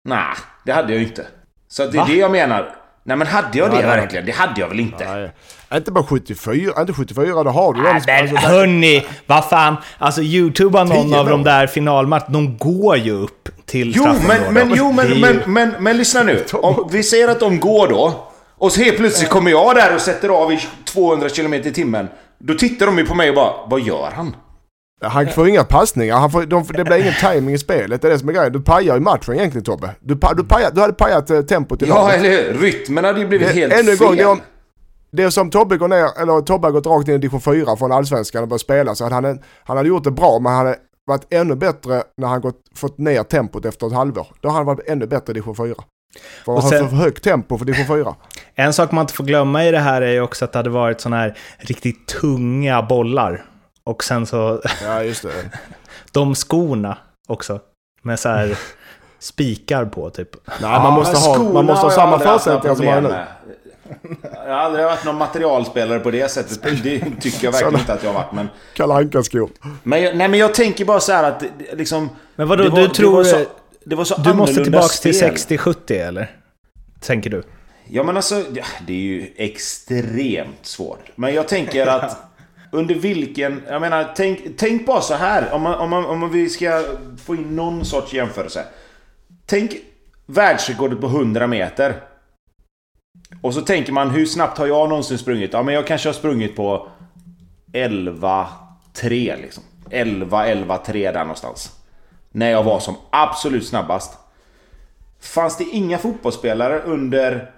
Nej, 0.06 0.36
det 0.66 0.72
hade 0.72 0.94
jag 0.94 1.04
inte. 1.04 1.26
Så 1.68 1.86
det 1.86 1.98
är 1.98 2.00
Va? 2.00 2.06
det 2.10 2.16
jag 2.16 2.32
menar. 2.32 2.76
Nej 3.04 3.18
men 3.18 3.28
hade 3.28 3.58
jag 3.58 3.72
det 3.72 3.82
ja, 3.82 3.88
verkligen? 3.88 4.26
Det 4.26 4.32
hade 4.32 4.62
jag 4.62 4.68
väl 4.68 4.80
inte? 4.80 5.16
Nej. 5.16 5.32
Inte 5.74 5.92
bara 5.92 6.04
74, 6.04 6.82
inte 6.82 6.94
74, 6.94 7.44
då 7.44 7.50
har 7.50 7.74
du 7.74 7.82
den. 7.82 8.02
Men 8.06 8.22
alltså, 8.22 8.48
hörni, 8.48 9.06
vad 9.26 9.46
fan. 9.50 9.76
Alltså 9.98 10.22
youtuba 10.22 10.84
någon 10.84 11.14
av 11.14 11.30
de 11.30 11.44
där 11.44 11.68
finalmatcherna. 11.68 12.30
De 12.30 12.58
går 12.58 12.98
ju 12.98 13.12
upp 13.12 13.50
till 13.66 13.94
Jo 13.96 14.08
men, 14.28 14.54
men, 14.54 14.74
jo, 14.76 14.92
men, 14.92 15.10
men, 15.10 15.20
men, 15.20 15.54
men, 15.54 15.84
men 15.84 15.98
lyssna 15.98 16.24
nu. 16.24 16.46
Om 16.54 16.90
vi 16.92 17.04
säger 17.04 17.28
att 17.28 17.40
de 17.40 17.60
går 17.60 17.88
då. 17.88 18.32
Och 18.58 18.72
så 18.72 18.82
helt 18.82 18.98
plötsligt 18.98 19.30
kommer 19.30 19.52
jag 19.52 19.76
där 19.76 19.96
och 19.96 20.02
sätter 20.02 20.30
av 20.30 20.52
i 20.52 20.60
200 20.86 21.30
km 21.30 21.54
i 21.54 21.72
timmen. 21.72 22.08
Då 22.40 22.54
tittar 22.54 22.86
de 22.86 22.98
ju 22.98 23.06
på 23.06 23.16
mig 23.16 23.30
och 23.30 23.36
bara, 23.36 23.54
vad 23.68 23.82
gör 23.82 24.12
han? 24.16 24.36
Han 25.02 25.28
får 25.30 25.48
inga 25.50 25.64
passningar, 25.64 26.18
han 26.18 26.32
får, 26.32 26.46
de, 26.46 26.64
det 26.74 26.84
blir 26.84 26.98
ingen 26.98 27.14
timing 27.14 27.56
i 27.56 27.58
spelet. 27.58 28.02
Det 28.02 28.08
är 28.08 28.12
det 28.12 28.20
som 28.20 28.30
är 28.30 28.34
grejen. 28.34 28.54
Du 28.54 28.62
pajar 28.62 28.96
ju 28.96 29.02
matchen 29.02 29.34
egentligen 29.34 29.64
Tobbe. 29.66 29.96
Du, 30.00 30.20
du, 30.38 30.44
pajar, 30.44 30.72
du 30.72 30.82
hade 30.82 30.94
pajat 30.94 31.30
eh, 31.30 31.42
tempot 31.42 31.82
i 31.82 31.86
Ja, 31.88 31.96
laget. 31.96 32.16
eller 32.20 32.30
hur? 32.30 32.60
Rytmen 32.60 33.04
hade 33.06 33.20
ju 33.20 33.28
blivit 33.28 33.48
det, 33.48 33.54
helt 33.54 33.74
ännu 33.74 33.98
fel. 33.98 34.08
Gång, 34.08 34.16
det, 34.18 34.26
om, 34.26 34.42
det 35.12 35.24
är 35.24 35.30
som 35.30 35.50
Tobbe 35.50 35.78
går 35.78 35.88
ner, 35.88 36.22
eller 36.22 36.42
Tobbe 36.42 36.68
har 36.68 36.72
gått 36.72 36.86
rakt 36.86 37.08
in 37.08 37.14
i 37.16 37.18
division 37.18 37.42
4 37.42 37.76
från 37.76 37.92
Allsvenskan 37.92 38.42
och 38.42 38.48
börjat 38.50 38.62
spela. 38.62 38.96
Så 38.96 39.04
hade 39.04 39.28
han, 39.28 39.40
han 39.64 39.78
hade 39.78 39.90
gjort 39.90 40.04
det 40.04 40.12
bra, 40.12 40.40
men 40.40 40.54
han 40.54 40.66
hade 40.66 40.78
varit 41.08 41.34
ännu 41.34 41.56
bättre 41.56 42.04
när 42.18 42.28
han 42.28 42.42
gått, 42.42 42.56
fått 42.76 42.98
ner 42.98 43.24
tempot 43.24 43.66
efter 43.66 43.88
ett 43.88 43.94
halvår. 43.94 44.28
Då 44.42 44.50
har 44.50 44.56
han 44.56 44.66
varit 44.66 44.90
ännu 44.90 45.08
bättre 45.08 45.32
i 45.32 45.34
division 45.34 45.56
4. 45.56 45.76
För 46.46 46.52
och 46.52 46.64
sen, 46.64 46.90
för 46.90 46.96
högt 46.96 47.24
tempo 47.24 47.58
för 47.58 47.66
division 47.66 47.98
4. 47.98 48.16
En 48.56 48.74
sak 48.74 48.92
man 48.92 49.02
inte 49.02 49.14
får 49.14 49.24
glömma 49.24 49.66
i 49.66 49.72
det 49.72 49.80
här 49.80 50.02
är 50.02 50.12
ju 50.12 50.22
också 50.22 50.46
att 50.46 50.52
det 50.52 50.60
hade 50.60 50.70
varit 50.70 51.02
sådana 51.02 51.18
här 51.22 51.38
riktigt 51.58 52.08
tunga 52.08 52.82
bollar. 52.82 53.46
Och 53.86 54.04
sen 54.04 54.26
så... 54.26 54.62
Ja, 54.84 55.04
just 55.04 55.22
det. 55.22 55.30
de 56.12 56.36
skorna 56.36 56.98
också. 57.28 57.60
Med 58.02 58.20
så 58.20 58.30
här 58.30 58.58
spikar 59.20 59.86
på 59.86 60.10
typ. 60.10 60.30
Nej, 60.46 60.58
ja, 60.62 60.84
man 60.84 60.94
måste 60.94 61.18
ha, 61.18 61.54
man 61.54 61.66
måste 61.66 61.86
ha 61.86 61.92
samma 61.92 62.20
förutsättningar 62.20 62.76
som 62.76 63.04
nu. 63.04 63.16
Jag 64.46 64.54
har 64.54 64.60
aldrig 64.60 64.86
varit 64.86 65.06
någon 65.06 65.18
materialspelare 65.18 66.00
på 66.00 66.12
det 66.12 66.32
sättet. 66.32 66.84
Det 66.84 67.00
tycker 67.22 67.46
jag 67.46 67.52
verkligen 67.52 67.80
inte 67.80 67.94
att 67.94 68.04
jag 68.04 68.10
har 68.14 68.20
varit. 68.24 68.32
Men... 68.32 68.50
Kalle 68.74 68.94
Anka-skor. 68.94 69.50
Men, 69.84 70.02
jag, 70.02 70.18
nej, 70.18 70.28
men 70.28 70.40
jag 70.40 70.54
tänker 70.54 70.86
bara 70.86 71.00
så 71.00 71.12
här 71.12 71.24
att 71.24 71.44
liksom... 71.74 72.10
Men 72.36 72.48
vadå, 72.48 72.70
var, 72.70 72.82
du 72.82 72.88
tror... 72.88 73.24
Det 73.24 73.30
var 73.32 73.44
så, 73.44 73.46
det 73.86 73.96
var 73.96 74.04
så 74.04 74.22
du 74.22 74.34
måste 74.34 74.64
tillbaka 74.64 74.88
till 74.88 75.12
60-70 75.12 76.08
eller? 76.08 76.32
Tänker 77.00 77.30
du? 77.30 77.44
Ja 77.88 78.04
men 78.04 78.18
alltså, 78.18 78.44
det 78.88 78.94
är 78.94 78.98
ju 78.98 79.34
extremt 79.36 80.66
svårt. 80.66 81.12
Men 81.16 81.34
jag 81.34 81.48
tänker 81.48 81.88
att 81.88 82.18
under 82.76 82.96
vilken... 82.96 83.64
Jag 83.68 83.82
menar, 83.82 84.14
tänk, 84.16 84.40
tänk 84.58 84.86
bara 84.86 85.02
så 85.02 85.14
här. 85.14 85.54
Om, 85.54 85.62
man, 85.62 85.76
om, 85.76 85.90
man, 85.90 86.06
om 86.06 86.32
vi 86.32 86.50
ska 86.50 86.84
få 87.26 87.36
in 87.36 87.56
någon 87.56 87.86
sorts 87.86 88.14
jämförelse. 88.14 88.66
Tänk 89.46 89.72
världsrekordet 90.26 91.02
på 91.02 91.08
100 91.08 91.48
meter. 91.48 92.02
Och 93.42 93.54
så 93.54 93.62
tänker 93.62 93.92
man, 93.94 94.10
hur 94.10 94.26
snabbt 94.26 94.58
har 94.58 94.68
jag 94.68 94.90
någonsin 94.90 95.18
sprungit? 95.18 95.54
Ja, 95.54 95.64
men 95.64 95.74
jag 95.74 95.88
kanske 95.88 96.10
har 96.10 96.14
sprungit 96.14 96.56
på 96.56 96.88
11-3 97.74 98.48
liksom. 99.42 99.64
11-11-3 99.90 100.94
där 100.94 101.20
någonstans. 101.20 101.72
När 102.32 102.52
jag 102.52 102.64
var 102.64 102.80
som 102.80 102.96
absolut 103.10 103.68
snabbast. 103.68 104.18
Fanns 105.20 105.58
det 105.58 105.64
inga 105.64 105.98
fotbollsspelare 105.98 106.82
under 106.82 107.52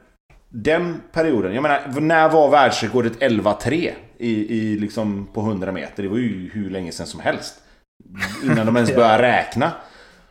den 0.49 1.01
perioden? 1.11 1.53
Jag 1.53 1.61
menar, 1.61 2.01
när 2.01 2.29
var 2.29 2.49
världsrekordet 2.49 3.19
11-3 3.19 3.93
i, 4.19 4.57
i 4.57 4.79
liksom 4.79 5.27
på 5.33 5.41
100 5.41 5.71
meter? 5.71 6.03
Det 6.03 6.09
var 6.09 6.17
ju 6.17 6.49
hur 6.53 6.69
länge 6.69 6.91
sedan 6.91 7.07
som 7.07 7.19
helst. 7.19 7.55
Innan 8.43 8.65
de 8.65 8.75
ens 8.75 8.95
började 8.95 9.23
räkna. 9.23 9.71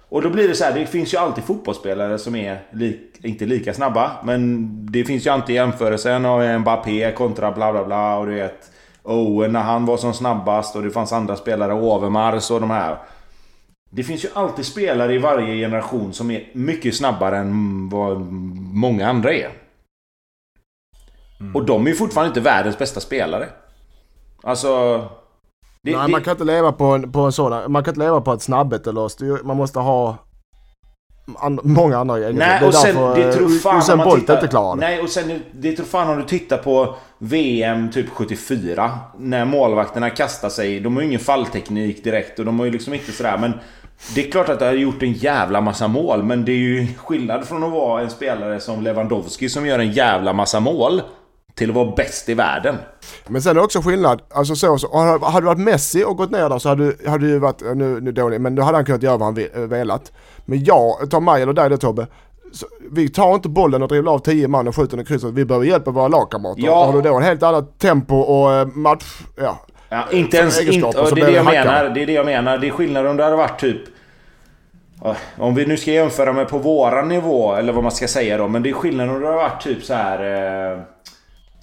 Och 0.09 0.23
då 0.23 0.31
blir 0.31 0.49
det 0.49 0.55
så 0.55 0.65
här, 0.65 0.75
det 0.75 0.87
finns 0.87 1.15
ju 1.15 1.19
alltid 1.19 1.45
fotbollsspelare 1.45 2.19
som 2.19 2.37
är 2.37 2.63
li 2.71 3.01
inte 3.23 3.47
lika 3.47 3.75
snabba. 3.75 4.13
Men 4.25 4.69
det 4.93 5.05
finns 5.05 5.27
ju 5.27 5.31
alltid 5.31 5.55
jämförelsen 5.55 6.27
av 6.27 6.61
Mbappé 6.61 7.13
kontra 7.13 7.53
bla 7.53 7.73
bla 7.73 7.85
bla 7.85 8.19
och 8.19 8.27
du 8.27 8.35
vet 8.35 8.71
Owen 9.03 9.53
när 9.53 9.63
han 9.63 9.87
var 9.87 9.97
som 9.97 10.15
snabbast 10.15 10.77
och 10.77 10.83
det 10.83 10.91
fanns 10.91 11.13
andra 11.13 11.37
spelare, 11.37 11.75
Overmars 11.75 12.51
och 12.51 12.61
de 12.61 12.71
här. 12.71 12.99
Det 13.91 14.03
finns 14.03 14.25
ju 14.25 14.29
alltid 14.35 14.65
spelare 14.65 15.15
i 15.15 15.19
varje 15.19 15.55
generation 15.55 16.13
som 16.13 16.31
är 16.31 16.51
mycket 16.53 16.97
snabbare 16.97 17.37
än 17.37 17.89
vad 17.89 18.21
många 18.73 19.09
andra 19.09 19.33
är. 19.33 19.51
Mm. 21.41 21.57
Och 21.57 21.65
de 21.65 21.87
är 21.87 21.91
ju 21.91 21.97
fortfarande 21.97 22.29
inte 22.29 22.41
världens 22.41 22.79
bästa 22.79 23.01
spelare. 23.01 23.49
Alltså... 24.47 24.99
Det, 25.83 25.97
Nej, 25.97 26.07
det... 26.07 26.13
man 26.13 26.23
kan 26.23 26.31
inte 26.31 26.45
leva 26.45 26.73
på 26.73 26.85
en, 26.85 27.13
på 27.13 27.21
en 27.21 27.33
sådan. 27.33 27.73
Man 27.73 27.85
kan 27.85 27.93
inte 27.93 28.05
leva 28.05 28.21
på 28.21 28.33
ett 28.33 28.43
snabbhet 28.43 28.87
eller 28.87 29.09
styr, 29.09 29.39
Man 29.45 29.57
måste 29.57 29.79
ha 29.79 30.17
and, 31.39 31.61
många 31.65 31.99
andra 31.99 32.19
grejer. 32.19 32.33
Nej, 32.33 32.61
det 32.61 32.67
och 32.67 32.75
sen 32.75 32.95
det 32.95 33.33
tror 33.33 33.45
eh, 33.45 33.59
fan 33.59 33.79
Usain 33.79 33.99
Bolt 33.99 34.31
inte 34.31 34.49
klarar 34.49 34.77
Nej, 34.77 35.01
och 35.01 35.09
sen 35.09 35.41
det 35.53 35.73
tror 35.73 35.87
fan 35.87 36.11
om 36.11 36.17
du 36.17 36.25
tittar 36.25 36.59
på 36.59 36.95
VM 37.19 37.91
typ 37.91 38.09
74. 38.09 38.99
När 39.19 39.45
målvakterna 39.45 40.11
kastar 40.11 40.49
sig. 40.49 40.81
De 40.81 40.95
har 40.95 41.03
ju 41.03 41.09
ingen 41.09 41.21
fallteknik 41.21 42.05
direkt 42.05 42.39
och 42.39 42.45
de 42.45 42.59
har 42.59 42.67
ju 42.67 42.73
liksom 42.73 42.95
inte 42.95 43.13
sådär 43.13 43.39
men 43.39 43.53
det 44.15 44.27
är 44.27 44.31
klart 44.31 44.49
att 44.49 44.59
det 44.59 44.65
har 44.65 44.73
gjort 44.73 45.03
en 45.03 45.13
jävla 45.13 45.61
massa 45.61 45.89
mål, 45.89 46.23
men 46.23 46.45
det 46.45 46.53
är 46.53 46.57
ju 46.57 46.87
skillnad 46.97 47.45
från 47.45 47.65
att 47.65 47.73
vara 47.73 48.03
en 48.03 48.11
spelare 48.11 48.61
som 48.61 48.83
Lewandowski 48.83 49.49
som 49.49 49.67
gör 49.67 49.79
en 49.79 49.93
jävla 49.93 50.33
massa 50.33 50.61
mål 50.61 51.03
till 51.57 51.71
att 51.71 51.77
vara 51.77 51.93
bäst 51.97 52.29
i 52.29 52.35
världen. 52.35 52.77
Men 53.27 53.43
sen 53.43 53.51
är 53.51 53.55
det 53.55 53.61
också 53.61 53.83
skillnad, 53.83 54.23
alltså 54.35 54.57
så, 54.57 54.79
så 54.79 55.19
hade 55.23 55.41
du 55.41 55.47
varit 55.47 55.59
Messi 55.59 56.05
och 56.05 56.17
gått 56.17 56.31
ner 56.31 56.49
där 56.49 56.59
så 56.59 56.69
hade, 56.69 56.93
hade 57.07 57.27
du 57.27 57.39
varit, 57.39 57.61
nu, 57.61 58.01
nu 58.01 58.13
dålig, 58.13 58.41
men 58.41 58.55
då 58.55 58.63
hade 58.63 58.79
han 58.79 58.85
kunnat 58.85 59.03
göra 59.03 59.17
vad 59.17 59.27
han 59.27 59.69
velat. 59.69 60.13
Men 60.45 60.65
jag, 60.65 61.11
ta 61.11 61.21
mig 61.21 61.43
eller 61.43 61.53
dig 61.53 61.71
då 61.71 61.77
Tobbe, 61.77 62.07
så, 62.53 62.67
vi 62.93 63.09
tar 63.09 63.35
inte 63.35 63.49
bollen 63.49 63.83
och 63.83 63.89
dribblar 63.89 64.13
av 64.13 64.19
tio 64.19 64.49
man 64.49 64.69
och 64.69 64.77
skjuter 64.77 64.97
den 64.97 65.07
i 65.07 65.09
krysset. 65.09 65.35
Vi 65.35 65.45
behöver 65.45 65.67
hjälp 65.67 65.89
av 65.89 65.95
våra 65.95 66.09
lagkamrater. 66.09 66.63
Ja. 66.63 66.85
Har 66.85 66.93
du 66.93 67.03
då 67.03 67.17
en 67.17 67.23
helt 67.23 67.43
annat 67.43 67.79
tempo 67.79 68.17
och 68.17 68.53
eh, 68.53 68.67
match, 68.67 69.21
ja. 69.37 69.61
ja 69.89 70.05
inte 70.13 70.37
ens, 70.37 70.61
inte, 70.61 71.11
det 71.15 71.21
är 71.21 71.27
det 71.27 71.33
jag 71.33 71.45
menar. 71.45 71.89
Det 71.89 72.03
är 72.03 72.07
det 72.07 72.13
jag 72.13 72.27
menar. 72.27 72.59
Det 72.59 72.67
är 72.67 72.71
skillnad 72.71 73.07
om 73.07 73.17
det 73.17 73.25
hade 73.25 73.37
varit 73.37 73.61
typ 73.61 73.81
om 75.39 75.55
vi 75.55 75.67
nu 75.67 75.77
ska 75.77 75.91
jämföra 75.91 76.33
med 76.33 76.49
på 76.49 76.59
våran 76.59 77.09
nivå, 77.09 77.55
eller 77.55 77.73
vad 77.73 77.83
man 77.83 77.93
ska 77.93 78.09
säga 78.09 78.39
då. 78.39 78.49
Men 78.49 78.63
det 78.63 78.71
är 78.71 78.75
skillnad 78.75 79.11
om 79.11 79.21
det 79.21 79.27
har 79.27 79.35
varit 79.35 79.63
typ 79.63 79.85
så 79.85 79.95
här... 79.95 80.73
Eh, 80.73 80.79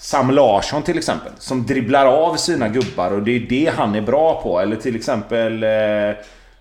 Sam 0.03 0.31
Larsson 0.31 0.83
till 0.83 0.97
exempel. 0.97 1.31
Som 1.37 1.65
dribblar 1.65 2.05
av 2.05 2.35
sina 2.35 2.67
gubbar 2.67 3.11
och 3.11 3.23
det 3.23 3.31
är 3.31 3.39
det 3.39 3.71
han 3.75 3.95
är 3.95 4.01
bra 4.01 4.41
på. 4.41 4.59
Eller 4.59 4.75
till 4.75 4.95
exempel... 4.95 5.63
Eh, 5.63 5.69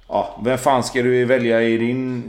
ja, 0.09 0.41
vem 0.45 0.59
fan 0.59 0.85
ska 0.85 1.03
du 1.03 1.25
välja 1.25 1.63
i 1.63 1.77
din... 1.77 2.23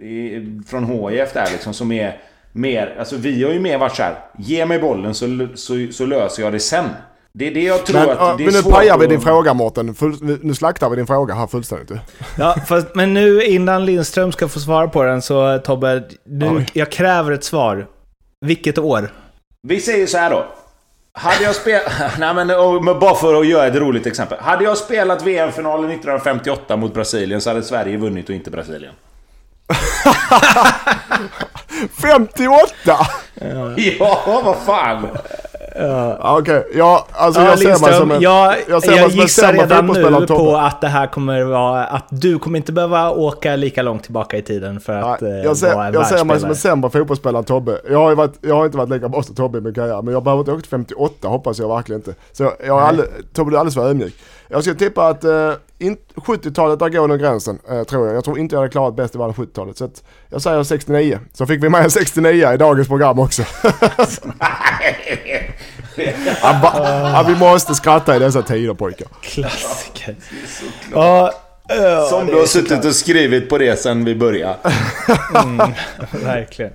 I, 0.00 0.62
från 0.68 0.84
HIF 0.84 1.32
där 1.32 1.48
liksom 1.52 1.74
som 1.74 1.92
är 1.92 2.18
mer... 2.52 2.96
Alltså 2.98 3.16
vi 3.16 3.44
har 3.44 3.52
ju 3.52 3.60
mer 3.60 3.78
varit 3.78 3.96
såhär. 3.96 4.14
Ge 4.38 4.66
mig 4.66 4.78
bollen 4.78 5.14
så, 5.14 5.48
så, 5.54 5.86
så 5.92 6.06
löser 6.06 6.42
jag 6.42 6.52
det 6.52 6.60
sen. 6.60 6.84
Det 7.32 7.46
är 7.46 7.54
det 7.54 7.62
jag 7.62 7.86
tror 7.86 8.00
men, 8.00 8.10
att 8.10 8.38
det 8.38 8.44
är 8.44 8.52
Men 8.52 8.54
nu 8.54 8.62
pajar 8.62 8.98
vi 8.98 9.06
din 9.06 9.20
fråga 9.20 9.54
Mårten. 9.54 9.96
Nu 10.42 10.54
slaktar 10.54 10.90
vi 10.90 10.96
din 10.96 11.06
fråga 11.06 11.34
här 11.34 11.46
fullständigt. 11.46 11.90
Ja, 12.38 12.56
fast, 12.66 12.94
men 12.94 13.14
nu 13.14 13.42
innan 13.42 13.84
Lindström 13.84 14.32
ska 14.32 14.48
få 14.48 14.60
svara 14.60 14.88
på 14.88 15.02
den 15.02 15.22
så 15.22 15.58
Tobbe, 15.58 16.02
nu, 16.24 16.64
jag 16.72 16.92
kräver 16.92 17.32
ett 17.32 17.44
svar. 17.44 17.86
Vilket 18.40 18.78
år? 18.78 19.10
Vi 19.66 19.80
säger 19.80 20.06
så 20.06 20.18
här 20.18 20.30
då. 20.30 20.46
Hade 21.12 21.44
jag 21.44 21.54
spelat... 21.54 21.82
Nej 22.18 22.34
men 22.34 22.46
bara 22.98 23.14
för 23.14 23.40
att 23.40 23.46
göra 23.46 23.66
ett 23.66 23.74
roligt 23.74 24.06
exempel. 24.06 24.38
Hade 24.40 24.64
jag 24.64 24.78
spelat 24.78 25.22
VM-finalen 25.22 25.90
1958 25.90 26.76
mot 26.76 26.94
Brasilien 26.94 27.40
så 27.40 27.50
hade 27.50 27.62
Sverige 27.62 27.96
vunnit 27.96 28.28
och 28.28 28.34
inte 28.34 28.50
Brasilien. 28.50 28.94
58! 32.02 32.66
Ja, 33.98 34.42
vad 34.44 34.56
fan! 34.66 35.08
Ja, 35.74 36.38
Okej, 36.38 36.66
ja 36.74 37.06
alltså 37.12 37.40
Ja, 37.40 37.48
jag 37.48 37.58
ser 37.58 37.86
mig 37.86 37.94
som 37.94 38.10
en... 38.10 38.20
jag, 38.20 38.54
jag 38.68 38.82
ser 38.82 38.96
jag, 38.96 39.10
gissar 39.10 39.52
redan 39.52 39.86
nu 39.86 40.26
på 40.26 40.56
att 40.56 40.80
det 40.80 40.88
här 40.88 41.06
kommer 41.06 41.44
vara... 41.44 41.84
Att 41.84 42.06
du 42.08 42.38
kommer 42.38 42.56
inte 42.56 42.72
behöva 42.72 43.10
åka 43.10 43.56
lika 43.56 43.82
långt 43.82 44.02
tillbaka 44.02 44.36
i 44.36 44.42
tiden 44.42 44.80
för 44.80 44.92
att 44.92 45.20
Nej, 45.20 45.30
eh, 45.30 45.36
jag 45.36 45.44
vara 45.44 45.54
ser, 45.54 45.82
en 45.82 45.94
jag 45.94 46.06
ser 46.06 46.24
mig 46.24 46.40
som 46.40 46.50
en 46.50 46.56
sämre 46.56 46.90
fotbollsspelare 46.90 47.38
än 47.38 47.44
Tobbe. 47.44 47.80
Jag 47.90 47.98
har, 47.98 48.10
ju 48.10 48.16
varit, 48.16 48.34
jag 48.40 48.54
har 48.54 48.64
inte 48.64 48.78
varit 48.78 48.90
lika 48.90 49.08
bra 49.08 49.22
som 49.22 49.34
Tobbe 49.34 49.58
i 49.58 49.60
min 49.60 49.74
karriär, 49.74 50.02
men 50.02 50.14
jag 50.14 50.22
behöver 50.22 50.40
inte 50.40 50.52
åka 50.52 50.60
till 50.60 50.70
58 50.70 51.28
hoppas 51.28 51.58
jag 51.58 51.68
verkligen 51.68 52.00
inte. 52.00 52.14
Så 52.32 52.52
jag, 52.66 52.80
alldeles, 52.80 53.10
Tobbe 53.32 53.50
du 53.50 53.56
är 53.56 53.60
alldeles 53.60 53.74
för 53.74 53.88
ödmjuk. 53.88 54.14
Jag 54.54 54.62
skulle 54.62 54.76
tippa 54.76 55.08
att 55.08 55.24
eh, 55.24 55.52
in, 55.78 55.96
70-talet, 56.14 56.78
där 56.78 56.88
går 56.88 57.08
nog 57.08 57.18
gränsen, 57.18 57.58
eh, 57.70 57.84
tror 57.84 58.06
jag. 58.06 58.16
Jag 58.16 58.24
tror 58.24 58.38
inte 58.38 58.54
jag 58.54 58.60
hade 58.60 58.72
klarat 58.72 58.96
bäst 58.96 59.14
i 59.14 59.18
världen 59.18 59.34
70-talet. 59.34 59.78
Så 59.78 59.84
att 59.84 60.02
jag 60.28 60.42
säger 60.42 60.62
69. 60.62 61.18
Så 61.32 61.46
fick 61.46 61.64
vi 61.64 61.68
med 61.68 61.84
en 61.84 61.90
69 61.90 62.52
i 62.52 62.56
dagens 62.56 62.88
program 62.88 63.18
också. 63.18 63.42
ja, 66.42 66.60
ba, 66.62 66.72
ja, 66.88 67.24
vi 67.28 67.36
måste 67.36 67.74
skratta 67.74 68.16
i 68.16 68.18
dessa 68.18 68.42
tider 68.42 68.74
pojkar. 68.74 69.08
Klassiker. 69.20 70.16
Ja, 70.92 71.32
ja, 71.68 72.06
Som 72.10 72.26
du 72.26 72.34
har 72.34 72.46
suttit 72.46 72.84
och 72.84 72.94
skrivit 72.94 73.48
på 73.48 73.58
det 73.58 73.80
sen 73.80 74.04
vi 74.04 74.14
började. 74.14 74.56
Verkligen. 76.24 76.72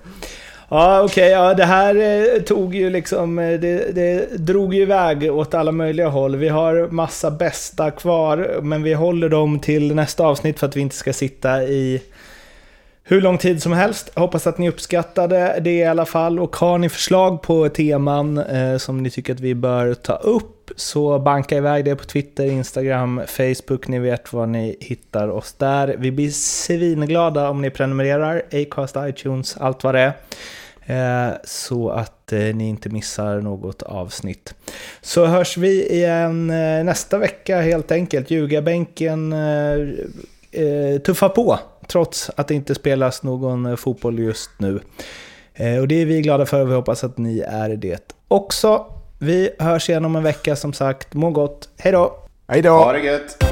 Ja, 0.72 1.04
okej. 1.04 1.30
ja, 1.30 1.54
det 1.54 1.66
här 1.66 1.96
eh, 1.96 2.42
tog 2.42 2.76
ju 2.76 2.90
liksom... 2.90 3.40
Eh, 3.40 3.60
det, 3.60 3.96
det 3.96 4.38
drog 4.38 4.74
ju 4.74 4.82
iväg 4.82 5.32
åt 5.34 5.54
alla 5.54 5.72
möjliga 5.72 6.08
håll. 6.08 6.36
Vi 6.36 6.50
har 6.50 6.88
massa 6.92 7.32
bästa 7.32 7.92
kvar, 7.92 8.60
men 8.62 8.84
vi 8.84 8.94
håller 8.94 9.30
dem 9.30 9.60
till 9.60 9.96
nästa 9.96 10.26
avsnitt 10.26 10.60
för 10.60 10.68
att 10.68 10.76
vi 10.76 10.82
inte 10.82 10.96
ska 10.96 11.14
sitta 11.14 11.64
i 11.64 12.02
hur 13.04 13.22
lång 13.22 13.38
tid 13.38 13.62
som 13.62 13.74
helst. 13.74 14.12
Hoppas 14.16 14.48
att 14.48 14.58
ni 14.58 14.70
uppskattade 14.70 15.60
det 15.62 15.72
i 15.72 15.86
alla 15.86 16.06
fall. 16.06 16.40
Och 16.40 16.56
har 16.56 16.78
ni 16.78 16.90
förslag 16.90 17.42
på 17.42 17.70
teman 17.70 18.38
eh, 18.38 18.78
som 18.78 19.04
ni 19.04 19.10
tycker 19.10 19.34
att 19.34 19.40
vi 19.40 19.56
bör 19.56 19.94
ta 19.94 20.16
upp 20.16 20.72
så 20.76 21.20
banka 21.20 21.58
iväg 21.58 21.86
det 21.86 21.96
på 21.96 22.04
Twitter, 22.04 22.46
Instagram, 22.46 23.22
Facebook. 23.28 23.88
Ni 23.88 24.00
vet 24.00 24.34
var 24.34 24.46
ni 24.46 24.78
hittar 24.80 25.28
oss 25.28 25.54
där. 25.54 25.96
Vi 25.98 26.12
blir 26.12 26.30
svinglada 26.30 27.50
om 27.50 27.62
ni 27.62 27.70
prenumererar. 27.70 28.42
Acast, 28.52 28.96
iTunes, 29.00 29.58
allt 29.58 29.84
vad 29.84 29.96
det 29.96 30.02
är. 30.02 30.14
Eh, 30.90 31.32
så 31.44 31.90
att 31.90 32.34
eh, 32.34 32.40
ni 32.40 32.68
inte 32.68 32.90
missar 32.90 33.42
något 33.42 33.84
avsnitt. 33.84 34.56
Så 35.02 35.26
hörs 35.26 35.58
vi 35.58 35.90
igen 35.90 36.50
eh, 36.50 36.84
nästa 36.84 37.18
vecka 37.18 37.62
helt 37.62 37.92
enkelt. 37.92 38.32
Ljugarbänken 38.32 39.36
tuffar 41.06 41.30
på 41.30 41.60
trots 41.88 42.32
att 42.36 42.48
det 42.48 42.54
inte 42.54 42.76
spelas 42.76 43.24
någon 43.24 43.78
fotboll 43.78 44.20
just 44.20 44.50
nu. 44.58 44.76
Och 45.82 45.88
det 45.88 46.02
är 46.02 46.06
vi 46.06 46.22
glada 46.22 46.46
för 46.46 46.62
och 46.62 46.70
vi 46.70 46.74
hoppas 46.74 47.04
att 47.04 47.18
ni 47.18 47.40
är 47.40 47.70
det 47.70 48.14
också. 48.28 48.86
Vi 49.20 49.50
hörs 49.60 49.90
igen 49.90 50.06
om 50.06 50.16
en 50.16 50.24
vecka 50.24 50.56
som 50.56 50.74
sagt. 50.74 51.14
Må 51.14 51.30
gott. 51.30 51.70
Hej 51.78 51.92
då! 51.92 52.20
Hej 52.48 52.62
då! 52.62 52.70
Ha 52.70 52.94
det 52.94 53.00
gött! 53.00 53.44